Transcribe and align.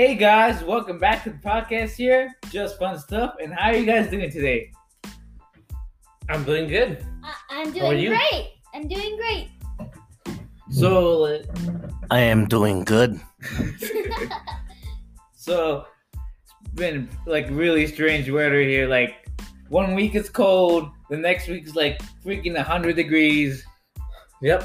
Hey 0.00 0.14
guys, 0.14 0.64
welcome 0.64 0.98
back 0.98 1.24
to 1.24 1.30
the 1.30 1.36
podcast 1.36 1.90
here. 1.90 2.34
Just 2.48 2.78
fun 2.78 2.98
stuff. 2.98 3.34
And 3.38 3.52
how 3.52 3.68
are 3.68 3.76
you 3.76 3.84
guys 3.84 4.08
doing 4.08 4.30
today? 4.30 4.72
I'm 6.30 6.42
doing 6.42 6.68
good. 6.68 7.04
I- 7.22 7.34
I'm 7.50 7.66
How 7.74 7.88
are 7.88 7.90
doing 7.90 7.98
you? 8.04 8.08
great. 8.08 8.52
I'm 8.72 8.88
doing 8.88 9.18
great. 9.18 9.50
So, 10.70 11.24
uh, 11.26 11.42
I 12.10 12.20
am 12.20 12.46
doing 12.46 12.82
good. 12.82 13.20
so 15.34 15.84
it's 16.14 16.72
been 16.72 17.06
like 17.26 17.48
really 17.50 17.86
strange 17.86 18.30
weather 18.30 18.62
here. 18.62 18.88
Like 18.88 19.28
one 19.68 19.94
week 19.94 20.14
it's 20.14 20.30
cold, 20.30 20.88
the 21.10 21.18
next 21.18 21.46
week 21.46 21.66
is 21.66 21.76
like 21.76 22.00
freaking 22.24 22.54
100 22.54 22.96
degrees. 22.96 23.66
Yep. 24.40 24.62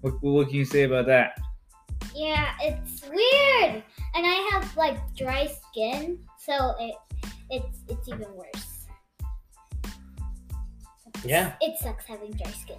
What, 0.00 0.22
what 0.22 0.46
can 0.48 0.56
you 0.56 0.64
say 0.64 0.84
about 0.84 1.04
that? 1.04 1.38
yeah, 2.14 2.52
it's 2.60 3.02
weird, 3.08 3.82
and 4.14 4.26
I 4.26 4.48
have 4.52 4.76
like 4.76 4.98
dry 5.16 5.46
skin, 5.46 6.18
so 6.38 6.74
it 6.78 6.94
it's 7.50 7.78
it's 7.88 8.08
even 8.08 8.28
worse. 8.34 8.66
Yeah. 11.24 11.52
It 11.60 11.78
sucks 11.78 12.06
having 12.06 12.30
dry 12.32 12.50
skin. 12.52 12.78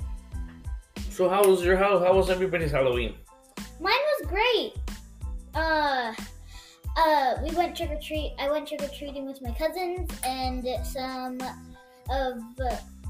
So 1.09 1.30
how 1.30 1.44
was 1.44 1.63
your 1.63 1.77
how 1.77 1.99
how 1.99 2.16
was 2.16 2.30
everybody's 2.30 2.71
Halloween? 2.71 3.16
Mine 3.80 4.04
was 4.20 4.27
great. 4.27 4.73
Uh, 5.54 6.13
uh, 6.98 7.35
we 7.43 7.52
went 7.55 7.76
trick 7.76 7.91
or 7.91 7.99
treat. 7.99 8.34
I 8.40 8.49
went 8.49 8.68
trick 8.68 8.82
or 8.82 8.88
treating 8.88 9.26
with 9.26 9.41
my 9.41 9.52
cousins 9.52 10.09
and 10.26 10.66
some 10.85 11.40
of 12.09 12.41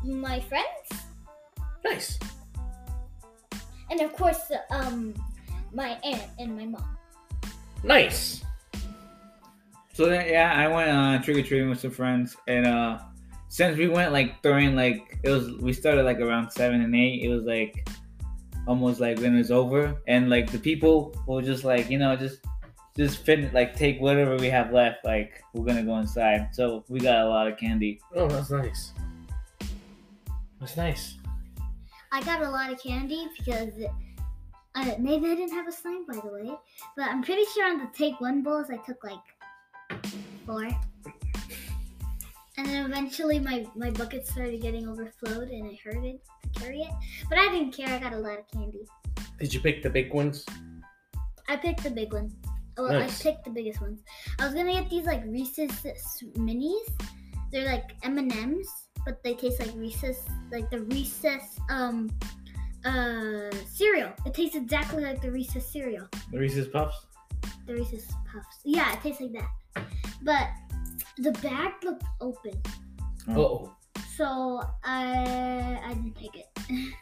my 0.04 0.40
friends, 0.40 0.88
Nice. 1.84 2.18
and 3.90 4.02
of 4.02 4.14
course, 4.14 4.52
um, 4.72 5.14
my 5.74 5.98
aunt 6.04 6.24
and 6.40 6.56
my 6.58 6.66
mom. 6.66 6.98
Nice. 7.84 8.44
So 9.94 10.06
then, 10.06 10.28
yeah, 10.28 10.54
I 10.56 10.68
went 10.68 10.90
uh, 10.90 11.24
trick 11.24 11.38
or 11.38 11.44
treating 11.44 11.70
with 11.70 11.80
some 11.80 11.92
friends, 11.92 12.36
and 12.48 12.66
uh, 12.66 13.00
since 13.50 13.78
we 13.78 13.88
went 13.88 14.14
like 14.14 14.42
during 14.42 14.76
like 14.76 15.20
it 15.24 15.30
was, 15.30 15.52
we 15.58 15.74
started 15.74 16.04
like 16.04 16.20
around 16.20 16.50
seven 16.52 16.82
and 16.82 16.96
eight. 16.96 17.24
It 17.24 17.30
was 17.30 17.44
like 17.44 17.88
almost 18.68 19.00
like 19.00 19.20
when 19.20 19.36
it 19.36 19.38
was 19.38 19.52
over, 19.52 19.96
and 20.08 20.30
like 20.30 20.52
the 20.52 20.60
people 20.60 21.14
will 21.28 21.42
just 21.42 21.64
like 21.64 21.90
you 21.90 22.00
know 22.00 22.16
just 22.16 22.40
just 22.96 23.26
fit 23.26 23.54
like 23.54 23.76
take 23.76 24.00
whatever 24.00 24.38
we 24.38 24.48
have 24.48 24.72
left. 24.72 25.04
Like 25.04 25.44
we're 25.54 25.66
gonna 25.66 25.84
go 25.84 25.98
inside, 25.98 26.50
so 26.54 26.86
we 26.88 27.00
got 27.00 27.26
a 27.26 27.30
lot 27.30 27.48
of 27.48 27.58
candy. 27.58 28.00
Oh, 28.16 28.28
that's 28.28 28.50
nice. 28.50 28.94
That's 30.60 30.78
nice. 30.78 31.18
I 32.14 32.22
got 32.24 32.42
a 32.42 32.50
lot 32.50 32.72
of 32.72 32.82
candy 32.82 33.28
because 33.38 33.74
uh, 34.76 34.96
maybe 35.00 35.28
I 35.28 35.36
didn't 35.36 35.54
have 35.54 35.68
a 35.68 35.72
slime, 35.72 36.06
by 36.06 36.16
the 36.16 36.32
way. 36.32 36.52
But 36.96 37.08
I'm 37.10 37.22
pretty 37.22 37.46
sure 37.54 37.70
on 37.70 37.80
the 37.80 37.90
take 37.94 38.20
one 38.22 38.42
bowls 38.42 38.68
I 38.70 38.78
took 38.78 39.04
like 39.04 39.20
four. 40.46 40.70
And 42.58 42.68
then 42.68 42.86
eventually 42.86 43.40
my, 43.40 43.66
my 43.76 43.90
bucket 43.90 44.28
started 44.28 44.62
getting 44.62 44.88
overflowed 44.88 45.50
and 45.50 45.66
I 45.66 45.72
it 45.72 46.22
to 46.54 46.60
carry 46.60 46.82
it. 46.82 46.92
But 47.30 47.40
I 47.40 47.50
didn't 47.50 47.72
care, 47.72 47.88
I 47.88 47.98
got 47.98 48.14
a 48.14 48.20
lot 48.20 48.38
of 48.38 48.48
candy. 48.52 48.86
Did 49.40 49.54
you 49.54 49.60
pick 49.60 49.82
the 49.82 49.90
big 49.90 50.14
ones? 50.14 50.46
I 51.48 51.56
picked 51.56 51.84
the 51.84 51.90
big 51.90 52.14
one. 52.14 52.32
Well, 52.78 52.94
Nice. 52.94 53.20
I 53.20 53.32
picked 53.32 53.46
the 53.46 53.52
biggest 53.52 53.82
ones. 53.82 54.02
I 54.40 54.46
was 54.46 54.54
gonna 54.54 54.74
get 54.74 54.90
these 54.90 55.06
like 55.06 55.24
Reese's 55.26 55.72
minis. 56.38 56.90
They're 57.52 57.66
like 57.66 57.92
M 58.04 58.18
and 58.18 58.32
M's, 58.32 58.70
but 59.06 59.22
they 59.24 59.34
taste 59.34 59.60
like 59.60 59.76
Reese's, 59.76 60.20
like 60.52 60.70
the 60.70 60.82
Reese's 60.82 61.60
um 61.70 62.10
uh 62.86 63.52
cereal. 63.72 64.12
It 64.26 64.34
tastes 64.34 64.56
exactly 64.56 65.04
like 65.04 65.22
the 65.22 65.32
Reese's 65.32 65.66
cereal, 65.66 66.08
The 66.32 66.40
Reese's 66.40 66.68
Puffs. 66.68 67.06
the 67.68 67.74
Reese's 67.76 68.08
Puffs. 68.32 68.60
Yeah, 68.66 68.94
it 68.94 69.02
tastes 69.02 69.22
like 69.22 69.34
that. 69.34 69.84
But 70.24 70.48
the 71.18 71.32
bag 71.42 71.74
looked 71.84 72.04
open, 72.20 72.54
Uh 73.30 73.40
oh. 73.40 73.76
so 74.18 74.62
I 74.84 75.80
I 75.86 75.94
didn't 75.94 76.16
take 76.16 76.36
it. 76.36 76.48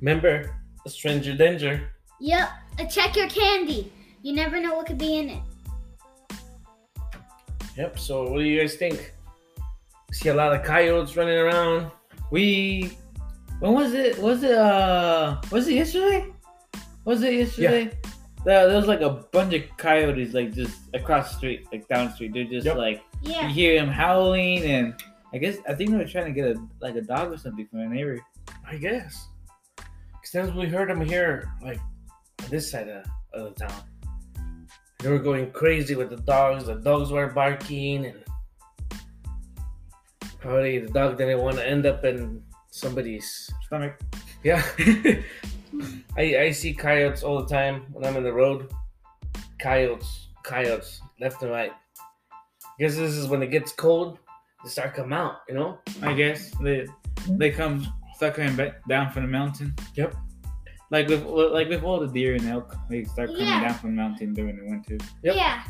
Remember, 0.00 0.54
a 0.84 0.90
stranger 0.90 1.34
danger. 1.34 1.90
yep, 2.20 2.48
check 2.90 3.16
your 3.16 3.28
candy. 3.28 3.92
You 4.22 4.34
never 4.34 4.60
know 4.60 4.74
what 4.76 4.86
could 4.86 4.98
be 4.98 5.18
in 5.18 5.30
it. 5.30 5.42
Yep. 7.76 7.98
So 7.98 8.30
what 8.30 8.38
do 8.38 8.44
you 8.44 8.60
guys 8.60 8.74
think? 8.76 9.12
See 10.12 10.28
a 10.28 10.34
lot 10.34 10.52
of 10.52 10.62
coyotes 10.64 11.16
running 11.16 11.38
around. 11.38 11.90
We 12.30 12.96
when 13.62 13.74
was 13.74 13.92
it? 13.94 14.18
Was 14.18 14.42
it 14.42 14.58
uh 14.58 15.40
was 15.52 15.68
it 15.68 15.74
yesterday? 15.74 16.26
Was 17.04 17.22
it 17.22 17.34
yesterday? 17.34 17.84
The, 18.44 18.66
there 18.66 18.76
was 18.76 18.88
like 18.88 19.00
a 19.02 19.10
bunch 19.30 19.54
of 19.54 19.62
coyotes 19.76 20.34
like 20.34 20.52
just 20.52 20.80
across 20.94 21.30
the 21.30 21.36
street, 21.38 21.66
like 21.70 21.86
down 21.86 22.06
the 22.08 22.12
street. 22.12 22.32
They're 22.34 22.44
just 22.44 22.66
Yep. 22.66 22.76
like 22.76 23.02
Yeah. 23.22 23.46
you 23.46 23.54
hear 23.54 23.80
them 23.80 23.88
howling 23.88 24.64
and 24.64 24.94
I 25.32 25.38
guess 25.38 25.58
I 25.68 25.74
think 25.74 25.90
they 25.90 25.96
were 25.96 26.04
trying 26.06 26.26
to 26.26 26.32
get 26.32 26.56
a 26.56 26.60
like 26.80 26.96
a 26.96 27.00
dog 27.02 27.32
or 27.32 27.36
something 27.38 27.66
from 27.68 27.80
a 27.80 27.88
neighbor. 27.88 28.18
I 28.66 28.76
guess. 28.76 29.28
Cause 29.78 30.30
then 30.32 30.56
we 30.56 30.66
heard 30.66 30.90
them 30.90 31.00
here, 31.00 31.48
like 31.62 31.78
on 32.42 32.48
this 32.50 32.70
side 32.70 32.88
of, 32.88 33.04
of 33.32 33.54
the 33.54 33.66
town. 33.66 33.82
They 34.98 35.08
were 35.10 35.18
going 35.18 35.50
crazy 35.52 35.94
with 35.94 36.10
the 36.10 36.16
dogs. 36.16 36.66
The 36.66 36.74
dogs 36.76 37.10
were 37.10 37.28
barking, 37.28 38.06
and 38.06 38.22
probably 40.40 40.78
the 40.78 40.92
dog 40.92 41.18
didn't 41.18 41.40
want 41.40 41.56
to 41.56 41.66
end 41.68 41.86
up 41.86 42.04
in 42.04 42.42
somebody's. 42.72 43.52
Stomach. 43.66 44.00
Yeah. 44.42 44.62
I 46.16 46.36
I 46.46 46.50
see 46.50 46.74
coyotes 46.74 47.22
all 47.22 47.40
the 47.42 47.46
time 47.48 47.86
when 47.92 48.04
I'm 48.04 48.16
in 48.16 48.24
the 48.24 48.32
road. 48.32 48.72
Coyotes, 49.60 50.28
coyotes, 50.42 51.00
left 51.20 51.42
and 51.42 51.52
right. 51.52 51.72
Guess 52.78 52.96
this 52.96 53.12
is 53.14 53.28
when 53.28 53.42
it 53.42 53.50
gets 53.50 53.72
cold. 53.72 54.18
They 54.64 54.70
start 54.70 54.94
come 54.94 55.12
out, 55.12 55.42
you 55.48 55.54
know. 55.54 55.78
I 56.02 56.14
guess 56.14 56.50
they 56.62 56.86
they 57.28 57.50
come 57.50 57.86
start 58.16 58.34
coming 58.34 58.56
back 58.56 58.84
down 58.88 59.10
from 59.12 59.22
the 59.22 59.28
mountain. 59.28 59.74
Yep. 59.94 60.14
Like 60.90 61.08
with 61.08 61.24
like 61.24 61.68
with 61.68 61.82
all 61.84 62.00
the 62.00 62.08
deer 62.08 62.34
and 62.34 62.46
elk, 62.48 62.74
they 62.90 63.04
start 63.04 63.28
coming 63.30 63.46
Yeah. 63.46 63.62
down 63.68 63.74
from 63.78 63.90
the 63.96 64.02
mountain 64.02 64.34
during 64.34 64.56
the 64.56 64.64
winter. 64.64 64.98
Yep. 65.22 65.36
Yeah. 65.36 65.62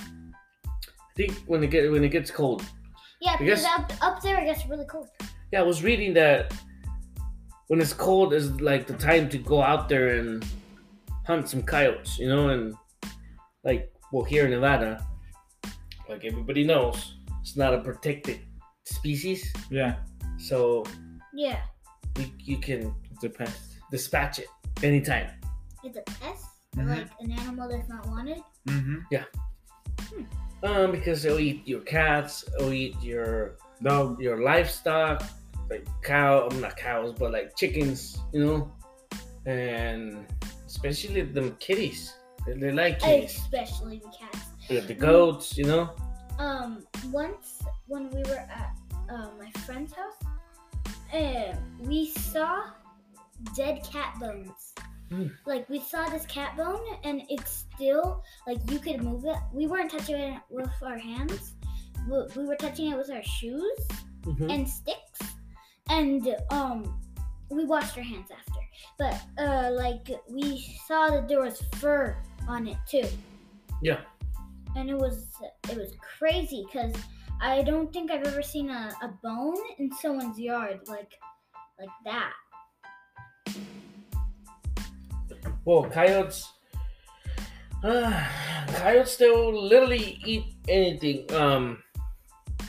I 0.00 1.12
think 1.16 1.32
when 1.46 1.62
it 1.62 1.70
get 1.70 1.90
when 1.90 2.04
it 2.04 2.10
gets 2.10 2.30
cold. 2.30 2.62
Yeah, 3.20 3.32
I 3.32 3.36
because 3.38 3.62
guess- 3.62 3.78
up, 3.78 3.92
up 4.02 4.22
there 4.22 4.40
it 4.40 4.46
gets 4.46 4.66
really 4.66 4.86
cold. 4.86 5.08
Yeah, 5.52 5.60
I 5.60 5.62
was 5.62 5.82
reading 5.82 6.14
that 6.14 6.52
when 7.68 7.80
it's 7.80 7.92
cold 7.92 8.32
is 8.32 8.60
like 8.60 8.86
the 8.86 8.94
time 8.94 9.28
to 9.30 9.38
go 9.38 9.62
out 9.62 9.88
there 9.88 10.18
and 10.18 10.44
hunt 11.26 11.48
some 11.48 11.62
coyotes, 11.62 12.18
you 12.18 12.28
know, 12.28 12.48
and 12.50 12.74
like 13.64 13.92
well 14.12 14.24
here 14.24 14.44
in 14.44 14.50
Nevada, 14.52 15.04
like 16.08 16.24
everybody 16.24 16.64
knows, 16.64 17.16
it's 17.40 17.56
not 17.56 17.74
a 17.74 17.78
protected 17.78 18.40
species, 18.84 19.52
Yeah, 19.70 19.96
so 20.38 20.84
Yeah. 21.34 21.60
you, 22.18 22.26
you 22.38 22.56
can 22.58 22.94
it's 23.12 23.24
a 23.24 23.28
pest. 23.30 23.60
dispatch 23.90 24.38
it 24.40 24.46
anytime. 24.82 25.28
It's 25.84 25.96
a 25.96 26.02
pest, 26.02 26.44
Mhm. 26.76 26.88
like 26.88 27.08
an 27.20 27.32
animal 27.32 27.68
that's 27.68 27.88
not 27.88 28.06
wanted. 28.08 28.38
Mm-hmm. 28.68 28.96
Yeah. 29.10 29.24
Um, 30.62 30.90
because 30.92 31.22
they'll 31.22 31.38
eat 31.40 31.66
your 31.66 31.80
cats, 31.80 32.44
they'll 32.58 32.72
eat 32.72 32.94
your 33.02 33.56
Dog. 33.82 34.20
your 34.20 34.42
livestock, 34.42 35.22
like 35.70 35.86
cow, 36.02 36.48
I'm 36.50 36.60
not 36.60 36.76
cows, 36.76 37.14
but 37.18 37.32
like 37.32 37.56
chickens, 37.56 38.18
you 38.32 38.44
know, 38.44 38.72
and 39.46 40.26
especially 40.66 41.22
them 41.22 41.56
kitties. 41.60 42.12
They, 42.46 42.54
they 42.54 42.72
like 42.72 42.98
kitties. 43.00 43.36
Especially 43.36 43.98
the 43.98 44.12
cats. 44.18 44.46
Yeah, 44.68 44.80
the 44.80 44.94
goats, 44.94 45.56
you 45.56 45.64
know. 45.64 45.90
Um, 46.38 46.86
once 47.10 47.62
when 47.86 48.10
we 48.10 48.22
were 48.24 48.38
at 48.38 48.76
uh, 49.10 49.28
my 49.38 49.50
friend's 49.60 49.92
house, 49.92 50.16
uh, 51.12 51.56
we 51.80 52.06
saw 52.10 52.64
dead 53.56 53.82
cat 53.84 54.14
bones. 54.20 54.74
Hmm. 55.10 55.26
Like 55.44 55.68
we 55.68 55.80
saw 55.80 56.08
this 56.08 56.24
cat 56.26 56.56
bone, 56.56 56.84
and 57.04 57.22
it's 57.28 57.66
still 57.74 58.22
like 58.46 58.58
you 58.70 58.78
could 58.78 59.02
move 59.02 59.24
it. 59.24 59.36
We 59.52 59.66
weren't 59.66 59.90
touching 59.90 60.16
it 60.16 60.40
with 60.48 60.70
our 60.82 60.98
hands. 60.98 61.54
We, 62.08 62.16
we 62.36 62.46
were 62.46 62.56
touching 62.56 62.92
it 62.92 62.96
with 62.96 63.10
our 63.10 63.22
shoes 63.22 63.88
Mhm. 64.22 64.52
and 64.52 64.68
sticks, 64.68 65.20
and 65.90 66.36
um, 66.50 66.98
we 67.50 67.64
washed 67.64 67.98
our 67.98 68.04
hands 68.04 68.30
after. 68.30 68.60
But 68.98 69.20
uh, 69.38 69.70
like 69.72 70.08
we 70.30 70.64
saw 70.86 71.08
that 71.08 71.28
there 71.28 71.42
was 71.42 71.62
fur 71.76 72.16
on 72.48 72.68
it 72.68 72.76
too. 72.88 73.08
Yeah. 73.82 74.00
And 74.76 74.88
it 74.88 74.96
was 74.96 75.28
it 75.68 75.76
was 75.76 75.92
crazy 76.18 76.64
because 76.66 76.94
I 77.42 77.62
don't 77.62 77.92
think 77.92 78.10
I've 78.10 78.26
ever 78.26 78.42
seen 78.42 78.70
a, 78.70 78.92
a 79.02 79.08
bone 79.22 79.58
in 79.78 79.90
someone's 79.92 80.38
yard 80.38 80.80
like 80.86 81.12
like 81.78 81.88
that. 82.04 82.32
Well, 85.64 85.84
coyotes. 85.84 86.48
Uh, 87.82 88.26
coyotes, 88.74 89.16
they 89.16 89.28
will 89.28 89.60
literally 89.60 90.20
eat 90.24 90.44
anything. 90.68 91.32
Um, 91.34 91.82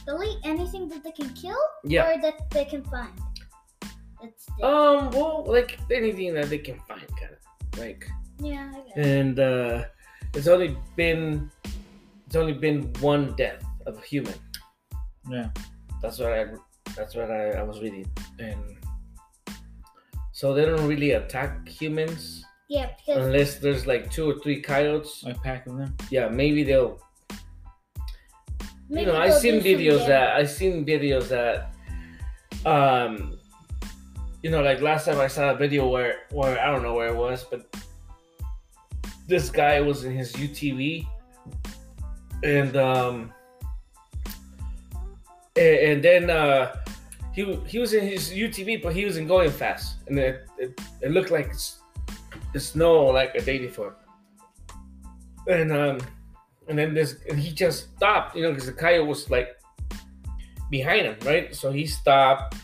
They'll 0.06 0.24
eat 0.24 0.40
anything 0.44 0.88
that 0.90 1.04
they 1.04 1.12
can 1.12 1.30
kill 1.34 1.58
yeah. 1.84 2.10
or 2.10 2.22
that 2.22 2.50
they 2.52 2.66
can 2.66 2.84
find. 2.84 3.14
That's. 4.22 4.48
Um, 4.62 5.10
well, 5.12 5.44
like 5.48 5.80
anything 5.92 6.34
that 6.36 6.50
they 6.50 6.58
can 6.58 6.80
find, 6.88 7.08
kind 7.20 7.34
of 7.34 7.80
like. 7.80 8.08
yeah, 8.40 8.72
I. 8.74 9.00
And 9.00 9.40
uh, 9.40 9.86
it's 10.34 10.48
only 10.48 10.78
been 10.96 11.52
it's 12.32 12.36
only 12.36 12.54
been 12.54 12.94
one 13.02 13.36
death 13.36 13.62
of 13.86 13.98
a 13.98 14.02
human. 14.02 14.34
Yeah. 15.30 15.50
That's 16.02 16.18
what 16.18 16.32
I 16.32 16.46
that's 16.96 17.16
what 17.16 17.30
I, 17.30 17.52
I 17.52 17.64
was 17.64 17.82
reading. 17.82 18.10
And 18.40 18.78
so 20.32 20.54
they 20.54 20.66
don't 20.66 20.88
really 20.88 21.12
attack 21.12 21.68
humans 21.68 22.46
Yeah, 22.70 22.92
because 22.98 23.26
unless 23.26 23.56
there's 23.58 23.86
like 23.86 24.10
two 24.10 24.30
or 24.30 24.40
three 24.40 24.62
coyotes. 24.62 25.24
Like 25.24 25.44
packing 25.44 25.78
them. 25.78 25.96
Yeah, 26.10 26.30
maybe 26.30 26.64
they'll 26.64 27.02
maybe 28.92 29.06
you 29.06 29.14
know, 29.14 29.20
I've 29.20 29.36
seen 29.36 29.62
videos 29.62 30.06
that 30.06 30.36
I've 30.36 30.50
seen 30.50 30.86
videos 30.86 31.30
that 31.30 31.74
um 32.66 33.38
you 34.44 34.50
know, 34.50 34.62
like 34.62 34.82
last 34.82 35.06
time 35.06 35.20
I 35.20 35.28
saw 35.28 35.52
a 35.52 35.56
video 35.56 35.88
where 35.88 36.24
where 36.32 36.60
I 36.60 36.70
don't 36.72 36.84
know 36.84 36.94
where 36.94 37.08
it 37.08 37.16
was, 37.16 37.46
but 37.50 37.74
this 39.28 39.50
guy 39.50 39.80
was 39.80 40.04
in 40.04 40.14
his 40.14 40.34
UTV 40.34 41.08
and 42.44 42.76
um 42.76 43.34
and, 45.56 45.78
and 45.90 46.04
then 46.04 46.30
uh 46.30 46.76
he 47.34 47.56
he 47.66 47.80
was 47.80 47.94
in 47.94 48.06
his 48.06 48.32
UTV 48.32 48.84
but 48.84 48.94
he 48.94 49.06
wasn't 49.06 49.30
going 49.30 49.52
fast. 49.52 49.98
And 50.08 50.20
it 50.20 50.50
it, 50.58 50.82
it 51.02 51.12
looked 51.12 51.32
like 51.32 51.48
it's, 51.48 51.78
the 52.54 52.60
snow 52.60 53.06
like 53.06 53.34
a 53.36 53.42
day 53.42 53.58
before 53.58 53.96
and 55.48 55.72
um 55.72 55.98
and 56.72 56.80
then 56.80 56.94
this 56.94 57.18
and 57.30 57.38
he 57.38 57.52
just 57.52 57.94
stopped 57.98 58.34
you 58.36 58.42
know 58.44 58.50
because 58.52 58.66
the 58.66 58.72
coyote 58.74 59.06
was 59.06 59.30
like 59.30 59.50
behind 60.72 61.06
him 61.06 61.18
right? 61.26 61.54
So 61.54 61.70
he 61.72 61.86
stopped 61.86 62.56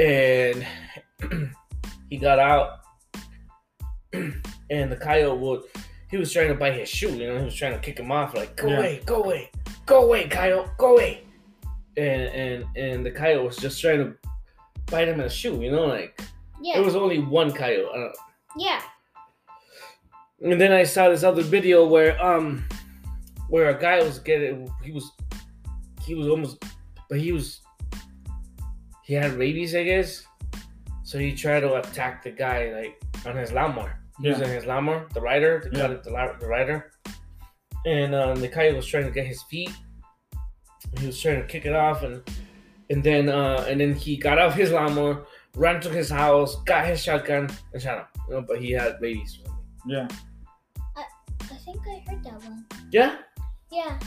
and 0.00 0.64
he 2.08 2.16
got 2.16 2.38
out. 2.38 2.78
And 4.70 4.90
the 4.90 4.96
coyote 4.96 5.38
would 5.38 5.62
he 6.10 6.16
was 6.16 6.32
trying 6.32 6.48
to 6.48 6.54
bite 6.54 6.72
his 6.74 6.88
shoe 6.88 7.12
you 7.14 7.26
know 7.26 7.36
he 7.38 7.44
was 7.44 7.54
trying 7.54 7.74
to 7.74 7.78
kick 7.80 7.98
him 7.98 8.10
off 8.10 8.34
like 8.34 8.56
go 8.56 8.68
Yeah. 8.68 8.78
away 8.78 9.02
go 9.04 9.22
away 9.22 9.50
go 9.84 10.04
away 10.04 10.28
coyote 10.28 10.70
go 10.78 10.94
away. 10.94 11.24
And 11.98 12.22
and 12.42 12.64
and 12.76 13.04
the 13.04 13.10
coyote 13.10 13.44
was 13.44 13.56
just 13.58 13.78
trying 13.82 13.98
to 13.98 14.14
bite 14.86 15.08
him 15.08 15.16
in 15.20 15.26
the 15.26 15.28
shoe 15.28 15.60
you 15.60 15.70
know 15.70 15.84
like 15.86 16.18
Yeah, 16.62 16.78
it 16.78 16.84
was 16.84 16.96
only 16.96 17.18
one 17.18 17.52
coyote 17.52 17.86
I 17.92 17.96
don't, 17.98 18.16
yeah, 18.56 18.80
and 20.40 20.58
then 20.60 20.72
I 20.72 20.84
saw 20.84 21.08
this 21.10 21.22
other 21.22 21.42
video 21.42 21.86
where 21.86 22.12
um 22.22 22.64
where 23.52 23.68
a 23.68 23.78
guy 23.86 24.02
was 24.02 24.18
getting 24.18 24.56
he 24.82 24.90
was 24.92 25.06
he 26.06 26.14
was 26.14 26.26
almost 26.26 26.56
but 27.10 27.18
he 27.20 27.30
was 27.36 27.60
he 29.04 29.12
had 29.14 29.32
rabies 29.34 29.74
I 29.74 29.84
guess. 29.84 30.10
So 31.04 31.18
he 31.18 31.30
tried 31.34 31.60
to 31.60 31.74
attack 31.74 32.22
the 32.24 32.30
guy 32.30 32.58
like 32.78 32.94
on 33.26 33.36
his 33.36 33.52
lawnmower. 33.52 33.92
Yeah. 34.20 34.30
Using 34.32 34.48
his 34.48 34.64
lawnmower, 34.64 35.06
the 35.12 35.20
rider, 35.20 35.60
to 35.60 35.68
Yeah. 35.70 35.80
cut 35.82 35.90
it 35.90 36.02
the, 36.04 36.10
the 36.40 36.46
rider. 36.46 36.78
And 37.84 38.14
um, 38.14 38.36
the 38.40 38.48
guy 38.48 38.72
was 38.72 38.86
trying 38.86 39.04
to 39.04 39.10
get 39.10 39.26
his 39.26 39.42
feet. 39.50 39.72
He 40.98 41.06
was 41.06 41.20
trying 41.20 41.40
to 41.42 41.46
kick 41.46 41.64
it 41.66 41.74
off 41.74 42.02
and 42.02 42.22
and 42.90 43.02
then 43.08 43.28
uh 43.28 43.64
and 43.68 43.78
then 43.80 43.92
he 43.94 44.16
got 44.16 44.38
off 44.38 44.54
his 44.54 44.70
lawnmower, 44.72 45.26
ran 45.56 45.80
to 45.82 45.90
his 45.90 46.08
house, 46.08 46.56
got 46.64 46.86
his 46.86 47.02
shotgun, 47.04 47.50
and 47.72 47.82
shot 47.82 47.98
him. 47.98 48.06
You 48.28 48.34
know, 48.34 48.42
but 48.48 48.56
he 48.62 48.70
had 48.72 48.96
rabies. 49.04 49.32
Yeah. 49.86 50.08
I 50.96 51.56
think 51.64 51.80
I 51.86 51.96
heard 52.08 52.24
that 52.24 52.38
one. 52.48 52.64
Yeah. 52.90 53.16
Yeah, 53.72 53.98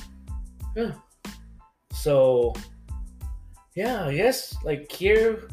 Yeah. 0.75 0.91
So, 1.91 2.53
yeah, 3.75 4.05
I 4.05 4.13
guess 4.15 4.55
like 4.63 4.91
here, 4.91 5.49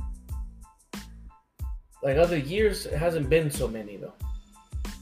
like 2.03 2.19
other 2.19 2.37
years, 2.37 2.85
it 2.87 2.99
hasn't 2.99 3.31
been 3.31 3.51
so 3.51 3.67
many 3.69 3.97
though. 3.97 4.13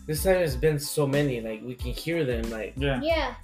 This 0.07 0.23
time 0.23 0.37
it's 0.37 0.55
been 0.55 0.79
so 0.79 1.07
many. 1.07 1.41
Like 1.41 1.61
we 1.65 1.75
can 1.75 1.91
hear 1.93 2.25
them. 2.25 2.49
Like 2.51 2.75
Yeah. 2.77 3.01
yeah. 3.03 3.35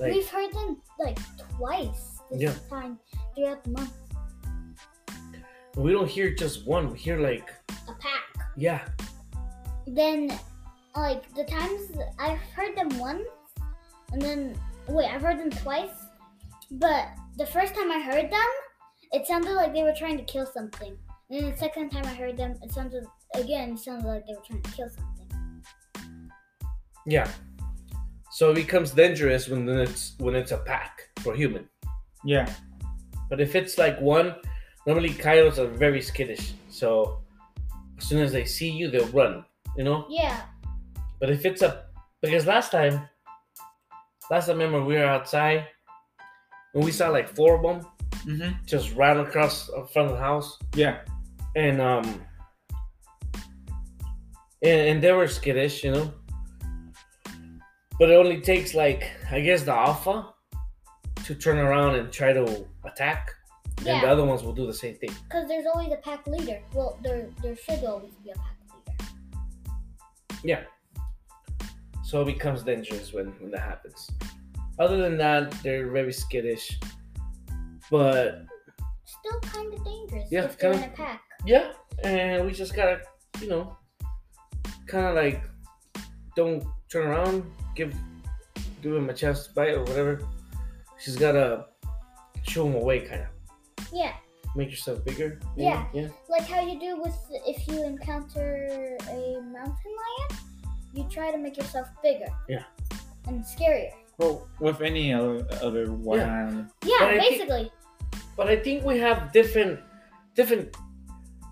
like 0.00 0.12
We've 0.12 0.28
heard 0.28 0.52
them 0.52 0.82
like 0.98 1.18
twice 1.56 2.18
this 2.30 2.40
Yeah. 2.42 2.54
time 2.68 2.98
throughout 3.36 3.62
the 3.64 3.70
month. 3.70 3.92
we 5.76 5.92
don't 5.92 6.08
hear 6.08 6.34
just 6.34 6.66
one. 6.66 6.90
We 6.90 6.98
hear 6.98 7.18
like 7.18 7.48
A 7.88 7.92
pack. 7.94 8.24
yeah, 8.56 8.84
Then, 9.86 10.30
like 10.96 11.32
the 11.34 11.44
times 11.44 11.92
I've 12.18 12.40
heard 12.56 12.76
them 12.76 12.90
once, 12.98 13.28
and 14.12 14.20
then 14.20 14.58
wait, 14.88 15.08
I've 15.08 15.22
heard 15.22 15.38
them 15.38 15.50
twice. 15.50 15.90
But 16.70 17.08
the 17.36 17.46
first 17.46 17.74
time 17.74 17.90
I 17.90 18.00
heard 18.00 18.30
them, 18.30 18.48
it 19.12 19.26
sounded 19.26 19.52
like 19.54 19.74
they 19.74 19.82
were 19.82 19.94
trying 19.96 20.16
to 20.16 20.24
kill 20.24 20.46
something. 20.46 20.96
And 21.30 21.42
then 21.42 21.50
the 21.50 21.56
second 21.56 21.90
time 21.90 22.04
I 22.06 22.14
heard 22.14 22.36
them, 22.36 22.56
it 22.62 22.72
sounded 22.72 23.04
again 23.34 23.72
it 23.72 23.78
sounded 23.78 24.06
like 24.06 24.26
they 24.26 24.34
were 24.34 24.42
trying 24.46 24.62
to 24.62 24.70
kill 24.72 24.88
something. 24.88 25.28
yeah. 27.06 27.28
So 28.30 28.50
it 28.50 28.54
becomes 28.54 28.92
dangerous 28.92 29.48
when 29.48 29.68
it's 29.68 30.14
when 30.18 30.34
it's 30.34 30.52
a 30.52 30.58
pack 30.58 31.08
for 31.20 31.34
human. 31.34 31.68
Yeah. 32.24 32.50
But 33.28 33.40
if 33.40 33.54
it's 33.54 33.76
like 33.78 34.00
one, 34.00 34.34
normally 34.86 35.10
coyotes 35.10 35.58
are 35.58 35.66
very 35.66 36.00
skittish. 36.00 36.54
So 36.70 37.20
as 37.98 38.04
soon 38.04 38.22
as 38.22 38.32
they 38.32 38.44
see 38.44 38.70
you, 38.70 38.90
they'll 38.90 39.08
run. 39.08 39.44
You 39.76 39.84
know. 39.84 40.06
Yeah, 40.08 40.42
But 41.20 41.30
if 41.30 41.44
it's 41.46 41.62
a 41.62 41.84
because 42.20 42.46
last 42.46 42.70
time, 42.72 43.08
last 44.30 44.46
time 44.46 44.60
I 44.60 44.64
remember 44.64 44.84
we 44.86 44.94
were 44.96 45.04
outside 45.04 45.66
and 46.74 46.84
we 46.84 46.92
saw 46.92 47.08
like 47.08 47.28
four 47.28 47.56
of 47.56 47.62
them 47.62 47.86
Mm-hmm. 48.26 48.52
just 48.66 48.94
ran 48.94 49.18
across 49.18 49.68
in 49.68 49.84
front 49.88 50.08
of 50.10 50.14
the 50.16 50.22
house, 50.22 50.56
Yeah. 50.76 50.98
and 51.56 51.80
um, 51.80 52.04
and, 54.62 54.80
and 54.90 55.02
they 55.02 55.10
were 55.12 55.26
skittish, 55.26 55.82
you 55.82 55.90
know. 55.92 56.12
But 57.98 58.10
it 58.10 58.14
only 58.14 58.40
takes 58.40 58.74
like 58.74 59.10
I 59.30 59.40
guess 59.40 59.64
the 59.64 59.72
alpha 59.74 60.32
to 61.24 61.34
turn 61.34 61.58
around 61.58 61.96
and 61.96 62.12
try 62.12 62.32
to 62.32 62.64
attack, 62.84 63.30
and 63.78 63.86
the 64.02 64.06
other 64.08 64.24
ones 64.24 64.44
will 64.44 64.52
do 64.54 64.66
the 64.66 64.74
same 64.74 64.94
thing. 64.96 65.10
Because 65.28 65.48
there's 65.48 65.66
always 65.66 65.92
a 65.92 65.96
pack 65.96 66.24
leader. 66.28 66.60
Well, 66.74 66.98
there 67.02 67.28
there 67.42 67.56
should 67.56 67.82
always 67.84 68.12
be 68.22 68.30
a 68.30 68.34
pack 68.34 68.56
leader. 68.70 69.10
Yeah. 70.44 70.60
So 72.12 72.20
it 72.20 72.26
becomes 72.26 72.62
dangerous 72.62 73.14
when, 73.14 73.28
when 73.40 73.50
that 73.52 73.60
happens. 73.62 74.10
Other 74.78 74.98
than 74.98 75.16
that, 75.16 75.50
they're 75.62 75.90
very 75.90 76.12
skittish. 76.12 76.78
But 77.90 78.44
Still 79.06 79.40
kind 79.40 79.72
of 79.72 79.82
dangerous 79.82 80.28
Yeah, 80.30 80.44
if 80.44 80.58
they're 80.58 80.72
in 80.74 80.80
kinda- 80.80 80.92
a 80.92 80.96
pack. 80.96 81.22
yeah, 81.46 81.72
and 82.04 82.44
we 82.44 82.52
just 82.52 82.74
gotta, 82.74 83.00
you 83.40 83.48
know, 83.48 83.78
kind 84.86 85.06
of 85.06 85.14
like 85.14 85.40
don't 86.36 86.62
turn 86.90 87.06
around, 87.06 87.50
give 87.74 87.94
give 88.82 88.94
him 88.94 89.08
a 89.08 89.14
chance 89.14 89.46
to 89.46 89.54
bite 89.54 89.72
or 89.72 89.80
whatever. 89.84 90.20
She's 90.98 91.16
gotta 91.16 91.68
show 92.42 92.66
him 92.66 92.74
away, 92.74 93.00
kind 93.08 93.22
of 93.22 93.88
Yeah, 93.90 94.12
make 94.54 94.68
yourself 94.70 95.02
bigger. 95.02 95.40
you 95.56 95.64
Yeah. 95.64 95.86
yeah, 95.94 96.08
like 96.28 96.42
how 96.46 96.60
you 96.60 96.78
do 96.78 97.00
with 97.00 97.16
if 97.46 97.66
you 97.68 97.82
encounter 97.86 98.98
a 99.08 99.40
mountain 99.40 99.92
lion, 100.02 100.30
you 100.94 101.04
try 101.10 101.30
to 101.30 101.38
make 101.38 101.56
yourself 101.56 101.88
bigger. 102.02 102.26
Yeah. 102.48 102.64
And 103.26 103.42
scarier. 103.44 103.90
Well, 104.18 104.48
with 104.60 104.80
any 104.82 105.12
other 105.12 105.46
other 105.62 105.92
wild 105.92 106.20
Yeah. 106.20 106.42
animal. 106.46 106.64
Yeah, 106.84 106.96
But 107.00 107.08
I 107.08 107.18
think- 107.20 107.30
basically. 107.32 107.72
But 108.36 108.48
I 108.48 108.56
think 108.56 108.84
we 108.84 108.98
have 108.98 109.32
different, 109.32 109.80
different. 110.34 110.76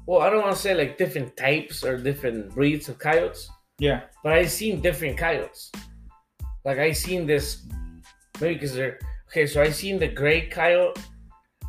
Well, 0.07 0.21
I 0.23 0.31
don't 0.31 0.43
want 0.43 0.55
to 0.57 0.61
say 0.61 0.75
like 0.75 0.97
different 0.99 1.37
types 1.37 1.85
or 1.85 1.97
different 1.97 2.55
breeds 2.55 2.89
of 2.89 2.99
coyotes. 2.99 3.49
Yeah. 3.79 4.01
But 4.25 4.33
I've 4.35 4.51
seen 4.51 4.81
different 4.81 5.17
coyotes. 5.19 5.71
Like 6.65 6.79
I 6.79 6.93
seen 6.93 7.27
this, 7.27 7.67
maybe 8.41 8.55
because 8.55 8.75
they're 8.75 8.99
okay. 9.29 9.47
So 9.47 9.63
I 9.63 9.71
seen 9.71 9.99
the 9.99 10.09
gray 10.09 10.47
coyote. 10.49 11.01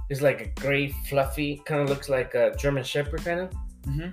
It's 0.10 0.22
like 0.22 0.42
a 0.42 0.48
gray, 0.60 0.90
fluffy, 1.10 1.62
kind 1.66 1.82
of 1.82 1.90
looks 1.90 2.10
like 2.10 2.34
a 2.36 2.54
German 2.58 2.84
Shepherd, 2.84 3.24
kind 3.24 3.40
of, 3.42 3.50
Mm-hmm. 3.88 4.10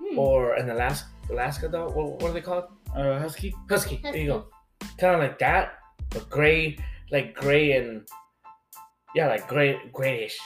Hmm. 0.00 0.18
or 0.18 0.54
an 0.54 0.68
Alaska 0.70 1.08
Alaska 1.30 1.68
dog. 1.68 1.94
What, 1.94 2.20
what 2.20 2.30
are 2.30 2.34
they 2.34 2.40
called? 2.40 2.64
Uh, 2.94 3.18
husky. 3.18 3.54
Husky. 3.68 4.00
There 4.02 4.16
you 4.16 4.26
go. 4.26 4.46
Kind 4.98 5.14
of 5.14 5.20
like 5.20 5.38
that, 5.38 5.78
but 6.10 6.28
gray, 6.28 6.76
like 7.10 7.34
gray 7.34 7.72
and 7.72 8.06
yeah, 9.14 9.28
like 9.28 9.46
gray, 9.48 9.78
grayish. 9.92 10.38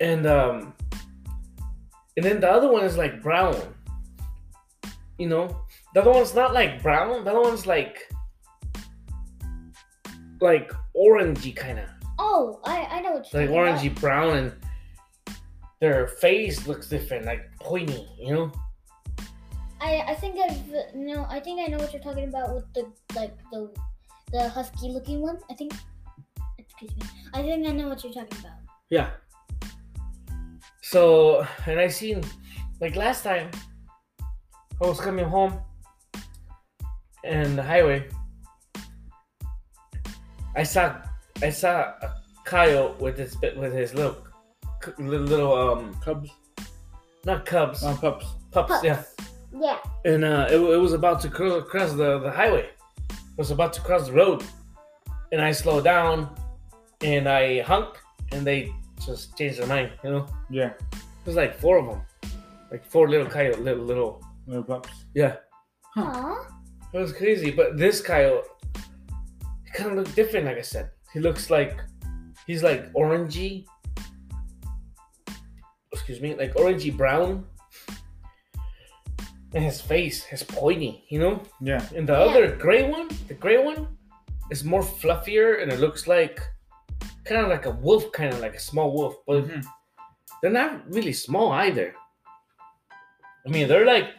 And 0.00 0.26
um, 0.26 0.72
and 2.16 2.24
then 2.24 2.40
the 2.40 2.50
other 2.50 2.70
one 2.70 2.84
is 2.84 2.96
like 2.96 3.22
brown. 3.22 3.56
You 5.18 5.28
know, 5.28 5.60
the 5.94 6.00
other 6.00 6.10
one's 6.12 6.34
not 6.34 6.54
like 6.54 6.82
brown. 6.82 7.24
The 7.24 7.30
other 7.30 7.40
one's 7.40 7.66
like 7.66 8.08
like 10.40 10.72
orangey 10.96 11.54
kind 11.54 11.78
of, 11.78 11.84
Oh, 12.18 12.60
I, 12.64 12.84
I 12.90 13.00
know 13.00 13.12
what 13.12 13.32
you're 13.32 13.42
like 13.42 13.50
about. 13.50 13.78
orangey 13.78 13.94
brown, 14.00 14.36
and 14.36 14.52
their 15.80 16.06
face 16.06 16.66
looks 16.66 16.88
different, 16.88 17.26
like 17.26 17.42
pointy. 17.60 18.06
You 18.18 18.34
know. 18.34 18.52
I, 19.80 20.04
I 20.08 20.14
think 20.14 20.38
I've 20.38 20.94
no 20.94 21.26
I 21.30 21.40
think 21.40 21.60
I 21.60 21.66
know 21.66 21.78
what 21.78 21.92
you're 21.92 22.02
talking 22.02 22.28
about 22.28 22.54
with 22.54 22.70
the 22.74 22.92
like 23.16 23.36
the 23.50 23.72
the 24.30 24.48
husky 24.48 24.88
looking 24.88 25.20
one. 25.20 25.38
I 25.50 25.54
think 25.54 25.72
excuse 26.58 26.94
me. 26.96 27.02
I 27.32 27.42
think 27.42 27.66
I 27.66 27.72
know 27.72 27.88
what 27.88 28.04
you're 28.04 28.12
talking 28.12 28.38
about. 28.40 28.58
Yeah. 28.90 29.10
So, 30.82 31.46
and 31.66 31.78
I 31.78 31.88
seen, 31.88 32.24
like 32.80 32.96
last 32.96 33.22
time, 33.22 33.50
I 34.82 34.86
was 34.86 35.00
coming 35.00 35.24
home 35.24 35.60
and 37.22 37.56
the 37.56 37.62
highway, 37.62 38.08
I 40.56 40.62
saw 40.62 40.96
I 41.42 41.50
saw 41.50 41.94
a 42.02 42.14
coyote 42.44 43.00
with 43.00 43.18
his 43.18 43.40
with 43.40 43.72
his 43.72 43.94
little 43.94 44.16
little, 44.98 45.26
little 45.26 45.54
um 45.54 45.94
Cubs. 46.04 46.30
not 47.24 47.44
cubs 47.46 47.82
pups. 47.82 48.00
pups, 48.00 48.26
Pups. 48.52 48.84
yeah 48.84 49.02
Yeah. 49.52 49.78
and 50.04 50.24
uh 50.24 50.46
it, 50.50 50.56
it 50.58 50.76
was 50.86 50.92
about 50.92 51.20
to 51.22 51.28
cro- 51.28 51.62
cross 51.62 51.92
the 51.92 52.18
the 52.20 52.30
highway 52.30 52.68
it 53.10 53.38
was 53.38 53.50
about 53.50 53.72
to 53.74 53.80
cross 53.80 54.06
the 54.06 54.12
road 54.12 54.42
and 55.32 55.40
I 55.40 55.52
slowed 55.52 55.84
down 55.84 56.34
and 57.02 57.28
I 57.28 57.60
honked 57.62 57.98
and 58.32 58.46
they 58.46 58.72
just 59.06 59.36
changed 59.38 59.58
their 59.60 59.66
mind 59.66 59.90
you 60.04 60.10
know 60.10 60.26
Yeah. 60.50 60.72
there's 61.24 61.36
like 61.36 61.54
four 61.58 61.78
of 61.78 61.86
them 61.86 62.00
like 62.70 62.84
four 62.84 63.08
little 63.08 63.26
coyote 63.26 63.58
little 63.60 63.84
little 63.84 64.22
Little 64.46 64.64
pups. 64.64 64.90
yeah 65.14 65.36
Huh. 65.94 66.34
It 66.92 66.98
was 66.98 67.12
crazy, 67.12 67.50
but 67.52 67.76
this 67.76 68.00
coyote, 68.00 68.46
he 69.64 69.70
kind 69.72 69.90
of 69.90 69.96
looked 69.98 70.14
different. 70.16 70.46
Like 70.46 70.58
I 70.58 70.62
said, 70.62 70.90
he 71.12 71.18
looks 71.20 71.50
like 71.50 71.80
he's 72.46 72.62
like 72.62 72.92
orangey. 72.94 73.64
Excuse 75.92 76.20
me, 76.20 76.34
like 76.34 76.54
orangey 76.54 76.96
brown. 76.96 77.46
And 79.52 79.64
his 79.64 79.80
face 79.80 80.24
is 80.32 80.42
pointy, 80.44 81.04
you 81.08 81.18
know. 81.18 81.42
Yeah. 81.60 81.84
And 81.96 82.08
the 82.08 82.12
Yeah. 82.12 82.20
other 82.20 82.56
gray 82.56 82.88
one, 82.88 83.08
the 83.26 83.34
gray 83.34 83.58
one, 83.62 83.98
is 84.50 84.62
more 84.64 84.82
fluffier, 84.82 85.60
and 85.62 85.72
it 85.72 85.80
looks 85.80 86.06
like 86.06 86.40
kind 87.24 87.40
of 87.42 87.48
like 87.48 87.66
a 87.66 87.70
wolf, 87.70 88.10
kind 88.12 88.32
of 88.32 88.40
like 88.40 88.54
a 88.54 88.60
small 88.60 88.92
wolf, 88.92 89.16
but 89.26 89.44
Mhm. 89.44 89.64
they're 90.40 90.50
not 90.52 90.86
really 90.92 91.12
small 91.12 91.52
either. 91.52 91.94
I 93.46 93.48
mean, 93.50 93.66
they're 93.68 93.86
like 93.86 94.18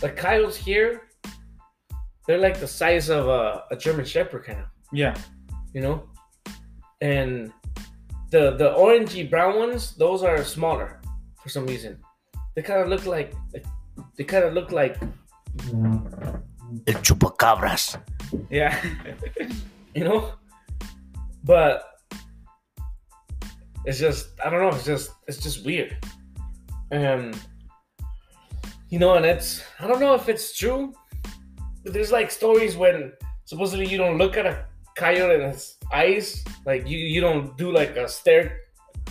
the 0.00 0.10
coyotes 0.10 0.56
here. 0.56 1.08
They're 2.26 2.38
like 2.38 2.60
the 2.60 2.68
size 2.68 3.08
of 3.08 3.28
a, 3.28 3.64
a 3.70 3.76
German 3.76 4.04
Shepherd, 4.04 4.44
kind 4.44 4.60
of, 4.60 4.66
Yeah. 4.92 5.16
you 5.72 5.80
know. 5.80 6.08
And 7.00 7.52
the 8.30 8.52
the 8.56 8.70
orangey 8.74 9.28
brown 9.28 9.56
ones, 9.58 9.94
those 9.96 10.22
are 10.22 10.42
smaller 10.44 11.00
for 11.42 11.48
some 11.48 11.66
reason. 11.66 11.98
They 12.54 12.62
kind 12.62 12.80
of 12.80 12.88
look 12.88 13.06
like, 13.06 13.34
they 14.16 14.24
kind 14.24 14.44
of 14.44 14.54
look 14.54 14.72
like 14.72 14.96
El 16.86 17.00
chupacabras. 17.02 18.00
Yeah. 18.50 18.74
you 19.94 20.04
know. 20.04 20.32
But 21.42 21.90
it's 23.84 23.98
just 23.98 24.28
I 24.44 24.50
don't 24.50 24.60
know. 24.60 24.76
It's 24.76 24.84
just 24.84 25.10
it's 25.26 25.38
just 25.38 25.64
weird, 25.64 25.96
and 26.90 27.34
you 28.90 28.98
know, 28.98 29.14
and 29.14 29.24
it's 29.24 29.62
I 29.80 29.86
don't 29.86 30.00
know 30.00 30.14
if 30.14 30.28
it's 30.28 30.56
true. 30.56 30.92
But 31.82 31.94
there's 31.94 32.12
like 32.12 32.30
stories 32.30 32.76
when 32.76 33.12
supposedly 33.46 33.86
you 33.86 33.96
don't 33.96 34.18
look 34.18 34.36
at 34.36 34.44
a 34.44 34.66
coyote 35.04 35.34
in 35.38 35.42
its 35.50 35.64
eyes, 35.92 36.26
like 36.70 36.82
you 36.90 36.98
you 37.14 37.20
don't 37.26 37.56
do 37.62 37.68
like 37.80 37.92
a 37.96 38.06
stare, 38.08 38.46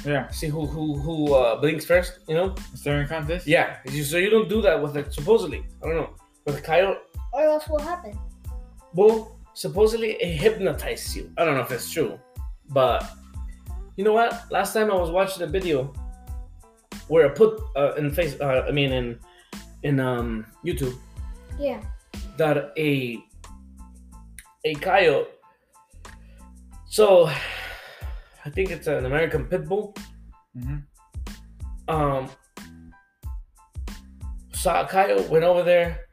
yeah. 0.06 0.24
see 0.40 0.50
who 0.56 0.62
who 0.66 0.86
who 1.06 1.16
uh, 1.34 1.60
blinks 1.62 1.86
first, 1.92 2.12
you 2.30 2.36
know? 2.36 2.56
Staring 2.76 3.08
contest. 3.08 3.48
Yeah, 3.48 3.68
so 4.12 4.18
you 4.24 4.30
don't 4.36 4.50
do 4.56 4.62
that 4.68 4.78
with 4.84 4.94
it. 5.02 5.14
Supposedly, 5.20 5.60
I 5.82 5.88
don't 5.88 5.98
know 6.02 6.12
with 6.46 6.58
a 6.58 6.62
coyote. 6.62 7.00
Or 7.34 7.44
else 7.44 7.66
what 7.68 7.82
happened? 7.82 8.18
Well, 8.94 9.16
supposedly 9.54 10.12
it 10.26 10.34
hypnotizes 10.44 11.16
you. 11.18 11.32
I 11.38 11.46
don't 11.46 11.56
know 11.58 11.66
if 11.68 11.72
it's 11.72 11.92
true, 11.92 12.20
but 12.70 13.00
you 13.98 14.04
know 14.06 14.14
what? 14.14 14.32
Last 14.52 14.74
time 14.74 14.90
I 14.92 14.96
was 14.96 15.12
watching 15.12 15.44
a 15.44 15.48
video 15.48 15.94
where 17.08 17.26
I 17.28 17.30
put 17.34 17.52
uh, 17.76 17.94
in 18.00 18.12
face, 18.12 18.34
uh, 18.40 18.66
I 18.70 18.72
mean 18.72 18.92
in 19.00 19.20
in 19.84 20.00
um 20.00 20.46
YouTube 20.66 20.96
Yeah. 21.60 21.82
that 22.38 22.56
a 22.78 22.92
a 24.70 24.74
coyote. 24.76 25.28
So 26.90 27.28
I 28.46 28.50
think 28.50 28.72
it's 28.72 28.88
an 28.88 29.06
American 29.06 29.46
pit 29.46 29.68
bull. 29.68 29.96
hmm 30.58 30.78
Um, 31.88 32.30
saw 34.54 34.82
a 34.82 34.88
coyote, 34.88 35.28
went 35.30 35.44
over 35.44 35.64
there, 35.64 36.06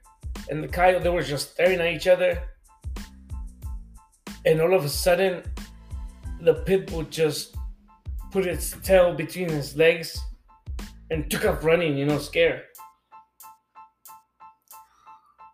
and 0.50 0.62
the 0.62 0.68
coyote 0.68 1.02
they 1.02 1.09
were 1.11 1.23
just 1.23 1.52
staring 1.52 1.80
at 1.80 1.92
each 1.92 2.06
other. 2.06 2.42
And 4.45 4.61
all 4.61 4.75
of 4.75 4.85
a 4.85 4.88
sudden, 4.88 5.42
the 6.40 6.54
pit 6.54 6.87
bull 6.87 7.02
just 7.04 7.56
put 8.30 8.47
its 8.47 8.71
tail 8.83 9.14
between 9.14 9.49
his 9.49 9.76
legs 9.76 10.18
and 11.11 11.30
took 11.30 11.45
off 11.47 11.64
running, 11.64 11.97
you 11.97 12.04
know, 12.04 12.18
scared. 12.18 12.62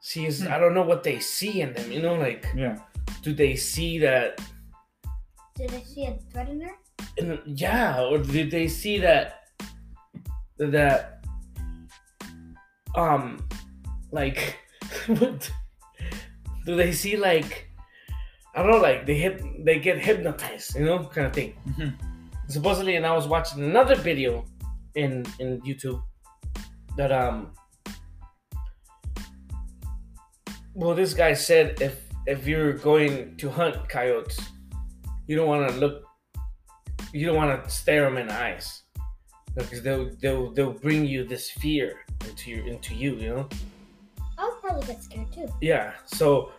See, 0.01 0.27
it's- 0.27 0.43
I 0.43 0.59
don't 0.59 0.75
know 0.75 0.83
what 0.83 1.05
they 1.05 1.21
see 1.21 1.61
in 1.61 1.73
them, 1.75 1.91
you 1.93 2.03
know, 2.03 2.15
like, 2.17 2.47
Yeah. 2.55 2.79
do 3.23 3.33
they 3.33 3.57
see 3.57 3.99
that 4.01 4.41
Did 5.57 5.71
they 5.71 5.83
see 5.83 6.07
a 6.07 6.19
threatener? 6.33 6.71
and 7.19 7.41
yeah, 7.45 8.03
or 8.03 8.19
did 8.19 8.51
they 8.51 8.69
see 8.69 8.99
that 8.99 9.41
that 10.59 11.25
um 12.95 13.47
like 14.13 14.59
what 15.07 15.51
do 16.67 16.77
they 16.77 16.93
see 16.93 17.17
like 17.17 17.69
I 18.55 18.63
don't 18.63 18.71
know 18.71 18.79
like 18.79 19.07
they 19.07 19.17
hip 19.17 19.43
they 19.65 19.79
get 19.79 19.99
hypnotized, 19.99 20.77
you 20.77 20.85
know, 20.85 21.05
kind 21.05 21.27
of 21.27 21.33
thing. 21.33 21.53
hmm 21.77 21.89
Supposedly 22.49 22.97
and 22.97 23.07
I 23.07 23.15
was 23.15 23.27
watching 23.27 23.63
another 23.63 23.95
video 23.97 24.45
in 24.95 25.25
in 25.39 25.61
YouTube 25.63 26.03
that 26.97 27.11
um 27.13 27.53
well 30.75 30.95
this 30.95 31.15
guy 31.15 31.33
said 31.33 31.81
if 31.81 32.03
if 32.27 32.47
you're 32.47 32.75
going 32.75 33.37
to 33.39 33.51
hunt 33.51 33.89
coyotes 33.89 34.39
you 35.27 35.37
don't 35.37 35.49
want 35.49 35.69
to 35.71 35.77
look 35.77 36.05
you 37.13 37.27
don't 37.27 37.37
want 37.37 37.63
to 37.63 37.71
stare 37.71 38.05
them 38.05 38.17
in 38.17 38.27
the 38.29 38.35
eyes. 38.35 38.83
Because 39.55 39.83
they'll 39.83 40.11
they'll 40.21 40.51
they'll 40.53 40.73
bring 40.73 41.05
you 41.05 41.25
this 41.25 41.51
fear 41.51 42.01
into 42.27 42.51
your 42.51 42.67
into 42.67 42.95
you 42.95 43.17
you 43.17 43.29
know? 43.29 43.49
I 44.39 44.49
would 44.49 44.61
probably 44.63 44.87
get 44.87 45.03
scared 45.03 45.31
too. 45.31 45.47
yeah 45.61 45.93
so 46.07 46.53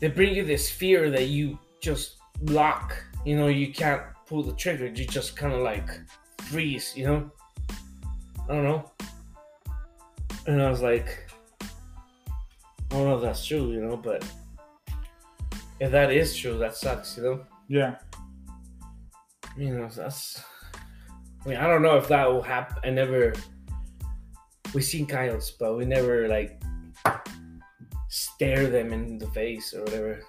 they 0.00 0.08
bring 0.08 0.34
you 0.34 0.44
this 0.44 0.68
fear 0.70 1.10
that 1.10 1.28
you 1.28 1.58
just 1.80 2.16
lock 2.42 3.02
you 3.24 3.34
know 3.34 3.48
you 3.48 3.72
can't 3.72 4.02
pull 4.26 4.42
the 4.42 4.52
trigger 4.52 4.86
you 4.86 5.06
just 5.06 5.36
kind 5.36 5.54
of 5.54 5.60
like 5.60 5.88
freeze 6.42 6.92
you 6.94 7.06
know? 7.06 7.30
I 8.46 8.52
don't 8.52 8.64
know. 8.64 8.90
And 10.46 10.62
i 10.62 10.68
was 10.68 10.82
like 10.82 11.30
i 12.90 12.94
don't 12.94 13.04
know 13.08 13.16
if 13.16 13.22
that's 13.22 13.44
true 13.46 13.72
you 13.72 13.80
know 13.80 13.96
but 13.96 14.22
if 15.80 15.90
that 15.90 16.12
is 16.12 16.36
true 16.36 16.58
that 16.58 16.76
sucks 16.76 17.16
you 17.16 17.22
know 17.22 17.40
Yeah. 17.68 17.96
you 19.56 19.76
know 19.76 19.88
that's 19.88 20.40
i 21.44 21.48
mean 21.48 21.56
i 21.58 21.66
don't 21.66 21.82
know 21.82 21.96
if 21.96 22.06
that 22.08 22.30
will 22.30 22.42
happen 22.42 22.76
i 22.84 22.90
never 22.90 23.32
We've 24.74 24.84
seen 24.84 25.06
coyotes 25.06 25.50
but 25.50 25.76
we 25.76 25.84
never 25.86 26.28
like 26.28 26.60
stare 28.08 28.66
them 28.68 28.92
in 28.92 29.18
the 29.18 29.26
face 29.28 29.72
or 29.74 29.82
whatever 29.84 30.20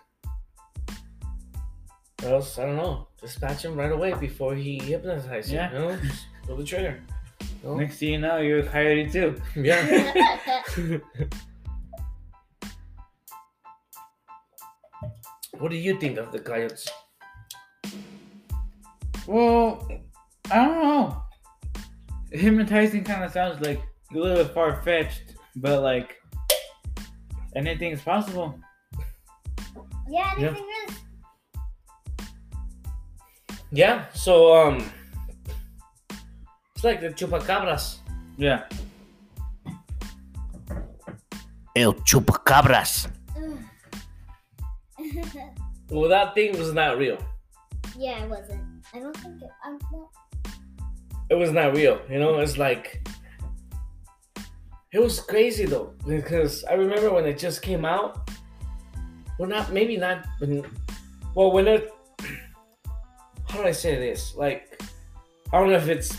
or 2.23 2.29
else 2.29 2.57
i 2.57 2.65
don't 2.65 2.77
know 2.77 3.07
dispatch 3.21 3.65
him 3.65 3.75
right 3.75 3.91
away 3.91 4.13
before 4.13 4.55
he 4.55 4.79
hypnotizes 4.79 5.51
Yeah. 5.51 5.71
you 5.73 5.79
know 5.79 5.99
pull 6.47 6.55
the 6.57 6.63
trigger 6.63 6.99
you 7.41 7.69
know? 7.69 7.75
Next 7.75 7.97
thing 7.97 8.13
you 8.13 8.19
know, 8.19 8.37
you're 8.37 8.59
a 8.59 8.67
coyote 8.67 9.09
too. 9.11 9.35
yeah 9.55 10.13
what 15.59 15.71
do 15.71 15.77
you 15.77 15.99
think 15.99 16.17
of 16.17 16.31
the 16.31 16.39
coyotes 16.39 16.87
Well, 19.27 19.87
I 20.51 20.55
don't 20.65 20.81
know. 20.83 21.21
Hypnotizing 22.31 23.03
kind 23.03 23.23
of 23.23 23.31
sounds 23.31 23.59
like 23.61 23.79
a 24.13 24.17
little 24.17 24.43
bit 24.43 24.53
far 24.53 24.81
fetched, 24.83 25.35
but 25.57 25.81
like 25.81 26.15
anything 27.55 27.91
is 27.91 28.01
possible. 28.01 28.59
yeah, 30.09 30.33
Yeah. 30.37 30.47
anything 30.47 30.65
is. 30.87 30.95
yeah 33.71 34.05
so 34.13 34.55
um 34.55 34.89
it's 36.73 36.83
like 36.85 37.01
the 37.01 37.09
chupacabras 37.09 37.97
Yeah. 38.37 38.63
El 41.75 41.93
chupacabras. 41.93 43.09
Well 45.89 46.09
that 46.09 46.33
thing 46.35 46.57
was 46.57 46.73
not 46.73 46.97
real 46.97 47.17
yeah, 47.97 48.23
it 48.23 48.29
wasn't. 48.29 48.61
I 48.97 48.99
don't 48.99 49.17
think 49.17 49.43
it. 49.43 49.49
I'm 49.63 49.77
not. 49.91 50.09
it 51.29 51.35
was 51.35 51.51
not 51.51 51.75
real. 51.75 52.01
You 52.09 52.17
know, 52.17 52.39
it's 52.39 52.57
like 52.57 53.07
it 54.91 54.99
was 54.99 55.19
crazy 55.19 55.65
though 55.65 55.93
because 56.07 56.63
I 56.63 56.73
remember 56.73 57.13
when 57.13 57.25
it 57.27 57.37
just 57.37 57.61
came 57.61 57.85
out. 57.85 58.31
Well, 59.37 59.47
not 59.47 59.71
maybe 59.71 59.97
not 59.97 60.25
when. 60.39 60.65
Well, 61.35 61.51
when 61.51 61.67
it. 61.67 61.93
How 63.47 63.61
do 63.61 63.67
I 63.67 63.71
say 63.71 63.95
this? 63.97 64.35
Like, 64.35 64.81
I 65.53 65.59
don't 65.59 65.69
know 65.69 65.77
if 65.77 65.89
it's 65.89 66.17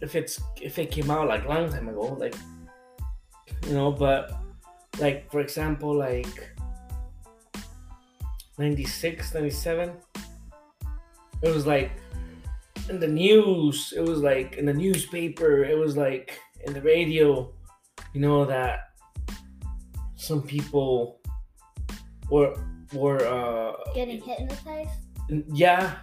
if 0.00 0.14
it's 0.14 0.40
if 0.62 0.78
it 0.78 0.90
came 0.90 1.10
out 1.10 1.28
like 1.28 1.46
long 1.46 1.70
time 1.70 1.90
ago, 1.90 2.16
like 2.18 2.34
you 3.66 3.74
know, 3.74 3.92
but 3.92 4.32
like 4.98 5.30
for 5.30 5.40
example, 5.40 5.94
like 5.94 6.56
96, 8.56 9.34
97. 9.34 9.92
It 11.42 11.54
was 11.54 11.66
like 11.66 11.92
in 12.88 13.00
the 13.00 13.08
news, 13.08 13.92
it 13.96 14.00
was 14.00 14.20
like 14.20 14.56
in 14.56 14.66
the 14.66 14.74
newspaper, 14.74 15.64
it 15.64 15.76
was 15.76 15.96
like 15.96 16.38
in 16.66 16.72
the 16.72 16.82
radio, 16.82 17.52
you 18.14 18.20
know, 18.20 18.44
that 18.44 18.90
some 20.16 20.42
people 20.42 21.20
were 22.30 22.54
were 22.92 23.24
uh 23.26 23.72
Getting 23.94 24.20
hypnotized. 24.20 24.90
yeah. 25.52 25.96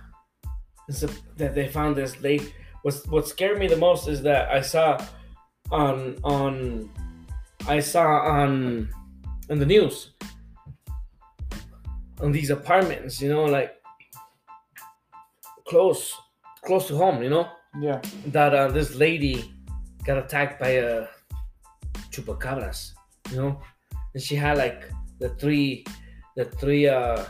It's 0.88 1.01
a, 1.01 1.10
that 1.38 1.56
they 1.56 1.68
found 1.68 1.96
this 1.96 2.22
lake 2.22 2.54
what's 2.86 3.04
what 3.08 3.27
scared 3.27 3.58
me 3.58 3.65
the 3.65 3.75
most 3.75 4.08
is 4.08 4.22
that 4.22 4.48
i 4.51 4.62
saw 4.62 4.96
on 5.72 6.15
on 6.24 6.88
i 7.68 7.80
saw 7.80 8.06
on 8.22 8.88
on 9.50 9.58
the 9.58 9.65
news 9.65 10.12
on 12.22 12.32
these 12.32 12.51
apartments 12.51 13.20
you 13.20 13.27
know 13.27 13.44
like 13.46 13.75
close 15.67 16.13
close 16.63 16.88
to 16.88 16.95
home 16.95 17.22
you 17.24 17.29
know 17.29 17.48
Yeah. 17.81 18.00
that 18.27 18.53
uh, 18.55 18.67
this 18.72 18.95
lady 18.95 19.51
got 20.05 20.17
attacked 20.17 20.60
by 20.60 20.69
a 20.86 21.07
chupacabras, 22.12 22.91
you 23.31 23.38
know, 23.38 23.60
and 24.13 24.22
she 24.24 24.36
had 24.36 24.57
like 24.57 24.88
the 25.19 25.29
three, 25.41 25.84
the 26.38 26.45
three, 26.45 26.88
uh, 26.88 27.25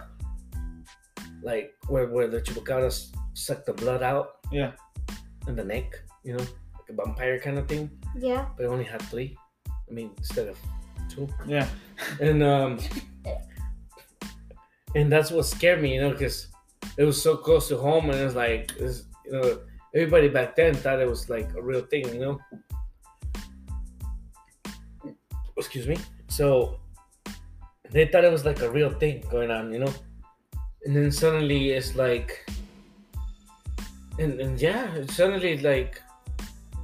like 1.41 1.71
where 1.87 2.07
where 2.09 2.27
the 2.27 2.41
chupacabras 2.41 3.09
suck 3.33 3.65
the 3.65 3.73
blood 3.73 4.03
out 4.03 4.27
Yeah. 4.51 4.71
in 5.47 5.55
the 5.55 5.63
neck, 5.63 5.87
you 6.23 6.33
know, 6.33 6.45
like 6.77 6.89
a 6.89 6.93
vampire 6.93 7.39
kind 7.39 7.57
of 7.57 7.67
thing, 7.67 7.89
Yeah. 8.15 8.45
but 8.55 8.65
it 8.65 8.69
only 8.69 8.85
had 8.85 9.01
three. 9.09 9.35
I 9.67 9.91
mean, 9.91 10.11
instead 10.17 10.47
of 10.49 10.57
two, 11.09 11.27
Yeah. 11.47 11.67
and 12.19 12.43
um, 12.43 12.79
and 14.95 15.11
that's 15.11 15.31
what 15.31 15.45
scared 15.45 15.81
me, 15.81 15.95
you 15.95 16.01
know, 16.01 16.11
because 16.11 16.47
it 16.97 17.03
was 17.03 17.21
so 17.21 17.37
close 17.37 17.67
to 17.69 17.77
home, 17.77 18.09
and 18.09 18.19
it 18.19 18.25
was 18.25 18.35
like, 18.35 18.71
it's, 18.79 19.03
you 19.25 19.31
know, 19.31 19.59
everybody 19.93 20.27
back 20.27 20.55
then 20.55 20.73
thought 20.73 20.99
it 20.99 21.07
was 21.07 21.29
like 21.29 21.49
a 21.55 21.61
real 21.61 21.81
thing, 21.81 22.07
you 22.13 22.19
know. 22.19 22.39
Excuse 25.57 25.87
me. 25.87 25.97
So 26.27 26.79
they 27.91 28.07
thought 28.07 28.25
it 28.25 28.31
was 28.31 28.45
like 28.45 28.61
a 28.61 28.69
real 28.69 28.91
thing 28.91 29.23
going 29.31 29.51
on, 29.51 29.71
you 29.71 29.79
know. 29.79 29.93
And 30.85 30.95
then 30.95 31.11
suddenly 31.11 31.71
it's 31.71 31.95
like, 31.95 32.45
and 34.19 34.39
and 34.39 34.59
yeah, 34.61 35.05
suddenly 35.07 35.57
like 35.57 36.01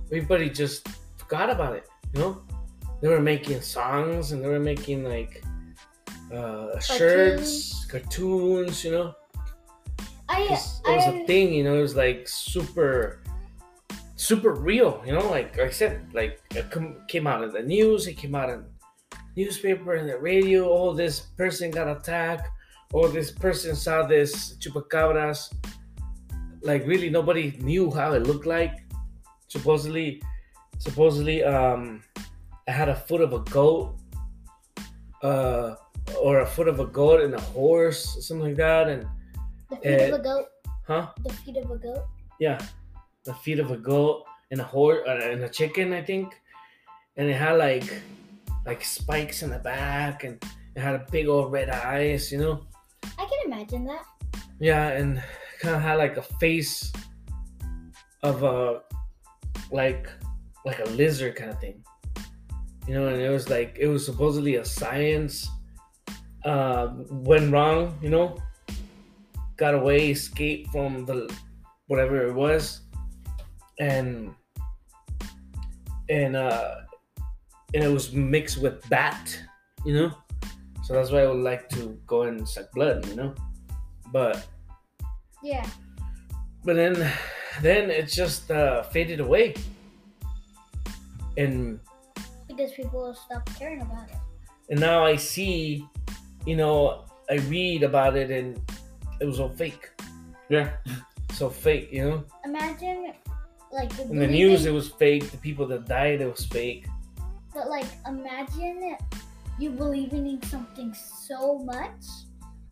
everybody 0.07 0.49
just 0.49 0.87
forgot 1.17 1.49
about 1.49 1.75
it, 1.75 1.87
you 2.13 2.21
know. 2.21 2.41
They 3.01 3.07
were 3.07 3.19
making 3.19 3.61
songs 3.61 4.31
and 4.31 4.43
they 4.43 4.47
were 4.47 4.59
making 4.59 5.03
like 5.03 5.43
uh, 6.33 6.79
shirts, 6.79 7.85
cartoons, 7.85 8.83
you 8.85 8.91
know. 8.91 9.13
I, 10.31 10.43
it 10.43 10.95
was 10.95 11.05
a 11.07 11.23
I 11.23 11.25
thing, 11.25 11.53
you 11.53 11.63
know. 11.63 11.75
It 11.75 11.81
was 11.81 11.95
like 11.95 12.27
super, 12.27 13.21
super 14.15 14.53
real, 14.53 15.03
you 15.05 15.11
know. 15.11 15.29
Like 15.29 15.59
I 15.59 15.69
said, 15.69 16.07
like 16.13 16.41
it 16.55 16.71
com- 16.71 16.97
came 17.07 17.27
out 17.27 17.43
in 17.43 17.51
the 17.51 17.61
news, 17.61 18.07
it 18.07 18.13
came 18.13 18.33
out 18.33 18.49
in 18.49 18.63
newspaper 19.35 19.95
and 19.95 20.09
the 20.09 20.17
radio. 20.17 20.69
Oh, 20.69 20.93
this 20.93 21.19
person 21.19 21.69
got 21.69 21.87
attacked. 21.87 22.47
Oh, 22.93 23.07
this 23.07 23.31
person 23.31 23.75
saw 23.75 24.07
this 24.07 24.55
chupacabras. 24.59 25.53
Like 26.61 26.85
really, 26.87 27.09
nobody 27.09 27.57
knew 27.59 27.91
how 27.91 28.13
it 28.13 28.23
looked 28.23 28.45
like. 28.45 28.85
Supposedly, 29.49 30.21
supposedly, 30.77 31.43
um, 31.43 32.03
it 32.67 32.71
had 32.71 32.87
a 32.87 32.95
foot 32.95 33.19
of 33.19 33.33
a 33.33 33.39
goat, 33.39 33.97
uh, 35.23 35.75
or 36.21 36.39
a 36.39 36.45
foot 36.45 36.69
of 36.69 36.79
a 36.79 36.85
goat 36.85 37.21
and 37.21 37.33
a 37.33 37.41
horse, 37.41 38.25
something 38.25 38.47
like 38.47 38.55
that, 38.55 38.87
and 38.87 39.05
the 39.71 39.77
feet 39.77 40.01
uh, 40.01 40.13
of 40.13 40.19
a 40.19 40.23
goat. 40.23 40.45
huh? 40.85 41.07
The 41.23 41.33
feet 41.33 41.57
of 41.57 41.71
a 41.71 41.77
goat. 41.77 42.05
Yeah, 42.39 42.59
the 43.23 43.33
feet 43.33 43.59
of 43.59 43.71
a 43.71 43.77
goat 43.77 44.25
and 44.51 44.59
a 44.59 44.63
horse 44.63 45.01
uh, 45.07 45.19
and 45.23 45.43
a 45.43 45.49
chicken, 45.49 45.93
I 45.93 46.01
think, 46.03 46.39
and 47.17 47.29
it 47.29 47.35
had 47.35 47.53
like 47.53 48.01
like 48.65 48.83
spikes 48.83 49.41
in 49.41 49.49
the 49.49 49.59
back, 49.59 50.23
and 50.23 50.43
it 50.75 50.81
had 50.81 50.95
a 50.95 51.05
big 51.11 51.27
old 51.27 51.51
red 51.51 51.69
eyes, 51.69 52.31
you 52.31 52.37
know. 52.37 52.61
I 53.17 53.25
can 53.25 53.39
imagine 53.45 53.85
that. 53.85 54.03
Yeah, 54.59 54.89
and 54.89 55.21
kind 55.59 55.75
of 55.75 55.81
had 55.81 55.95
like 55.95 56.17
a 56.17 56.21
face 56.21 56.91
of 58.23 58.43
a 58.43 58.81
like 59.71 60.07
like 60.65 60.79
a 60.79 60.89
lizard 60.91 61.35
kind 61.35 61.51
of 61.51 61.59
thing, 61.59 61.83
you 62.87 62.93
know. 62.93 63.07
And 63.07 63.21
it 63.21 63.29
was 63.29 63.49
like 63.49 63.77
it 63.79 63.87
was 63.87 64.05
supposedly 64.05 64.55
a 64.55 64.65
science 64.65 65.47
uh, 66.43 66.89
went 67.09 67.51
wrong, 67.51 67.97
you 68.01 68.09
know. 68.09 68.37
Got 69.61 69.75
away, 69.77 70.09
escaped 70.09 70.71
from 70.73 71.05
the 71.05 71.29
whatever 71.85 72.25
it 72.25 72.33
was, 72.33 72.81
and 73.79 74.33
and 76.09 76.33
uh, 76.35 76.81
and 77.75 77.83
it 77.83 77.91
was 77.93 78.09
mixed 78.11 78.57
with 78.57 78.81
bat, 78.89 79.21
you 79.85 79.93
know. 79.93 80.09
So 80.83 80.93
that's 80.97 81.11
why 81.13 81.21
I 81.21 81.27
would 81.29 81.45
like 81.45 81.69
to 81.77 81.93
go 82.07 82.23
and 82.23 82.41
suck 82.41 82.71
blood, 82.73 83.05
you 83.05 83.15
know. 83.15 83.35
But 84.11 84.41
Yeah. 85.43 85.65
but 86.65 86.73
then 86.75 86.97
then 87.61 87.91
it 87.91 88.07
just 88.09 88.49
uh, 88.49 88.81
faded 88.89 89.19
away 89.19 89.53
and 91.37 91.79
Because 92.47 92.71
people 92.73 93.13
stop 93.13 93.45
caring 93.57 93.81
about 93.81 94.09
it. 94.09 94.17
and 94.69 94.79
now 94.79 95.03
i 95.05 95.15
see 95.15 95.85
you 96.45 96.55
know 96.55 97.05
i 97.29 97.35
read 97.47 97.83
about 97.83 98.15
it 98.17 98.29
and 98.31 98.59
it 99.21 99.25
was 99.25 99.39
all 99.39 99.49
fake 99.49 99.89
Yeah. 100.49 100.71
so 101.33 101.49
fake 101.49 101.89
you 101.91 102.03
know 102.09 102.23
Imagine, 102.45 103.13
like, 103.71 103.91
in 103.99 104.17
the 104.19 104.27
news 104.27 104.65
it 104.65 104.71
was 104.73 104.89
fake 104.89 105.29
the 105.31 105.37
people 105.37 105.65
that 105.67 105.87
died 105.87 106.21
it 106.21 106.27
was 106.29 106.45
fake 106.47 106.85
But 107.53 107.69
like, 107.69 107.87
imagine 108.07 108.97
you 109.59 109.69
believing 109.71 110.25
in 110.27 110.41
something 110.43 110.93
so 111.27 111.59
much, 111.59 112.01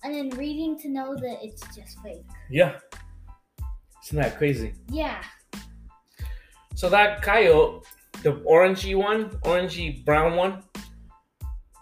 and 0.03 0.15
then 0.15 0.29
reading 0.31 0.79
to 0.79 0.89
know 0.89 1.15
that 1.15 1.38
it's 1.43 1.62
just 1.75 1.99
fake. 2.03 2.25
yeah 2.49 2.73
isn't 4.03 4.17
that 4.21 4.38
crazy 4.38 4.73
Yeah. 4.89 5.21
so 6.75 6.89
that 6.89 7.21
coyote 7.21 7.85
the 8.23 8.31
orangey 8.53 8.95
one 8.95 9.29
orangey 9.49 10.03
brown 10.05 10.35
one 10.35 10.63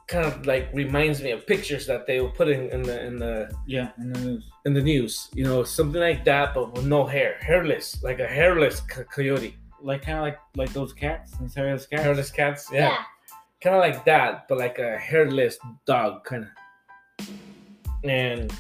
kind 0.08 0.26
of 0.26 0.46
like 0.46 0.70
reminds 0.74 1.22
me 1.22 1.32
of 1.32 1.46
pictures 1.48 1.86
that 1.88 2.06
they 2.08 2.20
were 2.22 2.30
putting 2.30 2.70
in 2.70 2.82
the 2.82 3.06
in 3.06 3.18
the 3.18 3.50
Yeah. 3.66 3.90
In 3.98 4.14
the 4.14 4.20
news. 4.20 4.44
In 4.68 4.74
the 4.74 4.82
news 4.94 5.30
you 5.34 5.44
know 5.50 5.64
something 5.64 6.02
like 6.10 6.24
that 6.26 6.54
but 6.54 6.66
with 6.74 6.86
no 6.86 7.02
hair 7.06 7.32
hairless 7.50 7.86
like 8.04 8.20
a 8.20 8.28
hairless 8.28 8.82
co- 8.82 9.06
coyote 9.16 9.54
Like 9.82 10.02
kind 10.06 10.18
of 10.20 10.24
like 10.28 10.40
like 10.62 10.72
those 10.74 10.92
cats. 11.04 11.28
Those 11.40 11.56
hairless 11.56 11.86
cats. 11.90 12.04
hairless 12.04 12.32
cats 12.40 12.62
yeah, 12.80 12.98
kind 13.64 13.76
of 13.78 13.82
like 13.88 14.00
that 14.12 14.32
but 14.50 14.58
like 14.66 14.78
a 14.90 14.92
hairless 15.10 15.56
dog 15.86 16.12
kind 16.30 16.44
of 16.46 16.50
and 18.04 18.52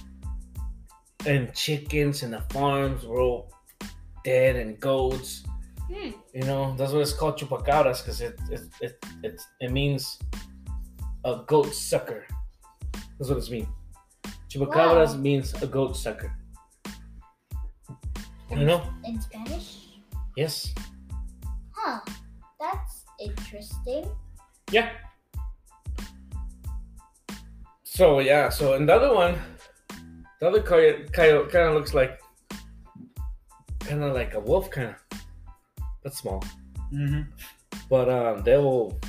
and 1.31 1.53
chickens 1.63 2.23
and 2.23 2.31
the 2.37 2.41
farms 2.55 3.03
were 3.07 3.19
all 3.27 3.51
dead 4.23 4.55
and 4.55 4.79
goats 4.79 5.31
Hmm. 5.93 6.11
you 6.33 6.43
know 6.49 6.75
that's 6.77 6.91
what 6.91 7.01
it's 7.05 7.13
called 7.19 7.35
chupacabras 7.39 7.99
because 8.03 8.19
it 8.27 8.35
it, 8.55 8.61
it 8.85 8.93
it 9.27 9.35
it 9.63 9.71
means 9.71 10.19
a 11.23 11.33
goat 11.51 11.71
sucker 11.73 12.21
that's 13.17 13.29
what 13.31 13.37
it 13.43 13.49
means 13.49 13.67
chupacabras 14.57 15.13
Wow. 15.13 15.17
means 15.21 15.53
a 15.61 15.67
goat 15.67 15.95
sucker 15.95 16.33
you 18.51 18.65
know 18.65 18.81
In 19.03 19.21
Spanish? 19.21 19.99
yes 20.35 20.73
Huh. 21.71 21.99
That's 22.59 23.05
interesting. 23.19 24.09
Yeah. 24.71 24.89
So 27.83 28.19
yeah, 28.19 28.49
so 28.49 28.73
another 28.73 29.13
one, 29.13 29.35
the 30.41 30.47
other 30.47 30.61
coyote, 30.61 31.07
coyote 31.13 31.51
kind 31.51 31.69
of 31.69 31.75
looks 31.75 31.93
like, 31.93 32.19
kind 33.79 34.03
of 34.03 34.13
like 34.13 34.33
a 34.33 34.39
wolf, 34.39 34.69
kind 34.71 34.89
of, 34.89 35.21
but 36.03 36.13
small. 36.13 36.43
Mm-hmm. 36.91 37.21
But 37.89 38.09
um, 38.09 38.43
they 38.43 38.57
will. 38.57 38.99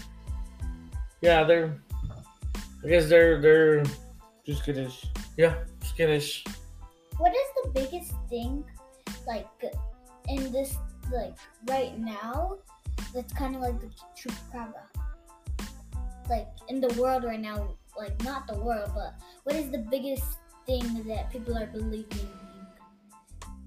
Yeah, 1.20 1.42
they're. 1.44 1.80
I 2.84 2.88
guess 2.88 3.08
they're 3.08 3.40
they're 3.40 3.82
Just 4.48 4.64
kiddish. 4.64 5.04
yeah 5.36 5.56
skittish. 5.84 6.42
What 7.18 7.32
is 7.36 7.48
the 7.62 7.70
biggest 7.74 8.14
thing, 8.30 8.64
like, 9.26 9.46
in 10.26 10.50
this, 10.50 10.74
like, 11.12 11.36
right 11.68 11.98
now, 11.98 12.56
that's 13.12 13.30
kind 13.34 13.56
of 13.56 13.60
like 13.60 13.78
the 13.78 13.90
chupacabra? 14.16 14.88
Like, 16.30 16.48
in 16.68 16.80
the 16.80 16.88
world 16.98 17.24
right 17.24 17.40
now, 17.40 17.76
like, 17.98 18.24
not 18.24 18.46
the 18.46 18.58
world, 18.58 18.90
but 18.94 19.20
what 19.42 19.54
is 19.54 19.70
the 19.70 19.84
biggest 19.90 20.24
thing 20.64 21.04
that 21.06 21.30
people 21.30 21.54
are 21.54 21.66
believing, 21.66 22.30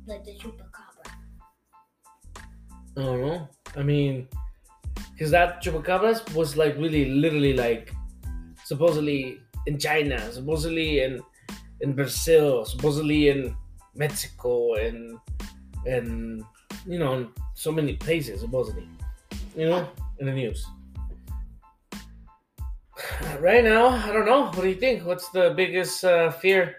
like, 0.07 0.25
the 0.25 0.33
chupacabra? 0.33 1.11
I 2.97 3.01
don't 3.03 3.21
know. 3.21 3.47
I 3.77 3.83
mean, 3.83 4.27
because 5.13 5.29
that 5.29 5.61
chupacabras 5.61 6.33
was 6.33 6.57
like 6.57 6.75
really, 6.77 7.05
literally 7.05 7.53
like, 7.53 7.93
supposedly 8.63 9.41
in 9.67 9.77
China, 9.77 10.31
supposedly 10.31 11.01
in 11.01 11.21
in 11.81 11.93
Brazil, 11.93 12.65
supposedly 12.65 13.29
in 13.29 13.55
Mexico, 13.95 14.75
and 14.75 15.17
and 15.85 16.43
you 16.87 16.99
know 16.99 17.29
so 17.53 17.71
many 17.71 17.95
places 17.95 18.41
supposedly. 18.41 18.87
You 19.55 19.69
know, 19.69 19.89
in 20.19 20.25
the 20.25 20.33
news. 20.33 20.65
Right 23.39 23.63
now, 23.63 23.87
I 23.87 24.13
don't 24.13 24.25
know. 24.25 24.45
What 24.45 24.61
do 24.61 24.69
you 24.69 24.75
think? 24.75 25.05
What's 25.05 25.29
the 25.29 25.53
biggest 25.55 26.05
uh, 26.05 26.29
fear? 26.29 26.77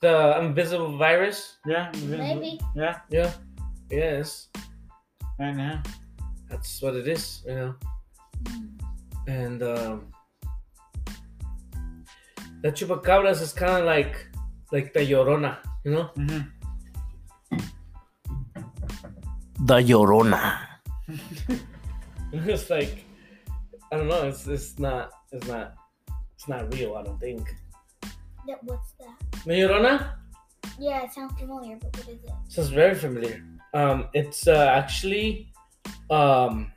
The 0.00 0.40
invisible 0.40 0.96
virus? 0.96 1.58
Yeah. 1.66 1.92
Maybe. 2.04 2.58
Yeah. 2.74 3.00
Yeah. 3.10 3.32
Yes. 3.90 4.48
Right 5.38 5.54
now. 5.54 5.82
That's 6.48 6.80
what 6.80 6.94
it 6.96 7.06
is, 7.06 7.42
you 7.46 7.54
know. 7.54 7.74
And 9.28 9.62
um, 9.62 10.12
the 12.62 12.70
chupacabras 12.72 13.40
is 13.40 13.52
kind 13.52 13.80
of 13.80 13.84
like 13.84 14.26
like 14.72 14.92
the 14.92 15.00
llorona, 15.00 15.58
you 15.84 15.92
know. 15.92 16.10
Mm-hmm. 16.16 16.40
The 19.66 19.74
Llorona. 19.74 20.58
it's 22.32 22.70
like 22.70 23.04
I 23.92 23.96
don't 23.96 24.08
know. 24.08 24.28
It's 24.28 24.46
it's 24.46 24.78
not 24.78 25.10
it's 25.32 25.46
not 25.46 25.74
it's 26.34 26.48
not 26.48 26.72
real. 26.74 26.94
I 26.94 27.02
don't 27.02 27.20
think. 27.20 27.54
Yeah, 28.46 28.56
what's 28.62 28.92
that? 29.00 29.44
The 29.44 29.52
llorona 29.52 30.14
Yeah, 30.78 31.04
it 31.04 31.12
sounds 31.12 31.38
familiar, 31.38 31.76
but 31.76 31.96
what 31.96 32.08
is 32.08 32.24
it? 32.24 32.30
sounds 32.48 32.70
very 32.70 32.94
familiar. 32.94 33.44
Um, 33.74 34.08
it's 34.14 34.48
uh, 34.48 34.72
actually 34.74 35.52
um, 36.10 36.72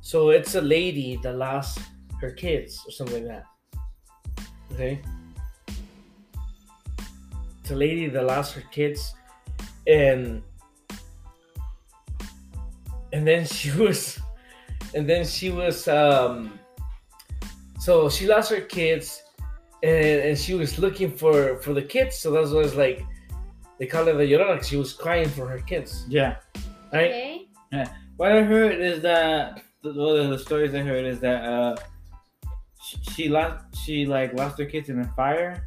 so 0.00 0.30
it's 0.30 0.54
a 0.56 0.60
lady 0.60 1.18
that 1.22 1.36
lost 1.36 1.78
her 2.20 2.32
kids 2.32 2.82
or 2.86 2.90
something 2.90 3.26
like 3.26 3.36
that. 3.36 3.44
Okay. 4.72 5.00
It's 7.60 7.70
a 7.70 7.74
lady 7.74 8.08
that 8.08 8.24
lost 8.24 8.54
her 8.54 8.62
kids, 8.72 9.14
and 9.86 10.42
and 13.12 13.26
then 13.26 13.44
she 13.46 13.70
was, 13.78 14.18
and 14.94 15.08
then 15.08 15.24
she 15.26 15.50
was 15.50 15.86
um. 15.88 16.58
So 17.78 18.10
she 18.10 18.26
lost 18.26 18.50
her 18.50 18.60
kids, 18.60 19.22
and, 19.82 20.20
and 20.20 20.38
she 20.38 20.54
was 20.54 20.78
looking 20.78 21.10
for 21.10 21.56
for 21.62 21.72
the 21.74 21.82
kids. 21.82 22.18
So 22.18 22.30
that's 22.32 22.50
why 22.50 22.60
it's 22.60 22.74
like 22.74 23.04
they 23.78 23.86
call 23.86 24.06
it 24.08 24.12
the 24.14 24.24
llorona. 24.24 24.56
'cause 24.56 24.68
She 24.68 24.76
was 24.76 24.92
crying 24.92 25.28
for 25.28 25.46
her 25.48 25.58
kids, 25.60 26.04
Yeah. 26.08 26.36
right? 26.92 27.10
Okay. 27.72 27.86
What 28.16 28.32
I 28.32 28.42
heard 28.42 28.80
is 28.80 29.00
that 29.02 29.62
the, 29.82 29.94
one 29.94 30.16
of 30.20 30.28
the 30.30 30.38
stories 30.38 30.74
I 30.74 30.80
heard 30.80 31.06
is 31.06 31.20
that 31.20 31.42
uh, 31.44 31.76
she, 33.14 33.28
lost 33.28 33.64
she 33.76 34.06
like 34.06 34.32
lost 34.34 34.58
her 34.58 34.64
kids 34.64 34.88
in 34.88 35.00
a 35.00 35.08
fire. 35.14 35.64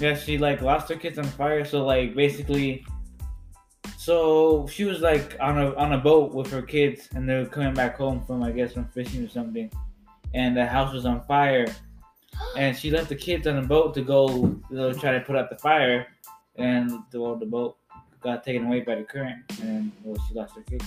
Yeah, 0.00 0.16
she 0.16 0.38
like 0.38 0.60
lost 0.60 0.88
her 0.88 0.96
kids 0.96 1.18
on 1.18 1.24
fire. 1.24 1.64
So 1.64 1.84
like 1.84 2.14
basically, 2.14 2.84
so 3.96 4.66
she 4.66 4.84
was 4.84 5.00
like 5.00 5.36
on 5.40 5.58
a 5.58 5.74
on 5.74 5.92
a 5.92 5.98
boat 5.98 6.34
with 6.34 6.50
her 6.50 6.62
kids, 6.62 7.08
and 7.14 7.28
they 7.28 7.38
were 7.38 7.46
coming 7.46 7.74
back 7.74 7.96
home 7.96 8.24
from 8.26 8.42
I 8.42 8.50
guess 8.50 8.72
from 8.72 8.86
fishing 8.86 9.24
or 9.24 9.28
something, 9.28 9.70
and 10.34 10.56
the 10.56 10.66
house 10.66 10.92
was 10.92 11.06
on 11.06 11.24
fire, 11.24 11.66
and 12.56 12.76
she 12.76 12.90
left 12.90 13.08
the 13.08 13.16
kids 13.16 13.46
on 13.46 13.60
the 13.60 13.66
boat 13.66 13.94
to 13.94 14.02
go 14.02 14.28
you 14.70 14.76
know, 14.76 14.92
try 14.92 15.12
to 15.12 15.20
put 15.20 15.36
out 15.36 15.50
the 15.50 15.58
fire, 15.58 16.06
and 16.56 16.90
the 17.10 17.20
well, 17.20 17.36
the 17.36 17.46
boat 17.46 17.76
got 18.20 18.42
taken 18.42 18.66
away 18.66 18.80
by 18.80 18.96
the 18.96 19.04
current, 19.04 19.42
and 19.62 19.92
well, 20.02 20.16
she 20.28 20.34
lost 20.34 20.54
her 20.56 20.62
kids. 20.62 20.86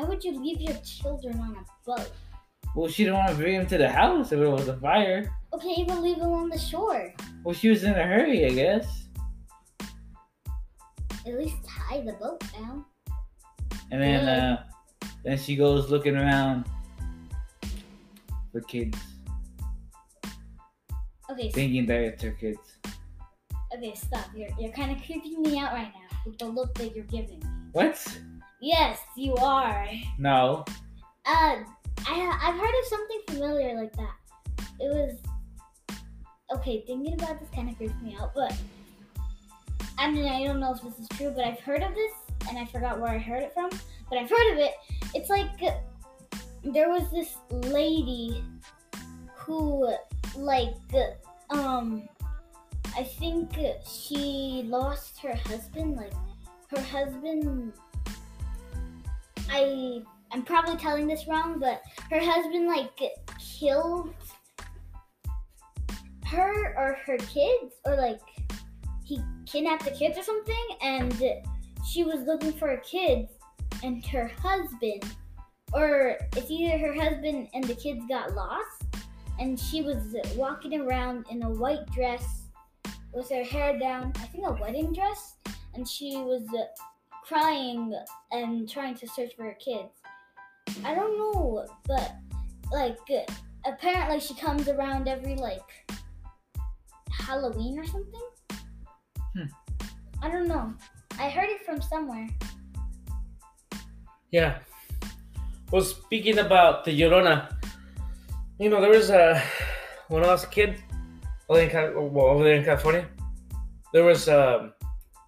Why 0.00 0.08
would 0.08 0.24
you 0.24 0.40
leave 0.40 0.62
your 0.62 0.76
children 0.76 1.38
on 1.40 1.54
a 1.58 1.64
boat? 1.84 2.10
Well, 2.74 2.88
she 2.88 3.04
didn't 3.04 3.18
want 3.18 3.28
to 3.32 3.34
bring 3.34 3.58
them 3.58 3.66
to 3.66 3.76
the 3.76 3.90
house 3.90 4.32
if 4.32 4.40
it 4.40 4.48
was 4.48 4.66
a 4.66 4.78
fire. 4.78 5.30
Okay, 5.52 5.74
even 5.76 6.00
leave 6.00 6.18
them 6.18 6.32
on 6.32 6.48
the 6.48 6.56
shore. 6.56 7.12
Well, 7.44 7.54
she 7.54 7.68
was 7.68 7.84
in 7.84 7.92
a 7.92 8.02
hurry, 8.02 8.46
I 8.46 8.48
guess. 8.48 8.86
At 11.26 11.34
least 11.36 11.56
tie 11.68 12.00
the 12.00 12.14
boat 12.14 12.42
down. 12.54 12.86
And 13.90 14.00
then, 14.00 14.24
Yeah. 14.24 14.56
uh, 15.02 15.08
then 15.22 15.36
she 15.36 15.54
goes 15.54 15.90
looking 15.90 16.16
around 16.16 16.64
for 18.52 18.62
kids, 18.62 18.96
Okay, 21.30 21.50
thinking 21.50 21.84
that 21.86 22.00
it's 22.00 22.22
her 22.22 22.30
kids. 22.30 22.78
okay, 23.76 23.94
stop. 23.94 24.28
You're 24.34 24.48
you're 24.58 24.72
kind 24.72 24.96
of 24.96 25.02
creeping 25.04 25.42
me 25.42 25.58
out 25.58 25.74
right 25.74 25.92
now 25.92 26.16
with 26.24 26.38
the 26.38 26.46
look 26.46 26.72
that 26.78 26.96
you're 26.96 27.04
giving 27.04 27.40
me. 27.40 27.46
What? 27.72 28.00
Yes, 28.60 28.98
you 29.16 29.34
are. 29.36 29.88
No. 30.18 30.64
Uh, 31.24 31.56
I 32.06 32.38
I've 32.42 32.60
heard 32.60 32.74
of 32.74 32.86
something 32.88 33.20
familiar 33.28 33.74
like 33.80 33.92
that. 33.96 34.14
It 34.78 34.88
was 34.88 35.16
okay. 36.54 36.84
Thinking 36.86 37.14
about 37.14 37.40
this 37.40 37.48
kind 37.54 37.70
of 37.70 37.76
freaks 37.78 37.94
me 38.02 38.16
out, 38.20 38.32
but 38.34 38.54
I 39.98 40.10
mean 40.10 40.26
I 40.26 40.44
don't 40.44 40.60
know 40.60 40.74
if 40.74 40.82
this 40.82 40.98
is 40.98 41.08
true, 41.16 41.32
but 41.34 41.44
I've 41.44 41.60
heard 41.60 41.82
of 41.82 41.94
this 41.94 42.12
and 42.48 42.58
I 42.58 42.66
forgot 42.66 43.00
where 43.00 43.10
I 43.10 43.18
heard 43.18 43.42
it 43.42 43.54
from. 43.54 43.70
But 44.10 44.18
I've 44.18 44.28
heard 44.28 44.52
of 44.52 44.58
it. 44.58 44.72
It's 45.14 45.30
like 45.30 45.48
there 46.62 46.90
was 46.90 47.10
this 47.10 47.36
lady 47.70 48.44
who 49.36 49.94
like 50.36 50.74
um 51.48 52.06
I 52.96 53.04
think 53.04 53.52
she 53.86 54.64
lost 54.66 55.18
her 55.20 55.34
husband. 55.34 55.96
Like 55.96 56.12
her 56.68 56.80
husband. 56.82 57.72
I 59.50 60.02
I'm 60.32 60.42
probably 60.42 60.76
telling 60.76 61.06
this 61.06 61.26
wrong, 61.26 61.58
but 61.58 61.82
her 62.10 62.20
husband 62.20 62.68
like 62.68 63.00
killed. 63.58 64.14
Her 66.24 66.74
or 66.78 66.96
her 67.04 67.16
kids, 67.18 67.74
or 67.84 67.96
like 67.96 68.20
he 69.04 69.20
kidnapped 69.46 69.84
the 69.84 69.90
kids 69.90 70.16
or 70.16 70.22
something, 70.22 70.66
and 70.80 71.12
she 71.84 72.04
was 72.04 72.20
looking 72.22 72.52
for 72.52 72.68
her 72.68 72.76
kids 72.76 73.32
and 73.82 74.04
her 74.06 74.30
husband, 74.40 75.04
or 75.72 76.16
it's 76.36 76.50
either 76.50 76.78
her 76.78 76.94
husband 76.94 77.48
and 77.52 77.64
the 77.64 77.74
kids 77.74 78.04
got 78.08 78.34
lost, 78.36 78.84
and 79.40 79.58
she 79.58 79.82
was 79.82 80.14
walking 80.36 80.80
around 80.80 81.26
in 81.30 81.42
a 81.42 81.50
white 81.50 81.84
dress 81.90 82.42
with 83.12 83.28
her 83.30 83.42
hair 83.42 83.76
down, 83.76 84.12
I 84.16 84.26
think 84.26 84.46
a 84.46 84.52
wedding 84.52 84.92
dress, 84.92 85.34
and 85.74 85.88
she 85.88 86.18
was 86.18 86.46
crying 87.30 87.94
and 88.32 88.68
trying 88.68 88.96
to 88.96 89.06
search 89.06 89.36
for 89.36 89.44
her 89.44 89.56
kids. 89.64 89.94
I 90.84 90.94
don't 90.96 91.16
know, 91.16 91.64
but 91.86 92.16
like 92.72 92.98
apparently 93.64 94.18
she 94.18 94.34
comes 94.34 94.68
around 94.68 95.06
every 95.06 95.36
like 95.36 95.70
Halloween 97.08 97.78
or 97.78 97.86
something. 97.86 98.26
Hmm. 99.34 99.50
I 100.22 100.28
don't 100.28 100.48
know. 100.48 100.74
I 101.20 101.30
heard 101.30 101.50
it 101.50 101.64
from 101.64 101.80
somewhere. 101.80 102.28
Yeah. 104.32 104.58
Well, 105.70 105.82
speaking 105.82 106.38
about 106.38 106.84
the 106.84 106.90
Llorona, 106.90 107.54
you 108.58 108.70
know, 108.70 108.80
there 108.80 108.90
was 108.90 109.10
a 109.10 109.40
when 110.08 110.24
I 110.24 110.28
was 110.28 110.42
a 110.42 110.48
kid, 110.48 110.82
over 111.48 111.60
in, 111.60 111.70
Cal- 111.70 111.94
well, 111.94 112.26
over 112.26 112.42
there 112.42 112.56
in 112.56 112.64
California, 112.64 113.06
there 113.92 114.02
was 114.02 114.28
um, 114.28 114.72